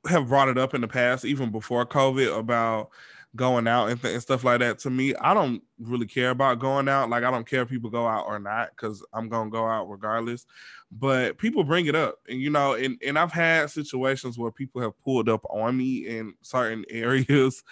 have 0.07 0.27
brought 0.27 0.49
it 0.49 0.57
up 0.57 0.73
in 0.73 0.81
the 0.81 0.87
past, 0.87 1.25
even 1.25 1.51
before 1.51 1.85
COVID, 1.85 2.37
about 2.37 2.89
going 3.35 3.67
out 3.67 3.89
and, 3.89 4.01
th- 4.01 4.13
and, 4.13 4.21
stuff 4.21 4.43
like 4.43 4.59
that. 4.59 4.79
To 4.79 4.89
me, 4.89 5.15
I 5.15 5.33
don't 5.33 5.61
really 5.79 6.05
care 6.05 6.29
about 6.29 6.59
going 6.59 6.87
out. 6.87 7.09
Like 7.09 7.23
I 7.23 7.31
don't 7.31 7.47
care 7.47 7.63
if 7.63 7.69
people 7.69 7.89
go 7.89 8.07
out 8.07 8.25
or 8.27 8.39
not 8.39 8.69
because 8.71 9.03
I'm 9.13 9.29
gonna 9.29 9.49
go 9.49 9.65
out 9.65 9.89
regardless. 9.89 10.45
But 10.91 11.37
people 11.37 11.63
bring 11.63 11.87
it 11.87 11.95
up, 11.95 12.19
and 12.27 12.39
you 12.39 12.49
know, 12.49 12.73
and 12.73 12.97
and 13.05 13.17
I've 13.17 13.31
had 13.31 13.71
situations 13.71 14.37
where 14.37 14.51
people 14.51 14.81
have 14.81 14.99
pulled 15.03 15.29
up 15.29 15.43
on 15.49 15.77
me 15.77 16.07
in 16.07 16.35
certain 16.41 16.85
areas. 16.89 17.63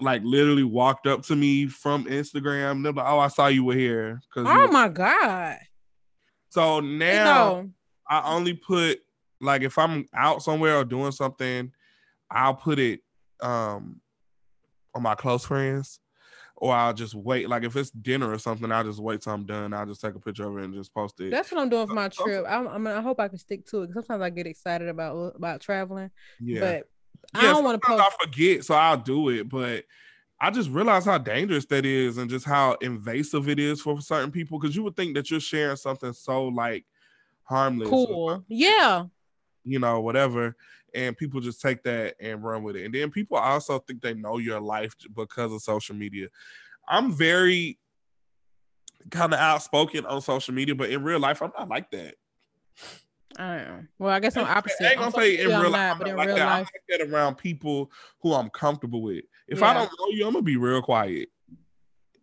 Like 0.00 0.22
literally 0.24 0.64
walked 0.64 1.06
up 1.06 1.22
to 1.26 1.36
me 1.36 1.66
from 1.66 2.06
Instagram. 2.06 2.82
They're 2.82 2.92
like, 2.92 3.06
"Oh, 3.06 3.20
I 3.20 3.28
saw 3.28 3.46
you 3.46 3.64
were 3.64 3.74
here." 3.74 4.20
Cause 4.32 4.44
oh 4.48 4.68
my 4.68 4.88
god! 4.88 5.58
So 6.48 6.80
now 6.80 7.68
I 8.08 8.34
only 8.34 8.54
put 8.54 9.00
like 9.40 9.62
if 9.62 9.78
I'm 9.78 10.06
out 10.12 10.42
somewhere 10.42 10.76
or 10.76 10.84
doing 10.84 11.12
something, 11.12 11.72
I'll 12.30 12.54
put 12.54 12.78
it 12.78 13.00
um 13.40 14.00
on 14.94 15.02
my 15.02 15.14
close 15.14 15.44
friends, 15.44 16.00
or 16.56 16.74
I'll 16.74 16.94
just 16.94 17.14
wait. 17.14 17.48
Like 17.48 17.64
if 17.64 17.76
it's 17.76 17.90
dinner 17.90 18.30
or 18.30 18.38
something, 18.38 18.70
I'll 18.70 18.84
just 18.84 19.00
wait 19.00 19.20
till 19.20 19.32
I'm 19.32 19.44
done. 19.44 19.72
I'll 19.72 19.86
just 19.86 20.00
take 20.00 20.14
a 20.14 20.20
picture 20.20 20.48
of 20.48 20.56
it 20.58 20.64
and 20.64 20.74
just 20.74 20.94
post 20.94 21.20
it. 21.20 21.30
That's 21.30 21.50
what 21.50 21.60
I'm 21.60 21.68
doing 21.68 21.86
for 21.86 21.94
my 21.94 22.08
trip. 22.08 22.44
I'm, 22.48 22.68
I, 22.68 22.78
mean, 22.78 22.94
I 22.94 23.00
hope 23.00 23.20
I 23.20 23.28
can 23.28 23.38
stick 23.38 23.66
to 23.66 23.82
it. 23.82 23.92
Sometimes 23.92 24.22
I 24.22 24.30
get 24.30 24.46
excited 24.46 24.88
about 24.88 25.34
about 25.36 25.60
traveling. 25.60 26.10
Yeah. 26.40 26.60
But 26.60 26.88
I 27.34 27.42
don't 27.42 27.64
want 27.64 27.80
to 27.80 27.86
post. 27.86 28.02
I 28.02 28.24
forget, 28.24 28.64
so 28.64 28.74
I'll 28.74 28.96
do 28.96 29.30
it. 29.30 29.48
But 29.48 29.84
I 30.40 30.50
just 30.50 30.70
realize 30.70 31.04
how 31.04 31.18
dangerous 31.18 31.64
that 31.66 31.84
is, 31.84 32.18
and 32.18 32.30
just 32.30 32.44
how 32.44 32.74
invasive 32.80 33.48
it 33.48 33.58
is 33.58 33.80
for 33.80 34.00
certain 34.00 34.30
people. 34.30 34.58
Because 34.58 34.76
you 34.76 34.82
would 34.84 34.96
think 34.96 35.14
that 35.14 35.30
you're 35.30 35.40
sharing 35.40 35.76
something 35.76 36.12
so 36.12 36.48
like 36.48 36.84
harmless, 37.42 37.88
cool, 37.88 38.44
yeah, 38.48 39.04
you 39.64 39.78
know, 39.78 40.00
whatever 40.00 40.56
and 40.94 41.16
people 41.16 41.40
just 41.40 41.60
take 41.60 41.82
that 41.82 42.14
and 42.20 42.42
run 42.42 42.62
with 42.62 42.76
it. 42.76 42.84
And 42.84 42.94
then 42.94 43.10
people 43.10 43.36
also 43.36 43.78
think 43.80 44.00
they 44.00 44.14
know 44.14 44.38
your 44.38 44.60
life 44.60 44.94
because 45.14 45.52
of 45.52 45.60
social 45.62 45.96
media. 45.96 46.28
I'm 46.88 47.12
very 47.12 47.78
kind 49.10 49.34
of 49.34 49.40
outspoken 49.40 50.06
on 50.06 50.20
social 50.20 50.54
media, 50.54 50.74
but 50.74 50.90
in 50.90 51.02
real 51.02 51.18
life, 51.18 51.42
I'm 51.42 51.52
not 51.58 51.68
like 51.68 51.90
that. 51.90 52.14
I 53.36 53.56
am. 53.56 53.88
Well, 53.98 54.10
I 54.14 54.20
guess 54.20 54.36
I'm 54.36 54.46
opposite. 54.48 54.86
I 54.86 54.90
ain't 54.90 54.98
gonna 54.98 55.10
say 55.10 55.38
in 55.38 55.48
real 55.48 55.70
life, 55.70 55.98
but 55.98 56.08
in 56.08 56.16
like 56.16 56.28
real 56.28 56.36
that. 56.36 56.46
life, 56.46 56.68
I 56.72 56.98
like 56.98 57.00
that 57.00 57.12
around 57.12 57.36
people 57.36 57.90
who 58.20 58.32
I'm 58.32 58.48
comfortable 58.50 59.02
with. 59.02 59.24
If 59.48 59.60
yeah. 59.60 59.70
I 59.70 59.74
don't 59.74 59.90
know 59.98 60.06
you, 60.10 60.26
I'm 60.26 60.32
gonna 60.32 60.42
be 60.42 60.56
real 60.56 60.82
quiet. 60.82 61.28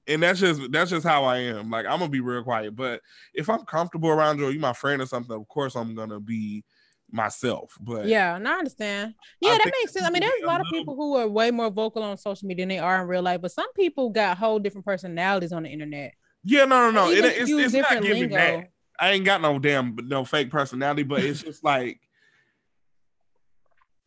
And 0.08 0.24
that's 0.24 0.40
just 0.40 0.72
that's 0.72 0.90
just 0.90 1.06
how 1.06 1.26
I 1.26 1.38
am. 1.38 1.70
Like 1.70 1.86
I'm 1.86 2.00
gonna 2.00 2.10
be 2.10 2.22
real 2.22 2.44
quiet. 2.44 2.76
But 2.76 3.02
if 3.34 3.50
I'm 3.50 3.66
comfortable 3.66 4.10
around 4.10 4.40
you, 4.40 4.48
or 4.48 4.52
you 4.52 4.60
my 4.60 4.74
friend 4.74 5.02
or 5.02 5.06
something, 5.06 5.36
of 5.36 5.48
course 5.48 5.76
I'm 5.76 5.96
gonna 5.96 6.20
be 6.20 6.64
myself. 7.12 7.78
But 7.80 8.06
yeah, 8.06 8.36
and 8.36 8.48
I 8.48 8.54
understand. 8.54 9.16
Yeah, 9.40 9.52
I 9.52 9.58
that 9.58 9.74
makes 9.80 9.94
sense. 9.94 10.06
I 10.06 10.10
mean, 10.10 10.22
there's 10.22 10.44
a 10.44 10.48
lot 10.48 10.62
of 10.62 10.68
people 10.72 10.96
who 10.96 11.16
are 11.16 11.28
way 11.28 11.52
more 11.52 11.70
vocal 11.70 12.04
on 12.04 12.18
social 12.18 12.48
media 12.48 12.64
than 12.64 12.70
they 12.70 12.80
are 12.80 13.02
in 13.02 13.08
real 13.08 13.22
life, 13.22 13.42
but 13.42 13.52
some 13.52 13.72
people 13.74 14.10
got 14.10 14.38
whole 14.38 14.60
different 14.60 14.86
personalities 14.86 15.52
on 15.52 15.64
the 15.64 15.70
internet. 15.70 16.14
Yeah, 16.44 16.66
no, 16.66 16.90
no, 16.90 16.92
no. 16.92 17.12
It, 17.12 17.24
it's, 17.24 17.52
it's 17.52 17.74
not 17.74 18.02
giving 18.02 18.30
lingo. 18.30 18.36
that. 18.36 18.72
I 19.00 19.12
ain't 19.12 19.26
got 19.26 19.42
no 19.42 19.60
damn 19.60 19.96
no 20.04 20.26
fake 20.26 20.52
personality, 20.52 21.04
but 21.04 21.24
it's 21.24 21.42
just 21.42 21.64
like 21.64 22.00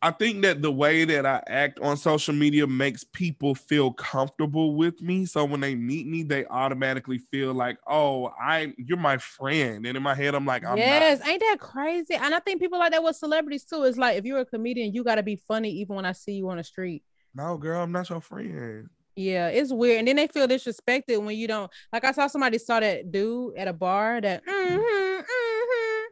I 0.05 0.11
think 0.11 0.43
that 0.43 0.61
the 0.61 0.71
way 0.71 1.03
that 1.03 1.25
I 1.25 1.41
act 1.47 1.79
on 1.79 1.97
social 1.97 2.35
media 2.35 2.67
makes 2.67 3.03
people 3.03 3.55
feel 3.55 3.91
comfortable 3.91 4.75
with 4.75 5.01
me. 5.01 5.25
So 5.25 5.43
when 5.45 5.61
they 5.61 5.73
meet 5.73 6.05
me, 6.05 6.21
they 6.21 6.45
automatically 6.45 7.17
feel 7.17 7.55
like, 7.55 7.79
"Oh, 7.87 8.31
I 8.39 8.75
you're 8.77 8.99
my 8.99 9.17
friend." 9.17 9.83
And 9.83 9.97
in 9.97 10.03
my 10.03 10.13
head, 10.13 10.35
I'm 10.35 10.45
like, 10.45 10.63
I'm 10.63 10.77
"Yes, 10.77 11.21
not. 11.21 11.27
ain't 11.27 11.39
that 11.39 11.57
crazy?" 11.59 12.13
And 12.13 12.35
I 12.35 12.39
think 12.39 12.61
people 12.61 12.77
like 12.77 12.91
that 12.91 13.03
with 13.03 13.15
celebrities 13.15 13.65
too. 13.65 13.83
It's 13.85 13.97
like 13.97 14.15
if 14.15 14.25
you're 14.25 14.41
a 14.41 14.45
comedian, 14.45 14.93
you 14.93 15.03
got 15.03 15.15
to 15.15 15.23
be 15.23 15.37
funny 15.47 15.71
even 15.71 15.95
when 15.95 16.05
I 16.05 16.11
see 16.11 16.33
you 16.33 16.49
on 16.49 16.57
the 16.57 16.63
street. 16.63 17.01
No, 17.33 17.57
girl, 17.57 17.81
I'm 17.81 17.91
not 17.91 18.07
your 18.07 18.21
friend. 18.21 18.87
Yeah, 19.15 19.47
it's 19.47 19.73
weird, 19.73 19.97
and 19.97 20.07
then 20.07 20.17
they 20.17 20.27
feel 20.27 20.47
disrespected 20.47 21.19
when 21.25 21.35
you 21.35 21.47
don't. 21.47 21.71
Like 21.91 22.03
I 22.03 22.11
saw 22.11 22.27
somebody 22.27 22.59
saw 22.59 22.79
that 22.79 23.11
dude 23.11 23.57
at 23.57 23.67
a 23.67 23.73
bar 23.73 24.21
that. 24.21 24.45
Mm-hmm, 24.45 24.77
mm-hmm 24.77 25.44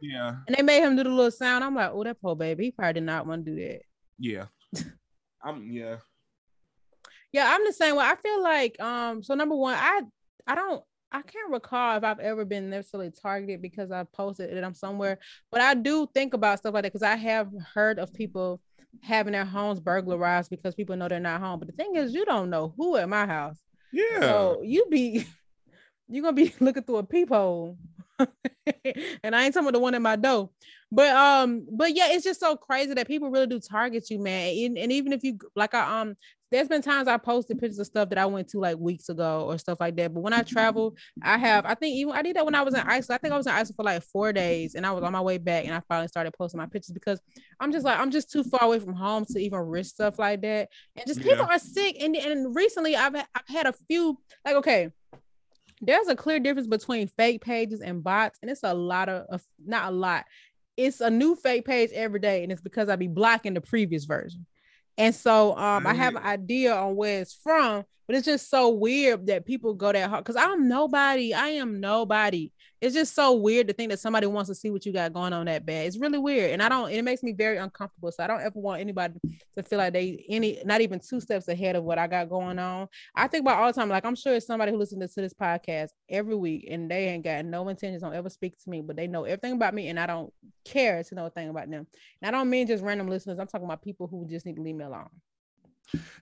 yeah. 0.00 0.36
And 0.46 0.56
they 0.56 0.62
made 0.62 0.82
him 0.82 0.96
do 0.96 1.04
the 1.04 1.10
little 1.10 1.30
sound. 1.30 1.64
I'm 1.64 1.74
like, 1.74 1.90
oh, 1.92 2.04
that 2.04 2.20
poor 2.20 2.36
baby. 2.36 2.64
He 2.64 2.70
probably 2.70 2.94
did 2.94 3.04
not 3.04 3.26
want 3.26 3.44
to 3.44 3.50
do 3.50 3.62
that. 3.62 3.82
Yeah. 4.18 4.46
I'm 5.44 5.70
yeah. 5.70 5.96
Yeah, 7.32 7.52
I'm 7.52 7.64
the 7.64 7.72
same 7.72 7.96
way. 7.96 8.04
I 8.04 8.14
feel 8.14 8.42
like 8.42 8.80
um, 8.80 9.22
so 9.22 9.34
number 9.34 9.56
one, 9.56 9.74
I 9.76 10.02
I 10.46 10.54
don't 10.54 10.82
I 11.10 11.22
can't 11.22 11.52
recall 11.52 11.96
if 11.96 12.04
I've 12.04 12.18
ever 12.18 12.44
been 12.44 12.70
necessarily 12.70 13.10
targeted 13.10 13.62
because 13.62 13.90
I 13.90 14.04
posted 14.12 14.52
it 14.52 14.64
I'm 14.64 14.74
somewhere, 14.74 15.18
but 15.50 15.60
I 15.60 15.74
do 15.74 16.08
think 16.14 16.34
about 16.34 16.58
stuff 16.58 16.74
like 16.74 16.84
that 16.84 16.92
because 16.92 17.04
I 17.04 17.16
have 17.16 17.48
heard 17.74 17.98
of 17.98 18.12
people 18.12 18.60
having 19.02 19.32
their 19.32 19.44
homes 19.44 19.80
burglarized 19.80 20.50
because 20.50 20.74
people 20.74 20.96
know 20.96 21.08
they're 21.08 21.20
not 21.20 21.40
home. 21.40 21.58
But 21.58 21.68
the 21.68 21.74
thing 21.74 21.96
is, 21.96 22.14
you 22.14 22.24
don't 22.24 22.50
know 22.50 22.74
who 22.76 22.96
at 22.96 23.08
my 23.08 23.26
house. 23.26 23.58
Yeah. 23.92 24.20
So 24.20 24.62
you 24.64 24.86
be 24.90 25.26
you're 26.08 26.22
gonna 26.22 26.34
be 26.34 26.54
looking 26.60 26.82
through 26.82 26.96
a 26.96 27.04
peephole 27.04 27.78
and 29.24 29.34
I 29.34 29.44
ain't 29.44 29.54
talking 29.54 29.68
about 29.68 29.72
the 29.72 29.80
one 29.80 29.94
in 29.94 30.02
my 30.02 30.16
dough. 30.16 30.50
But 30.90 31.10
um, 31.10 31.66
but 31.72 31.96
yeah, 31.96 32.08
it's 32.10 32.24
just 32.24 32.40
so 32.40 32.56
crazy 32.56 32.94
that 32.94 33.08
people 33.08 33.30
really 33.30 33.48
do 33.48 33.58
target 33.58 34.10
you, 34.10 34.20
man. 34.20 34.54
And, 34.56 34.78
and 34.78 34.92
even 34.92 35.12
if 35.12 35.24
you 35.24 35.38
like 35.56 35.74
I 35.74 36.00
um 36.00 36.16
there's 36.54 36.68
been 36.68 36.82
times 36.82 37.08
I 37.08 37.16
posted 37.16 37.58
pictures 37.58 37.80
of 37.80 37.86
stuff 37.86 38.10
that 38.10 38.18
I 38.18 38.26
went 38.26 38.48
to 38.50 38.60
like 38.60 38.78
weeks 38.78 39.08
ago 39.08 39.44
or 39.48 39.58
stuff 39.58 39.80
like 39.80 39.96
that. 39.96 40.14
But 40.14 40.20
when 40.20 40.32
I 40.32 40.42
travel, 40.42 40.96
I 41.20 41.36
have 41.36 41.66
I 41.66 41.74
think 41.74 41.96
even 41.96 42.12
I 42.12 42.22
did 42.22 42.36
that 42.36 42.44
when 42.44 42.54
I 42.54 42.62
was 42.62 42.74
in 42.74 42.80
Iceland. 42.80 43.18
I 43.18 43.18
think 43.18 43.34
I 43.34 43.36
was 43.36 43.46
in 43.46 43.52
Iceland 43.52 43.74
for 43.74 43.82
like 43.82 44.04
four 44.04 44.32
days 44.32 44.76
and 44.76 44.86
I 44.86 44.92
was 44.92 45.02
on 45.02 45.12
my 45.12 45.20
way 45.20 45.38
back 45.38 45.64
and 45.64 45.74
I 45.74 45.80
finally 45.88 46.06
started 46.06 46.32
posting 46.32 46.58
my 46.58 46.66
pictures 46.66 46.92
because 46.92 47.20
I'm 47.58 47.72
just 47.72 47.84
like 47.84 47.98
I'm 47.98 48.12
just 48.12 48.30
too 48.30 48.44
far 48.44 48.62
away 48.62 48.78
from 48.78 48.94
home 48.94 49.24
to 49.32 49.38
even 49.40 49.58
risk 49.58 49.94
stuff 49.94 50.16
like 50.20 50.42
that. 50.42 50.68
And 50.94 51.06
just 51.08 51.22
yeah. 51.22 51.32
people 51.32 51.46
are 51.46 51.58
sick. 51.58 51.96
And 52.00 52.14
and 52.14 52.54
recently 52.54 52.94
I've 52.94 53.16
I've 53.16 53.48
had 53.48 53.66
a 53.66 53.74
few 53.88 54.16
like 54.44 54.54
okay 54.56 54.90
there's 55.86 56.08
a 56.08 56.16
clear 56.16 56.40
difference 56.40 56.68
between 56.68 57.08
fake 57.08 57.42
pages 57.42 57.80
and 57.80 58.02
bots, 58.02 58.38
and 58.42 58.50
it's 58.50 58.62
a 58.62 58.74
lot 58.74 59.08
of, 59.08 59.26
of 59.28 59.42
not 59.64 59.92
a 59.92 59.94
lot. 59.94 60.24
It's 60.76 61.00
a 61.00 61.10
new 61.10 61.36
fake 61.36 61.64
page 61.64 61.90
every 61.92 62.20
day, 62.20 62.42
and 62.42 62.50
it's 62.50 62.60
because 62.60 62.88
I 62.88 62.96
be 62.96 63.06
blocking 63.06 63.54
the 63.54 63.60
previous 63.60 64.04
version. 64.04 64.46
And 64.96 65.14
so 65.14 65.56
um, 65.56 65.86
I 65.86 65.94
have 65.94 66.14
an 66.14 66.22
idea 66.22 66.74
on 66.74 66.94
where 66.96 67.20
it's 67.20 67.34
from, 67.34 67.84
but 68.06 68.16
it's 68.16 68.26
just 68.26 68.48
so 68.48 68.68
weird 68.70 69.26
that 69.26 69.44
people 69.46 69.74
go 69.74 69.92
that 69.92 70.08
hard 70.08 70.24
because 70.24 70.36
I'm 70.36 70.68
nobody. 70.68 71.34
I 71.34 71.48
am 71.48 71.80
nobody 71.80 72.52
it's 72.80 72.94
just 72.94 73.14
so 73.14 73.34
weird 73.34 73.68
to 73.68 73.72
think 73.72 73.90
that 73.90 73.98
somebody 73.98 74.26
wants 74.26 74.48
to 74.48 74.54
see 74.54 74.70
what 74.70 74.84
you 74.84 74.92
got 74.92 75.12
going 75.12 75.32
on 75.32 75.46
that 75.46 75.64
bad. 75.64 75.86
It's 75.86 75.98
really 75.98 76.18
weird. 76.18 76.50
And 76.50 76.62
I 76.62 76.68
don't, 76.68 76.90
it 76.90 77.02
makes 77.02 77.22
me 77.22 77.32
very 77.32 77.56
uncomfortable. 77.56 78.12
So 78.12 78.22
I 78.22 78.26
don't 78.26 78.40
ever 78.40 78.58
want 78.58 78.80
anybody 78.80 79.14
to 79.56 79.62
feel 79.62 79.78
like 79.78 79.92
they 79.92 80.24
any 80.28 80.60
not 80.64 80.80
even 80.80 81.00
two 81.00 81.20
steps 81.20 81.48
ahead 81.48 81.76
of 81.76 81.84
what 81.84 81.98
I 81.98 82.06
got 82.06 82.28
going 82.28 82.58
on. 82.58 82.88
I 83.14 83.28
think 83.28 83.42
about 83.42 83.58
all 83.58 83.66
the 83.68 83.72
time, 83.72 83.88
like 83.88 84.04
I'm 84.04 84.16
sure 84.16 84.34
it's 84.34 84.46
somebody 84.46 84.72
who 84.72 84.78
listens 84.78 85.14
to 85.14 85.20
this 85.20 85.34
podcast 85.34 85.90
every 86.08 86.36
week 86.36 86.66
and 86.70 86.90
they 86.90 87.08
ain't 87.08 87.24
got 87.24 87.44
no 87.44 87.68
intentions 87.68 88.02
on 88.02 88.14
ever 88.14 88.30
speak 88.30 88.58
to 88.62 88.70
me, 88.70 88.80
but 88.80 88.96
they 88.96 89.06
know 89.06 89.24
everything 89.24 89.52
about 89.52 89.74
me 89.74 89.88
and 89.88 89.98
I 89.98 90.06
don't 90.06 90.32
care 90.64 91.02
to 91.02 91.14
know 91.14 91.26
a 91.26 91.30
thing 91.30 91.48
about 91.48 91.70
them. 91.70 91.86
And 92.22 92.34
I 92.34 92.38
don't 92.38 92.50
mean 92.50 92.66
just 92.66 92.84
random 92.84 93.08
listeners. 93.08 93.38
I'm 93.38 93.46
talking 93.46 93.66
about 93.66 93.82
people 93.82 94.06
who 94.06 94.26
just 94.28 94.46
need 94.46 94.56
to 94.56 94.62
leave 94.62 94.76
me 94.76 94.84
alone. 94.84 95.08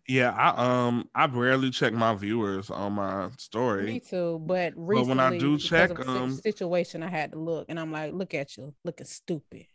Yeah, 0.09 0.31
I 0.31 0.87
um 0.87 1.09
I 1.15 1.27
rarely 1.27 1.71
check 1.71 1.93
my 1.93 2.15
viewers 2.15 2.71
on 2.71 2.95
my 2.95 3.31
story. 3.39 3.85
Me 3.85 4.01
too, 4.01 4.41
but 4.45 4.75
But 4.75 5.07
when 5.07 5.21
I 5.21 5.39
do 5.39 5.59
check 5.59 5.95
them, 5.95 6.33
situation, 6.37 7.03
I 7.03 7.09
had 7.09 7.33
to 7.33 7.39
look, 7.39 7.67
and 7.69 7.79
I'm 7.79 7.93
like, 7.93 8.13
look 8.13 8.35
at 8.35 8.57
you, 8.57 8.75
looking 8.85 9.07
stupid. 9.07 9.67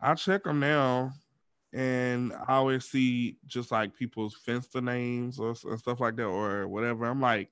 I 0.00 0.14
check 0.14 0.44
them 0.44 0.60
now, 0.60 1.12
and 1.72 2.32
I 2.46 2.54
always 2.54 2.84
see 2.84 3.36
just 3.46 3.72
like 3.72 3.94
people's 3.94 4.36
Finsta 4.46 4.82
names 4.82 5.38
or 5.38 5.54
stuff 5.54 6.00
like 6.00 6.16
that 6.16 6.26
or 6.26 6.66
whatever. 6.68 7.04
I'm 7.04 7.20
like, 7.20 7.50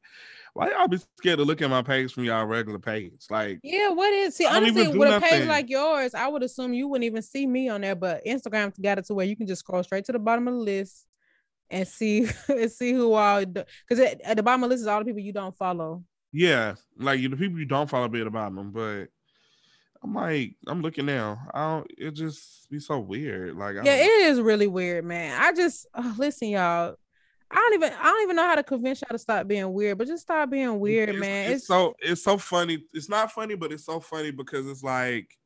why 0.54 0.70
y'all 0.70 0.88
be 0.88 0.98
scared 1.18 1.38
to 1.38 1.44
look 1.44 1.60
at 1.62 1.70
my 1.70 1.82
page 1.82 2.12
from 2.12 2.24
y'all 2.24 2.46
regular 2.46 2.78
page? 2.78 3.26
Like, 3.30 3.60
Yeah, 3.62 3.90
what 3.90 4.12
is 4.12 4.36
see 4.36 4.46
I 4.46 4.56
honestly 4.56 4.88
with 4.88 5.14
a 5.14 5.20
page 5.20 5.46
like 5.46 5.68
yours, 5.68 6.14
I 6.14 6.28
would 6.28 6.42
assume 6.42 6.72
you 6.72 6.88
wouldn't 6.88 7.04
even 7.04 7.22
see 7.22 7.46
me 7.46 7.68
on 7.68 7.80
there, 7.80 7.94
but 7.94 8.24
Instagram 8.24 8.72
got 8.80 8.98
it 8.98 9.06
to 9.06 9.14
where 9.14 9.26
you 9.26 9.36
can 9.36 9.46
just 9.46 9.60
scroll 9.60 9.82
straight 9.82 10.04
to 10.06 10.12
the 10.12 10.18
bottom 10.18 10.48
of 10.48 10.54
the 10.54 10.60
list 10.60 11.06
and 11.72 11.88
see 11.88 12.28
and 12.48 12.70
see 12.70 12.92
who 12.92 13.12
all 13.14 13.44
because 13.44 13.98
at, 13.98 14.20
at 14.20 14.36
the 14.36 14.42
bottom 14.42 14.62
of 14.62 14.68
the 14.68 14.74
list 14.74 14.82
is 14.82 14.86
all 14.86 15.00
the 15.00 15.04
people 15.04 15.20
you 15.20 15.32
don't 15.32 15.56
follow. 15.56 16.04
yeah, 16.32 16.74
like 16.96 17.18
you 17.18 17.28
the 17.28 17.36
people 17.36 17.58
you 17.58 17.64
don't 17.64 17.90
follow 17.90 18.08
bit 18.08 18.26
about 18.26 18.54
them, 18.54 18.70
but. 18.70 19.06
I'm 20.04 20.14
like, 20.14 20.56
I'm 20.66 20.82
looking 20.82 21.06
now. 21.06 21.38
I 21.54 21.60
don't. 21.60 21.86
It 21.96 22.10
just 22.16 22.68
be 22.68 22.80
so 22.80 22.98
weird. 22.98 23.56
Like, 23.56 23.76
I 23.76 23.82
Yeah, 23.84 23.94
it 23.94 24.22
is 24.22 24.40
really 24.40 24.66
weird, 24.66 25.04
man. 25.04 25.40
I 25.40 25.52
just 25.52 25.86
oh, 25.94 26.14
listen, 26.18 26.48
y'all. 26.48 26.96
I 27.48 27.54
don't 27.54 27.74
even 27.74 27.92
I 27.92 28.02
don't 28.02 28.22
even 28.22 28.34
know 28.34 28.46
how 28.46 28.56
to 28.56 28.64
convince 28.64 29.00
y'all 29.00 29.12
to 29.12 29.18
stop 29.18 29.46
being 29.46 29.72
weird, 29.72 29.98
but 29.98 30.08
just 30.08 30.24
stop 30.24 30.50
being 30.50 30.80
weird, 30.80 31.10
it's, 31.10 31.20
man. 31.20 31.52
It's, 31.52 31.66
so 31.68 31.94
it's 32.00 32.24
so 32.24 32.36
funny. 32.36 32.82
It's 32.92 33.08
not 33.08 33.30
funny, 33.30 33.54
but 33.54 33.70
it's 33.70 33.84
so 33.84 34.00
funny 34.00 34.32
because 34.32 34.66
it's 34.66 34.82
like 34.82 35.38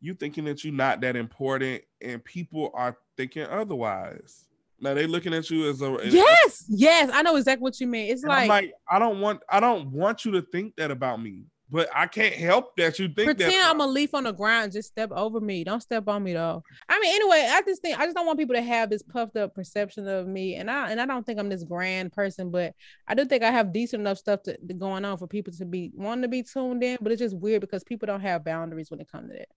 you 0.00 0.14
thinking 0.14 0.44
that 0.46 0.64
you're 0.64 0.74
not 0.74 1.00
that 1.02 1.14
important, 1.14 1.82
and 2.00 2.24
people 2.24 2.72
are 2.74 2.96
thinking 3.16 3.44
otherwise. 3.44 4.46
Now 4.82 4.94
they 4.94 5.06
looking 5.06 5.32
at 5.32 5.48
you 5.48 5.70
as 5.70 5.80
a 5.80 5.96
yes, 6.04 6.64
yes, 6.68 7.10
I 7.14 7.22
know 7.22 7.36
exactly 7.36 7.62
what 7.62 7.78
you 7.80 7.86
mean. 7.86 8.10
It's 8.12 8.24
like, 8.24 8.48
like 8.48 8.72
I 8.90 8.98
don't 8.98 9.20
want 9.20 9.40
I 9.48 9.60
don't 9.60 9.90
want 9.92 10.24
you 10.24 10.32
to 10.32 10.42
think 10.42 10.74
that 10.76 10.90
about 10.90 11.22
me, 11.22 11.44
but 11.70 11.88
I 11.94 12.06
can't 12.08 12.34
help 12.34 12.74
that 12.76 12.98
you 12.98 13.06
think 13.06 13.26
pretend 13.26 13.52
that. 13.52 13.70
I'm 13.70 13.80
a 13.80 13.86
leaf 13.86 14.12
on 14.12 14.24
the 14.24 14.32
ground. 14.32 14.72
Just 14.72 14.88
step 14.88 15.12
over 15.12 15.40
me. 15.40 15.62
Don't 15.62 15.80
step 15.80 16.08
on 16.08 16.24
me 16.24 16.32
though. 16.32 16.64
I 16.88 16.98
mean, 16.98 17.14
anyway, 17.14 17.48
I 17.48 17.62
just 17.62 17.80
think 17.80 17.96
I 17.96 18.04
just 18.06 18.16
don't 18.16 18.26
want 18.26 18.40
people 18.40 18.56
to 18.56 18.62
have 18.62 18.90
this 18.90 19.02
puffed 19.02 19.36
up 19.36 19.54
perception 19.54 20.08
of 20.08 20.26
me, 20.26 20.56
and 20.56 20.68
I 20.68 20.90
and 20.90 21.00
I 21.00 21.06
don't 21.06 21.24
think 21.24 21.38
I'm 21.38 21.48
this 21.48 21.62
grand 21.62 22.12
person, 22.12 22.50
but 22.50 22.74
I 23.06 23.14
do 23.14 23.24
think 23.24 23.44
I 23.44 23.52
have 23.52 23.72
decent 23.72 24.00
enough 24.00 24.18
stuff 24.18 24.42
to, 24.42 24.56
to 24.56 24.74
going 24.74 25.04
on 25.04 25.16
for 25.16 25.28
people 25.28 25.52
to 25.52 25.64
be 25.64 25.92
wanting 25.94 26.22
to 26.22 26.28
be 26.28 26.42
tuned 26.42 26.82
in. 26.82 26.98
But 27.00 27.12
it's 27.12 27.20
just 27.20 27.36
weird 27.36 27.60
because 27.60 27.84
people 27.84 28.06
don't 28.06 28.20
have 28.20 28.44
boundaries 28.44 28.90
when 28.90 28.98
it 29.00 29.08
comes 29.08 29.30
to 29.30 29.38
that, 29.38 29.48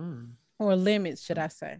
Mm. 0.00 0.28
or 0.60 0.76
limits, 0.76 1.24
should 1.24 1.38
I 1.38 1.48
say? 1.48 1.78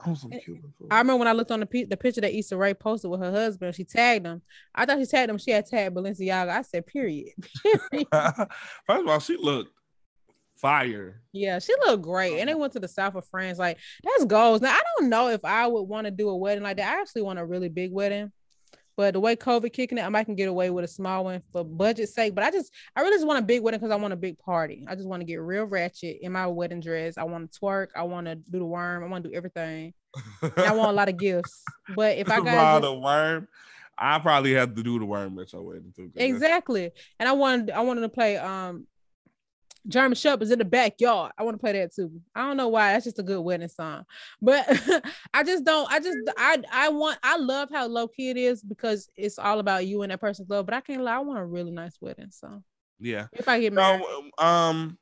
I 0.00 0.10
was 0.10 0.20
some 0.20 0.32
And- 0.32 0.42
Cuban 0.42 0.72
food. 0.78 0.88
I 0.90 0.98
remember 0.98 1.18
when 1.18 1.28
I 1.28 1.32
looked 1.32 1.50
on 1.50 1.60
the 1.60 1.84
the 1.84 1.96
picture 1.96 2.20
that 2.20 2.32
Issa 2.36 2.56
Rae 2.56 2.74
posted 2.74 3.10
with 3.10 3.20
her 3.20 3.32
husband, 3.32 3.74
she 3.74 3.84
tagged 3.84 4.26
him. 4.26 4.42
I 4.74 4.86
thought 4.86 4.98
she 4.98 5.06
tagged 5.06 5.30
him. 5.30 5.38
She 5.38 5.50
had 5.50 5.66
tagged 5.66 5.96
Balenciaga. 5.96 6.50
I 6.50 6.62
said, 6.62 6.86
period. 6.86 7.32
Period. 7.62 8.06
First 8.86 9.00
of 9.00 9.08
all, 9.08 9.18
she 9.18 9.36
looked 9.36 9.72
fire. 10.56 11.20
Yeah, 11.32 11.58
she 11.58 11.72
looked 11.84 12.02
great. 12.02 12.38
And 12.38 12.48
they 12.48 12.54
went 12.54 12.72
to 12.74 12.80
the 12.80 12.88
south 12.88 13.14
of 13.14 13.24
France. 13.26 13.58
Like, 13.58 13.78
that's 14.04 14.24
goals. 14.24 14.60
Now, 14.60 14.72
I 14.72 14.80
don't 14.98 15.08
know 15.08 15.28
if 15.28 15.44
I 15.44 15.66
would 15.66 15.82
want 15.82 16.06
to 16.06 16.10
do 16.10 16.28
a 16.28 16.36
wedding 16.36 16.64
like 16.64 16.76
that. 16.78 16.96
I 16.96 17.00
actually 17.00 17.22
want 17.22 17.38
a 17.38 17.44
really 17.44 17.68
big 17.68 17.92
wedding. 17.92 18.32
But 18.98 19.14
the 19.14 19.20
way 19.20 19.36
COVID 19.36 19.72
kicking 19.72 19.96
it, 19.96 20.04
I 20.04 20.08
might 20.08 20.24
can 20.24 20.34
get 20.34 20.48
away 20.48 20.70
with 20.70 20.84
a 20.84 20.88
small 20.88 21.22
one 21.22 21.40
for 21.52 21.62
budget 21.62 22.08
sake. 22.08 22.34
But 22.34 22.42
I 22.42 22.50
just, 22.50 22.74
I 22.96 23.00
really 23.02 23.14
just 23.14 23.28
want 23.28 23.38
a 23.38 23.42
big 23.42 23.62
wedding 23.62 23.78
because 23.78 23.92
I 23.92 23.96
want 23.96 24.12
a 24.12 24.16
big 24.16 24.36
party. 24.40 24.84
I 24.88 24.96
just 24.96 25.06
want 25.06 25.20
to 25.20 25.24
get 25.24 25.36
real 25.36 25.66
ratchet 25.66 26.18
in 26.20 26.32
my 26.32 26.48
wedding 26.48 26.80
dress. 26.80 27.16
I 27.16 27.22
want 27.22 27.52
to 27.52 27.60
twerk. 27.60 27.90
I 27.94 28.02
want 28.02 28.26
to 28.26 28.34
do 28.34 28.58
the 28.58 28.64
worm. 28.64 29.04
I 29.04 29.06
want 29.06 29.22
to 29.22 29.30
do 29.30 29.36
everything. 29.36 29.94
I 30.56 30.72
want 30.72 30.90
a 30.90 30.94
lot 30.94 31.08
of 31.08 31.16
gifts. 31.16 31.62
But 31.94 32.18
if 32.18 32.28
I 32.28 32.40
got 32.40 32.80
the 32.80 32.92
worm, 32.92 33.46
I 33.96 34.18
probably 34.18 34.54
have 34.54 34.74
to 34.74 34.82
do 34.82 34.98
the 34.98 35.06
worm 35.06 35.38
at 35.38 35.52
your 35.52 35.62
wedding 35.62 35.92
too. 35.94 36.10
exactly, 36.16 36.90
and 37.20 37.28
I 37.28 37.32
wanted, 37.32 37.70
I 37.70 37.80
wanted 37.82 38.00
to 38.00 38.08
play 38.08 38.36
um 38.36 38.88
German 39.88 40.14
Shepherds 40.14 40.50
in 40.50 40.58
the 40.58 40.64
backyard. 40.64 41.32
I 41.38 41.42
want 41.42 41.54
to 41.54 41.58
play 41.58 41.72
that 41.72 41.94
too. 41.94 42.10
I 42.34 42.46
don't 42.46 42.56
know 42.56 42.68
why. 42.68 42.92
That's 42.92 43.04
just 43.04 43.18
a 43.18 43.22
good 43.22 43.40
wedding 43.40 43.68
song. 43.68 44.04
But 44.42 44.66
I 45.34 45.42
just 45.44 45.64
don't. 45.64 45.90
I 45.90 45.98
just 46.00 46.18
I 46.36 46.62
I 46.72 46.88
want. 46.90 47.18
I 47.22 47.36
love 47.38 47.68
how 47.72 47.86
low 47.86 48.08
key 48.08 48.30
it 48.30 48.36
is 48.36 48.62
because 48.62 49.08
it's 49.16 49.38
all 49.38 49.58
about 49.60 49.86
you 49.86 50.02
and 50.02 50.12
that 50.12 50.20
person's 50.20 50.50
love. 50.50 50.66
But 50.66 50.74
I 50.74 50.80
can't 50.80 51.02
lie. 51.02 51.16
I 51.16 51.20
want 51.20 51.38
a 51.38 51.44
really 51.44 51.70
nice 51.70 51.96
wedding. 52.00 52.30
So 52.30 52.62
Yeah. 52.98 53.28
if 53.32 53.48
I 53.48 53.60
get 53.60 53.72
married, 53.72 54.02
No, 54.38 54.44
um, 54.44 54.98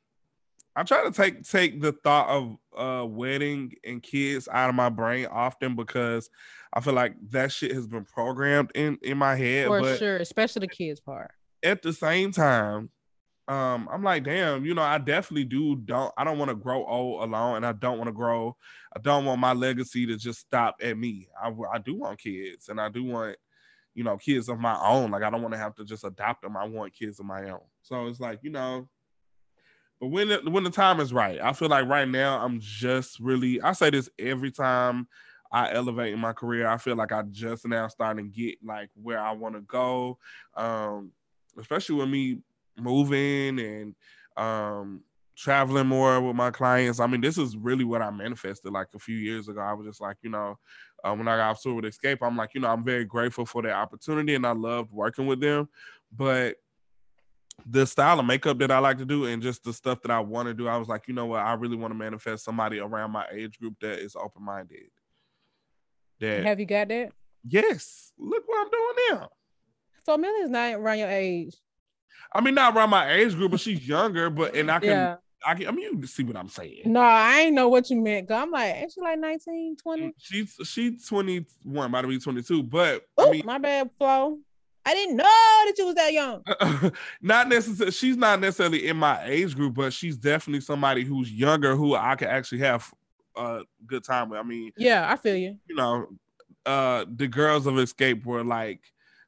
I 0.75 0.83
try 0.83 1.03
to 1.03 1.11
take 1.11 1.43
take 1.43 1.81
the 1.81 1.91
thought 1.91 2.29
of 2.29 2.55
uh 2.77 3.05
wedding 3.05 3.73
and 3.83 4.01
kids 4.01 4.47
out 4.51 4.69
of 4.69 4.75
my 4.75 4.89
brain 4.89 5.25
often 5.25 5.75
because 5.75 6.29
I 6.71 6.81
feel 6.81 6.93
like 6.93 7.15
that 7.31 7.51
shit 7.51 7.71
has 7.73 7.87
been 7.87 8.05
programmed 8.05 8.71
in 8.75 8.99
in 9.01 9.17
my 9.17 9.35
head. 9.35 9.67
for 9.67 9.81
but 9.81 9.97
sure, 9.97 10.17
especially 10.17 10.61
the 10.61 10.67
kids 10.67 10.99
part. 10.99 11.31
at 11.63 11.81
the 11.81 11.91
same 11.93 12.31
time, 12.31 12.91
um, 13.47 13.87
I'm 13.89 14.03
like, 14.03 14.25
damn, 14.25 14.65
you 14.65 14.73
know, 14.73 14.81
I 14.81 14.97
definitely 14.97 15.45
do 15.45 15.77
don't 15.77 16.13
I 16.17 16.25
don't 16.25 16.37
want 16.37 16.49
to 16.49 16.55
grow 16.55 16.85
old 16.85 17.23
alone, 17.23 17.57
and 17.57 17.65
I 17.65 17.71
don't 17.71 17.97
want 17.97 18.09
to 18.09 18.13
grow. 18.13 18.57
I 18.95 18.99
don't 18.99 19.23
want 19.23 19.39
my 19.39 19.53
legacy 19.53 20.05
to 20.05 20.17
just 20.17 20.39
stop 20.39 20.75
at 20.81 20.97
me. 20.97 21.29
I 21.41 21.53
I 21.71 21.77
do 21.77 21.95
want 21.95 22.19
kids, 22.19 22.67
and 22.67 22.79
I 22.79 22.89
do 22.89 23.05
want 23.05 23.37
you 23.95 24.03
know 24.03 24.17
kids 24.17 24.49
of 24.49 24.59
my 24.59 24.77
own. 24.81 25.11
Like 25.11 25.23
I 25.23 25.29
don't 25.29 25.41
want 25.41 25.53
to 25.53 25.59
have 25.59 25.75
to 25.75 25.85
just 25.85 26.03
adopt 26.03 26.41
them. 26.41 26.57
I 26.57 26.65
want 26.65 26.93
kids 26.93 27.19
of 27.19 27.25
my 27.25 27.49
own. 27.49 27.61
So 27.83 28.07
it's 28.07 28.19
like 28.19 28.39
you 28.41 28.49
know. 28.49 28.89
But 29.99 30.07
when 30.07 30.27
the, 30.27 30.41
when 30.51 30.63
the 30.63 30.69
time 30.69 30.99
is 30.99 31.11
right, 31.11 31.39
I 31.41 31.53
feel 31.53 31.69
like 31.69 31.87
right 31.87 32.07
now 32.07 32.43
I'm 32.43 32.59
just 32.59 33.17
really. 33.19 33.61
I 33.61 33.71
say 33.71 33.89
this 33.89 34.09
every 34.19 34.51
time 34.51 35.07
I 35.53 35.71
elevate 35.71 36.13
in 36.13 36.19
my 36.19 36.33
career. 36.33 36.67
I 36.67 36.77
feel 36.77 36.97
like 36.97 37.13
I 37.13 37.21
just 37.23 37.65
now 37.65 37.87
starting 37.87 38.25
to 38.25 38.31
get 38.31 38.57
like 38.61 38.89
where 39.01 39.19
I 39.19 39.31
want 39.31 39.55
to 39.55 39.61
go. 39.61 40.17
Um, 40.53 41.11
especially 41.57 41.95
with 41.95 42.09
me 42.09 42.39
moving 42.79 43.59
and 43.59 43.95
um 44.37 45.01
traveling 45.37 45.87
more 45.87 46.19
with 46.19 46.35
my 46.35 46.49
clients. 46.49 46.99
I 46.99 47.05
mean, 47.05 47.21
this 47.21 47.37
is 47.37 47.55
really 47.55 47.83
what 47.83 48.01
I 48.01 48.09
manifested 48.09 48.73
like 48.73 48.87
a 48.95 48.99
few 48.99 49.15
years 49.15 49.47
ago. 49.47 49.61
I 49.61 49.73
was 49.73 49.85
just 49.85 50.01
like, 50.01 50.17
you 50.23 50.31
know, 50.31 50.57
uh, 51.03 51.13
when 51.13 51.27
I 51.27 51.37
got 51.37 51.51
off 51.51 51.61
tour 51.61 51.75
with 51.75 51.85
Xscape, 51.85 52.17
I'm 52.23 52.35
like, 52.35 52.55
you 52.55 52.61
know, 52.61 52.69
I'm 52.69 52.83
very 52.83 53.05
grateful 53.05 53.45
for 53.45 53.61
the 53.61 53.71
opportunity 53.71 54.33
and 54.33 54.47
I 54.47 54.51
loved 54.51 54.91
working 54.91 55.27
with 55.27 55.39
them. 55.39 55.69
But 56.11 56.55
the 57.67 57.85
style 57.85 58.19
of 58.19 58.25
makeup 58.25 58.57
that 58.59 58.71
I 58.71 58.79
like 58.79 58.97
to 58.97 59.05
do 59.05 59.25
and 59.25 59.41
just 59.41 59.63
the 59.63 59.73
stuff 59.73 60.01
that 60.01 60.11
I 60.11 60.19
want 60.19 60.47
to 60.47 60.55
do, 60.55 60.67
I 60.67 60.77
was 60.77 60.87
like, 60.87 61.07
you 61.07 61.13
know 61.13 61.27
what, 61.27 61.41
I 61.41 61.53
really 61.53 61.75
want 61.75 61.91
to 61.91 61.97
manifest 61.97 62.43
somebody 62.43 62.79
around 62.79 63.11
my 63.11 63.25
age 63.31 63.59
group 63.59 63.75
that 63.81 63.99
is 63.99 64.15
open 64.15 64.43
minded. 64.43 64.89
That 66.19 66.45
Have 66.45 66.59
you 66.59 66.65
got 66.65 66.87
that? 66.87 67.11
yes, 67.47 68.11
look 68.17 68.43
what 68.47 68.65
I'm 68.65 68.71
doing 68.71 69.19
now. 69.19 69.29
So 70.03 70.13
Amelia's 70.15 70.49
not 70.49 70.73
around 70.73 70.97
your 70.97 71.09
age. 71.09 71.55
I 72.33 72.41
mean, 72.41 72.55
not 72.55 72.75
around 72.75 72.89
my 72.89 73.11
age 73.11 73.35
group, 73.35 73.51
but 73.51 73.59
she's 73.59 73.87
younger. 73.87 74.29
But 74.29 74.55
and 74.55 74.69
I 74.71 74.79
can, 74.79 74.89
Yeah. 74.89 75.15
I 75.45 75.55
can. 75.55 75.67
I 75.67 75.71
mean, 75.71 75.99
you 76.01 76.07
see 76.07 76.23
what 76.23 76.35
I'm 76.35 76.49
saying. 76.49 76.81
No, 76.85 76.99
I 76.99 77.41
ain't 77.41 77.53
know 77.55 77.69
what 77.69 77.89
you 77.89 78.01
meant. 78.01 78.29
I'm 78.31 78.51
like, 78.51 78.75
ain't 78.75 78.91
she 78.91 79.01
like 79.01 79.19
19, 79.19 79.77
20? 79.77 80.13
She's 80.17 80.55
she's 80.63 81.07
21, 81.07 81.89
about 81.89 82.01
to 82.01 82.07
be 82.07 82.19
22. 82.19 82.63
But 82.63 83.05
Oh, 83.17 83.27
I 83.27 83.31
mean, 83.31 83.45
my 83.45 83.57
bad, 83.57 83.89
Flo. 83.97 84.39
I 84.85 84.93
didn't 84.93 85.17
know 85.17 85.23
that 85.25 85.73
you 85.77 85.85
was 85.85 85.95
that 85.95 86.13
young. 86.13 86.43
not 87.21 87.49
necessarily. 87.49 87.91
She's 87.91 88.15
not 88.15 88.39
necessarily 88.39 88.87
in 88.87 88.95
my 88.95 89.21
age 89.25 89.53
group, 89.55 89.73
but 89.73 89.91
she's 89.91 90.15
definitely 90.17 90.61
somebody 90.61 91.03
who's 91.03 91.29
younger 91.31 91.75
who 91.75 91.93
I 91.95 92.15
can 92.15 92.29
actually 92.29 92.59
have 92.59 92.89
a 93.35 93.63
good 93.85 94.03
time 94.05 94.29
with. 94.29 94.39
I 94.39 94.43
mean, 94.43 94.71
Yeah, 94.77 95.11
I 95.11 95.17
feel 95.17 95.35
you. 95.35 95.57
you 95.67 95.75
know, 95.75 96.07
uh, 96.65 97.05
the 97.13 97.27
girls 97.27 97.67
of 97.67 97.73
Xscape 97.75 98.25
were 98.25 98.43
like 98.45 98.79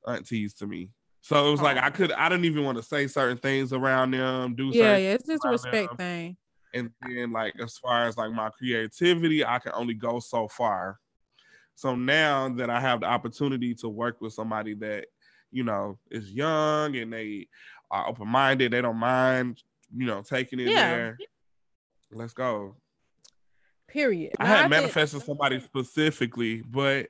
aunties 0.08 0.54
to 0.56 0.68
me. 0.68 0.90
So 1.22 1.48
it 1.48 1.52
was 1.52 1.62
like 1.62 1.78
oh. 1.78 1.82
I 1.82 1.90
could, 1.90 2.12
I 2.14 2.30
didn't 2.30 2.46
even 2.46 2.64
want 2.64 2.78
to 2.78 2.84
say 2.84 3.06
certain 3.08 3.38
things 3.38 3.74
around 3.74 4.12
them, 4.12 4.56
do 4.56 4.68
Yeah, 4.74 4.96
yeah, 4.98 5.12
it's 5.14 5.28
just 5.28 5.44
a 5.46 5.50
respect 5.50 5.90
them. 5.90 5.98
thing. 5.98 6.38
and 6.74 6.92
then 7.02 7.32
like 7.32 7.54
as 7.62 7.78
far 7.78 8.06
as 8.08 8.16
like 8.18 8.32
my 8.32 8.50
creativity 8.52 9.44
i 9.44 9.58
can 9.60 9.72
only 9.74 9.96
go 9.96 10.20
so 10.20 10.48
far 10.48 11.00
so 11.74 11.96
now 11.96 12.48
that 12.50 12.70
i 12.70 12.80
have 12.80 13.00
the 13.00 13.08
opportunity 13.08 13.74
to 13.74 13.90
work 13.90 14.22
with 14.22 14.34
somebody 14.34 14.76
that 14.76 15.08
you 15.52 15.64
know 15.64 15.98
is 16.12 16.32
young 16.32 16.96
and 16.96 17.12
they 17.12 17.48
are 17.90 18.08
open-minded 18.08 18.72
they 18.72 18.82
don't 18.82 18.98
mind 18.98 19.64
you 19.98 20.06
know 20.06 20.22
taking 20.22 20.60
it 20.60 20.68
Yeah. 20.68 20.90
there 20.92 21.18
let's 22.12 22.34
go 22.34 22.76
Period. 23.88 24.34
i 24.40 24.44
No, 24.44 24.50
had 24.50 24.60
think- 24.62 24.70
manifested 24.70 25.24
somebody 25.24 25.60
specifically 25.60 26.62
but 26.62 27.08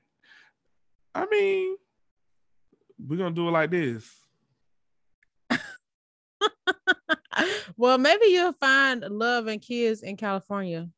i 1.13 1.25
mean 1.29 1.75
we're 3.07 3.17
gonna 3.17 3.35
do 3.35 3.47
it 3.47 3.51
like 3.51 3.71
this 3.71 4.19
well, 7.77 7.97
maybe 7.97 8.27
you'll 8.27 8.53
find 8.53 9.01
love 9.01 9.47
and 9.47 9.61
kids 9.61 10.01
in 10.01 10.17
California. 10.17 10.89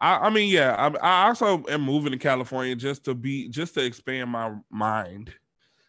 I, 0.00 0.16
I 0.16 0.30
mean, 0.30 0.50
yeah. 0.50 0.74
I, 0.74 0.96
I 0.98 1.28
also 1.28 1.64
am 1.68 1.82
moving 1.82 2.12
to 2.12 2.18
California 2.18 2.74
just 2.74 3.04
to 3.04 3.14
be, 3.14 3.48
just 3.48 3.74
to 3.74 3.84
expand 3.84 4.30
my 4.30 4.52
mind. 4.70 5.32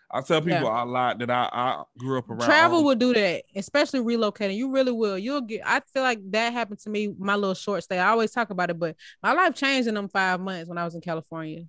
I 0.09 0.21
tell 0.21 0.39
people 0.39 0.61
yeah. 0.61 0.83
a 0.83 0.85
lot 0.85 1.19
that 1.19 1.29
I, 1.29 1.49
I 1.51 1.83
grew 1.97 2.17
up 2.17 2.29
around. 2.29 2.39
Travel 2.39 2.85
will 2.85 2.95
do 2.95 3.13
that, 3.13 3.43
especially 3.55 3.99
relocating. 3.99 4.55
You 4.55 4.71
really 4.71 4.93
will. 4.93 5.17
You'll 5.17 5.41
get. 5.41 5.61
I 5.65 5.81
feel 5.93 6.03
like 6.03 6.19
that 6.31 6.53
happened 6.53 6.79
to 6.79 6.89
me. 6.89 7.13
My 7.19 7.35
little 7.35 7.53
short 7.53 7.83
stay. 7.83 7.99
I 7.99 8.09
always 8.09 8.31
talk 8.31 8.49
about 8.49 8.69
it, 8.69 8.79
but 8.79 8.95
my 9.21 9.33
life 9.33 9.53
changed 9.53 9.89
in 9.89 9.95
them 9.95 10.07
five 10.07 10.39
months 10.39 10.69
when 10.69 10.77
I 10.77 10.85
was 10.85 10.95
in 10.95 11.01
California. 11.01 11.65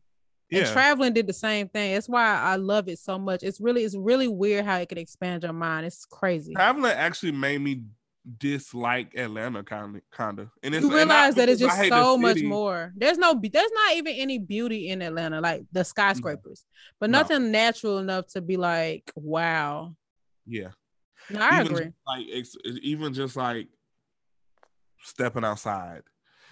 Yeah. 0.51 0.61
And 0.61 0.73
traveling 0.73 1.13
did 1.13 1.27
the 1.27 1.33
same 1.33 1.69
thing. 1.69 1.95
That's 1.95 2.09
why 2.09 2.25
I 2.25 2.57
love 2.57 2.89
it 2.89 2.99
so 2.99 3.19
much. 3.19 3.43
It's 3.43 3.61
really, 3.61 3.85
it's 3.85 3.97
really 3.97 4.29
weird 4.29 4.65
how 4.65 4.79
it 4.79 4.89
can 4.89 4.99
expand 4.99 5.43
your 5.43 5.53
mind. 5.53 5.87
It's 5.87 6.07
crazy. 6.07 6.55
Traveling 6.55 6.93
actually 6.93 7.33
made 7.33 7.61
me 7.61 7.83
dislike 8.37 9.15
Atlanta 9.17 9.63
kind 9.63 9.97
of 9.97 10.03
kind 10.11 10.39
of 10.39 10.51
and 10.63 10.75
it's 10.75 10.85
you 10.85 10.95
realize 10.95 11.35
that 11.37 11.49
it's 11.49 11.61
just 11.61 11.89
so 11.89 12.19
much 12.19 12.43
more 12.43 12.93
there's 12.95 13.17
no 13.17 13.41
there's 13.41 13.71
not 13.73 13.97
even 13.97 14.15
any 14.15 14.39
beauty 14.39 14.91
in 14.91 15.01
Atlanta 15.01 15.41
like 15.41 15.65
the 15.73 15.83
skyscrapers 15.83 16.67
no. 16.69 16.97
but 17.01 17.11
nothing 17.11 17.45
no. 17.45 17.49
natural 17.49 17.99
enough 17.99 18.27
to 18.27 18.43
be 18.43 18.59
like 18.59 19.11
wow 19.15 19.95
yeah 20.47 20.69
no, 21.31 21.41
I 21.41 21.61
even 21.61 21.73
agree 21.73 21.93
like 22.07 22.27
even 22.83 23.15
just 23.15 23.35
like 23.35 23.69
stepping 25.01 25.45
outside 25.45 26.03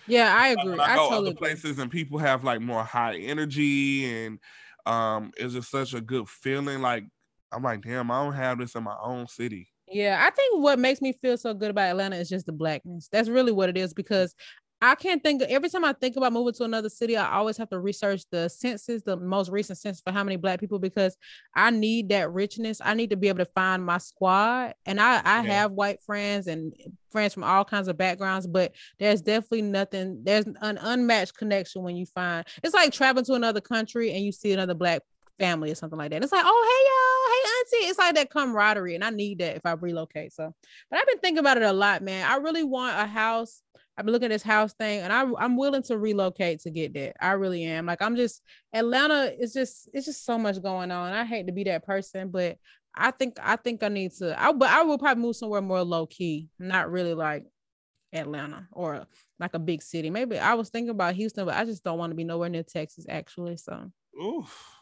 yeah 0.06 0.36
I 0.38 0.48
agree. 0.48 0.78
I, 0.78 0.92
I, 0.92 0.96
go 0.96 1.08
totally 1.08 1.30
other 1.30 1.36
places 1.36 1.78
and 1.78 1.90
people 1.90 2.18
have 2.18 2.44
like 2.44 2.60
more 2.60 2.84
high 2.84 3.16
energy 3.16 4.04
and 4.10 4.38
um 4.86 5.32
it's 5.36 5.54
just 5.54 5.70
such 5.70 5.94
a 5.94 6.00
good 6.00 6.28
feeling 6.28 6.80
like 6.80 7.04
I'm 7.52 7.62
like 7.62 7.82
damn 7.82 8.10
I 8.10 8.24
don't 8.24 8.34
have 8.34 8.58
this 8.58 8.74
in 8.74 8.82
my 8.82 8.96
own 9.02 9.26
city. 9.28 9.68
Yeah, 9.88 10.20
I 10.20 10.30
think 10.30 10.62
what 10.62 10.78
makes 10.78 11.00
me 11.00 11.12
feel 11.12 11.38
so 11.38 11.54
good 11.54 11.70
about 11.70 11.90
Atlanta 11.90 12.16
is 12.16 12.28
just 12.28 12.46
the 12.46 12.52
blackness. 12.52 13.08
That's 13.10 13.28
really 13.28 13.52
what 13.52 13.68
it 13.68 13.76
is 13.76 13.94
because 13.94 14.34
I 14.82 14.94
can't 14.94 15.22
think 15.22 15.42
of, 15.42 15.48
every 15.48 15.70
time 15.70 15.84
I 15.84 15.94
think 15.94 16.16
about 16.16 16.32
moving 16.32 16.52
to 16.54 16.64
another 16.64 16.90
city, 16.90 17.16
I 17.16 17.32
always 17.32 17.56
have 17.56 17.70
to 17.70 17.78
research 17.78 18.24
the 18.30 18.48
census, 18.48 19.02
the 19.02 19.16
most 19.16 19.50
recent 19.50 19.78
census 19.78 20.02
for 20.02 20.12
how 20.12 20.22
many 20.22 20.36
black 20.36 20.60
people 20.60 20.78
because 20.78 21.16
I 21.54 21.70
need 21.70 22.10
that 22.10 22.30
richness. 22.30 22.80
I 22.84 22.94
need 22.94 23.10
to 23.10 23.16
be 23.16 23.28
able 23.28 23.38
to 23.38 23.50
find 23.54 23.84
my 23.84 23.98
squad. 23.98 24.74
And 24.84 25.00
I, 25.00 25.22
I 25.24 25.42
yeah. 25.42 25.42
have 25.42 25.72
white 25.72 26.02
friends 26.02 26.46
and 26.46 26.74
friends 27.10 27.32
from 27.32 27.44
all 27.44 27.64
kinds 27.64 27.88
of 27.88 27.96
backgrounds, 27.96 28.46
but 28.46 28.72
there's 28.98 29.22
definitely 29.22 29.62
nothing, 29.62 30.20
there's 30.22 30.46
an 30.46 30.78
unmatched 30.78 31.36
connection 31.36 31.82
when 31.82 31.96
you 31.96 32.04
find 32.04 32.46
it's 32.62 32.74
like 32.74 32.92
traveling 32.92 33.24
to 33.24 33.34
another 33.34 33.62
country 33.62 34.12
and 34.12 34.24
you 34.24 34.32
see 34.32 34.52
another 34.52 34.74
black 34.74 35.00
family 35.38 35.70
or 35.70 35.74
something 35.74 35.98
like 35.98 36.10
that. 36.10 36.22
It's 36.22 36.32
like, 36.32 36.44
oh 36.46 36.64
hey 36.68 37.80
y'all, 37.80 37.80
hey 37.80 37.80
auntie. 37.80 37.90
It's 37.90 37.98
like 37.98 38.14
that 38.16 38.30
camaraderie, 38.30 38.94
and 38.94 39.04
I 39.04 39.10
need 39.10 39.38
that 39.38 39.56
if 39.56 39.64
I 39.64 39.72
relocate. 39.72 40.32
So, 40.32 40.54
but 40.90 40.98
I've 40.98 41.06
been 41.06 41.18
thinking 41.18 41.38
about 41.38 41.56
it 41.56 41.62
a 41.62 41.72
lot, 41.72 42.02
man. 42.02 42.30
I 42.30 42.36
really 42.36 42.64
want 42.64 42.98
a 42.98 43.06
house. 43.06 43.62
I've 43.96 44.04
been 44.04 44.12
looking 44.12 44.26
at 44.26 44.34
this 44.34 44.42
house 44.42 44.74
thing, 44.74 45.00
and 45.00 45.12
I, 45.12 45.24
I'm 45.38 45.56
willing 45.56 45.82
to 45.84 45.96
relocate 45.96 46.60
to 46.60 46.70
get 46.70 46.92
that. 46.94 47.16
I 47.20 47.32
really 47.32 47.64
am. 47.64 47.86
Like 47.86 48.02
I'm 48.02 48.16
just 48.16 48.42
Atlanta 48.74 49.32
is 49.38 49.52
just 49.52 49.88
it's 49.92 50.06
just 50.06 50.24
so 50.24 50.38
much 50.38 50.62
going 50.62 50.90
on. 50.90 51.12
I 51.12 51.24
hate 51.24 51.46
to 51.46 51.52
be 51.52 51.64
that 51.64 51.86
person, 51.86 52.28
but 52.28 52.58
I 52.94 53.10
think 53.10 53.38
I 53.42 53.56
think 53.56 53.82
I 53.82 53.88
need 53.88 54.12
to. 54.18 54.40
I 54.40 54.52
but 54.52 54.70
I 54.70 54.82
will 54.82 54.98
probably 54.98 55.22
move 55.22 55.36
somewhere 55.36 55.62
more 55.62 55.82
low 55.82 56.06
key, 56.06 56.48
not 56.58 56.90
really 56.90 57.14
like 57.14 57.44
Atlanta 58.12 58.68
or 58.72 59.06
like 59.38 59.54
a 59.54 59.58
big 59.58 59.82
city. 59.82 60.10
Maybe 60.10 60.38
I 60.38 60.54
was 60.54 60.68
thinking 60.68 60.90
about 60.90 61.14
Houston, 61.14 61.46
but 61.46 61.56
I 61.56 61.64
just 61.64 61.84
don't 61.84 61.98
want 61.98 62.10
to 62.10 62.16
be 62.16 62.24
nowhere 62.24 62.48
near 62.48 62.62
Texas 62.62 63.06
actually. 63.08 63.56
So. 63.56 63.90
Oof. 64.22 64.72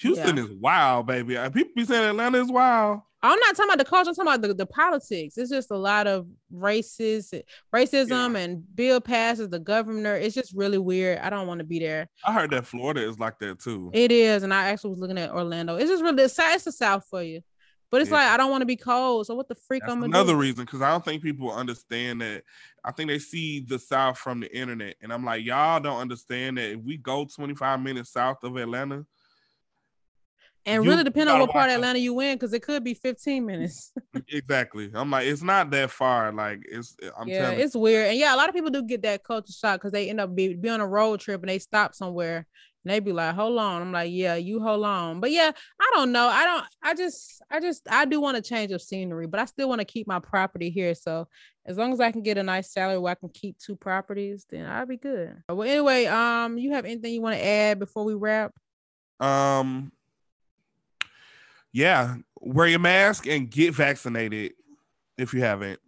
Houston 0.00 0.36
yeah. 0.36 0.44
is 0.44 0.50
wild, 0.50 1.06
baby. 1.06 1.36
Uh, 1.36 1.50
people 1.50 1.72
be 1.74 1.84
saying 1.84 2.10
Atlanta 2.10 2.40
is 2.40 2.50
wild. 2.50 3.00
I'm 3.22 3.38
not 3.40 3.56
talking 3.56 3.70
about 3.70 3.78
the 3.78 3.84
culture. 3.84 4.10
I'm 4.10 4.14
talking 4.14 4.32
about 4.32 4.42
the, 4.42 4.54
the 4.54 4.66
politics. 4.66 5.36
It's 5.36 5.50
just 5.50 5.72
a 5.72 5.76
lot 5.76 6.06
of 6.06 6.26
races, 6.52 7.34
racism, 7.74 8.34
yeah. 8.34 8.40
and 8.40 8.76
bill 8.76 9.00
passes 9.00 9.48
the 9.48 9.58
governor. 9.58 10.14
It's 10.14 10.34
just 10.34 10.54
really 10.54 10.78
weird. 10.78 11.18
I 11.18 11.28
don't 11.28 11.48
want 11.48 11.58
to 11.58 11.64
be 11.64 11.80
there. 11.80 12.08
I 12.24 12.32
heard 12.32 12.50
that 12.52 12.66
Florida 12.66 13.06
is 13.06 13.18
like 13.18 13.40
that 13.40 13.58
too. 13.58 13.90
It 13.92 14.12
is, 14.12 14.44
and 14.44 14.54
I 14.54 14.66
actually 14.66 14.90
was 14.90 15.00
looking 15.00 15.18
at 15.18 15.30
Orlando. 15.30 15.76
It's 15.76 15.90
just 15.90 16.02
really 16.02 16.22
it's 16.22 16.36
the 16.36 16.72
South 16.72 17.06
for 17.10 17.20
you, 17.20 17.40
but 17.90 18.02
it's 18.02 18.10
yeah. 18.10 18.18
like 18.18 18.28
I 18.28 18.36
don't 18.36 18.52
want 18.52 18.62
to 18.62 18.66
be 18.66 18.76
cold. 18.76 19.26
So 19.26 19.34
what 19.34 19.48
the 19.48 19.56
freak? 19.56 19.82
That's 19.82 19.92
I'm 19.92 20.04
another 20.04 20.34
do? 20.34 20.38
reason 20.38 20.64
because 20.64 20.80
I 20.80 20.90
don't 20.90 21.04
think 21.04 21.20
people 21.20 21.50
understand 21.50 22.20
that. 22.20 22.44
I 22.84 22.92
think 22.92 23.08
they 23.08 23.18
see 23.18 23.60
the 23.60 23.80
South 23.80 24.16
from 24.16 24.38
the 24.38 24.56
internet, 24.56 24.94
and 25.02 25.12
I'm 25.12 25.24
like, 25.24 25.44
y'all 25.44 25.80
don't 25.80 26.00
understand 26.00 26.58
that 26.58 26.70
if 26.70 26.80
we 26.80 26.96
go 26.96 27.24
25 27.24 27.80
minutes 27.80 28.12
south 28.12 28.44
of 28.44 28.56
Atlanta 28.56 29.04
and 30.68 30.84
you 30.84 30.90
really 30.90 31.04
depend 31.04 31.28
on 31.30 31.40
what 31.40 31.50
part 31.50 31.70
of 31.70 31.76
Atlanta 31.76 31.98
you 31.98 32.18
in, 32.20 32.36
because 32.36 32.52
it 32.52 32.62
could 32.62 32.84
be 32.84 32.94
15 32.94 33.44
minutes. 33.44 33.92
exactly. 34.28 34.90
I'm 34.94 35.10
like, 35.10 35.26
it's 35.26 35.42
not 35.42 35.70
that 35.70 35.90
far. 35.90 36.32
Like 36.32 36.60
it's 36.68 36.96
I'm 37.18 37.28
telling 37.28 37.58
yeah, 37.58 37.64
it's 37.64 37.74
weird. 37.74 38.08
And 38.08 38.18
yeah, 38.18 38.34
a 38.34 38.36
lot 38.36 38.48
of 38.48 38.54
people 38.54 38.70
do 38.70 38.82
get 38.82 39.02
that 39.02 39.24
culture 39.24 39.52
shock 39.52 39.80
because 39.80 39.92
they 39.92 40.08
end 40.10 40.20
up 40.20 40.34
be, 40.34 40.54
be 40.54 40.68
on 40.68 40.80
a 40.80 40.86
road 40.86 41.20
trip 41.20 41.40
and 41.42 41.48
they 41.48 41.58
stop 41.58 41.94
somewhere 41.94 42.46
and 42.84 42.94
they 42.94 43.00
be 43.00 43.12
like, 43.12 43.34
hold 43.34 43.58
on. 43.58 43.82
I'm 43.82 43.92
like, 43.92 44.10
yeah, 44.12 44.36
you 44.36 44.60
hold 44.60 44.84
on. 44.84 45.20
But 45.20 45.30
yeah, 45.30 45.50
I 45.80 45.90
don't 45.94 46.12
know. 46.12 46.28
I 46.28 46.44
don't, 46.44 46.64
I 46.82 46.94
just, 46.94 47.42
I 47.50 47.60
just, 47.60 47.82
I 47.90 48.04
do 48.04 48.20
want 48.20 48.36
to 48.36 48.42
change 48.42 48.72
of 48.72 48.80
scenery, 48.80 49.26
but 49.26 49.40
I 49.40 49.44
still 49.46 49.68
want 49.68 49.80
to 49.80 49.84
keep 49.84 50.06
my 50.06 50.20
property 50.20 50.70
here. 50.70 50.94
So 50.94 51.28
as 51.66 51.76
long 51.76 51.92
as 51.92 52.00
I 52.00 52.12
can 52.12 52.22
get 52.22 52.38
a 52.38 52.42
nice 52.42 52.72
salary 52.72 52.98
where 52.98 53.12
I 53.12 53.14
can 53.14 53.28
keep 53.28 53.58
two 53.58 53.76
properties, 53.76 54.46
then 54.48 54.64
I'll 54.66 54.86
be 54.86 54.96
good. 54.96 55.36
Well, 55.48 55.68
anyway, 55.68 56.06
um, 56.06 56.56
you 56.56 56.72
have 56.72 56.84
anything 56.84 57.12
you 57.12 57.20
want 57.20 57.36
to 57.36 57.44
add 57.44 57.78
before 57.78 58.04
we 58.04 58.14
wrap? 58.14 58.54
Um, 59.20 59.92
yeah, 61.72 62.16
wear 62.40 62.66
your 62.66 62.78
mask 62.78 63.26
and 63.26 63.50
get 63.50 63.74
vaccinated 63.74 64.52
if 65.16 65.34
you 65.34 65.40
haven't, 65.40 65.80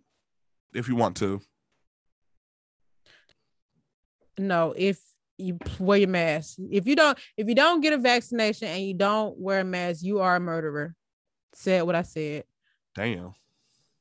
if 0.74 0.88
you 0.88 0.96
want 0.96 1.16
to. 1.18 1.40
No, 4.38 4.74
if 4.76 5.00
you 5.40 5.58
wear 5.78 5.98
your 5.98 6.08
mask. 6.08 6.58
If 6.70 6.86
you 6.86 6.96
don't, 6.96 7.18
if 7.36 7.48
you 7.48 7.54
don't 7.54 7.80
get 7.80 7.92
a 7.92 7.98
vaccination 7.98 8.68
and 8.68 8.82
you 8.82 8.94
don't 8.94 9.38
wear 9.38 9.60
a 9.60 9.64
mask, 9.64 10.02
you 10.02 10.20
are 10.20 10.36
a 10.36 10.40
murderer. 10.40 10.94
Said 11.54 11.82
what 11.82 11.94
I 11.94 12.02
said. 12.02 12.44
Damn. 12.94 13.34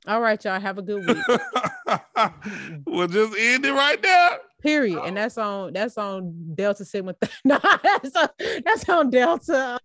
All 0.08 0.22
right, 0.22 0.44
y'all. 0.44 0.60
Have 0.60 0.78
a 0.78 0.82
good 0.82 1.06
week. 1.06 1.18
we'll 2.86 3.08
just 3.08 3.36
end 3.38 3.66
it 3.66 3.74
right 3.74 4.02
there. 4.02 4.40
Period. 4.62 5.00
And 5.06 5.16
that's 5.16 5.38
on 5.38 5.74
that's 5.74 5.98
on 5.98 6.54
Delta 6.56 6.84
Sigma. 6.84 7.16
no, 7.46 7.60
that's 7.62 8.16
on, 8.16 8.30
that's 8.66 8.90
on 8.90 9.10
Delta. 9.10 9.80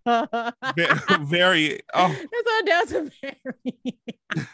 very. 1.21 1.79
Oh. 1.93 2.07
That's 2.31 2.51
on 2.57 2.65
Delta 2.65 3.11
variant. 3.21 4.49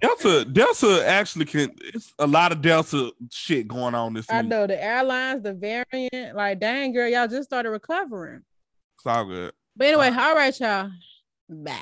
Delta 0.00 0.44
Delta 0.44 1.04
actually 1.06 1.44
can. 1.44 1.74
It's 1.82 2.12
a 2.18 2.26
lot 2.26 2.52
of 2.52 2.62
Delta 2.62 3.10
shit 3.32 3.66
going 3.66 3.94
on 3.94 4.14
this. 4.14 4.30
I 4.30 4.40
week. 4.40 4.50
know 4.50 4.66
the 4.66 4.82
airlines, 4.82 5.42
the 5.42 5.54
variant. 5.54 6.36
Like, 6.36 6.60
dang 6.60 6.92
girl, 6.92 7.08
y'all 7.08 7.26
just 7.26 7.48
started 7.48 7.70
recovering. 7.70 8.42
It's 8.98 9.06
all 9.06 9.24
good. 9.24 9.52
But 9.76 9.88
anyway, 9.88 10.10
all 10.16 10.34
right, 10.34 10.58
y'all. 10.60 10.90
Bye. 11.48 11.78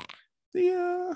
See 0.55 0.71
ya. 0.71 1.13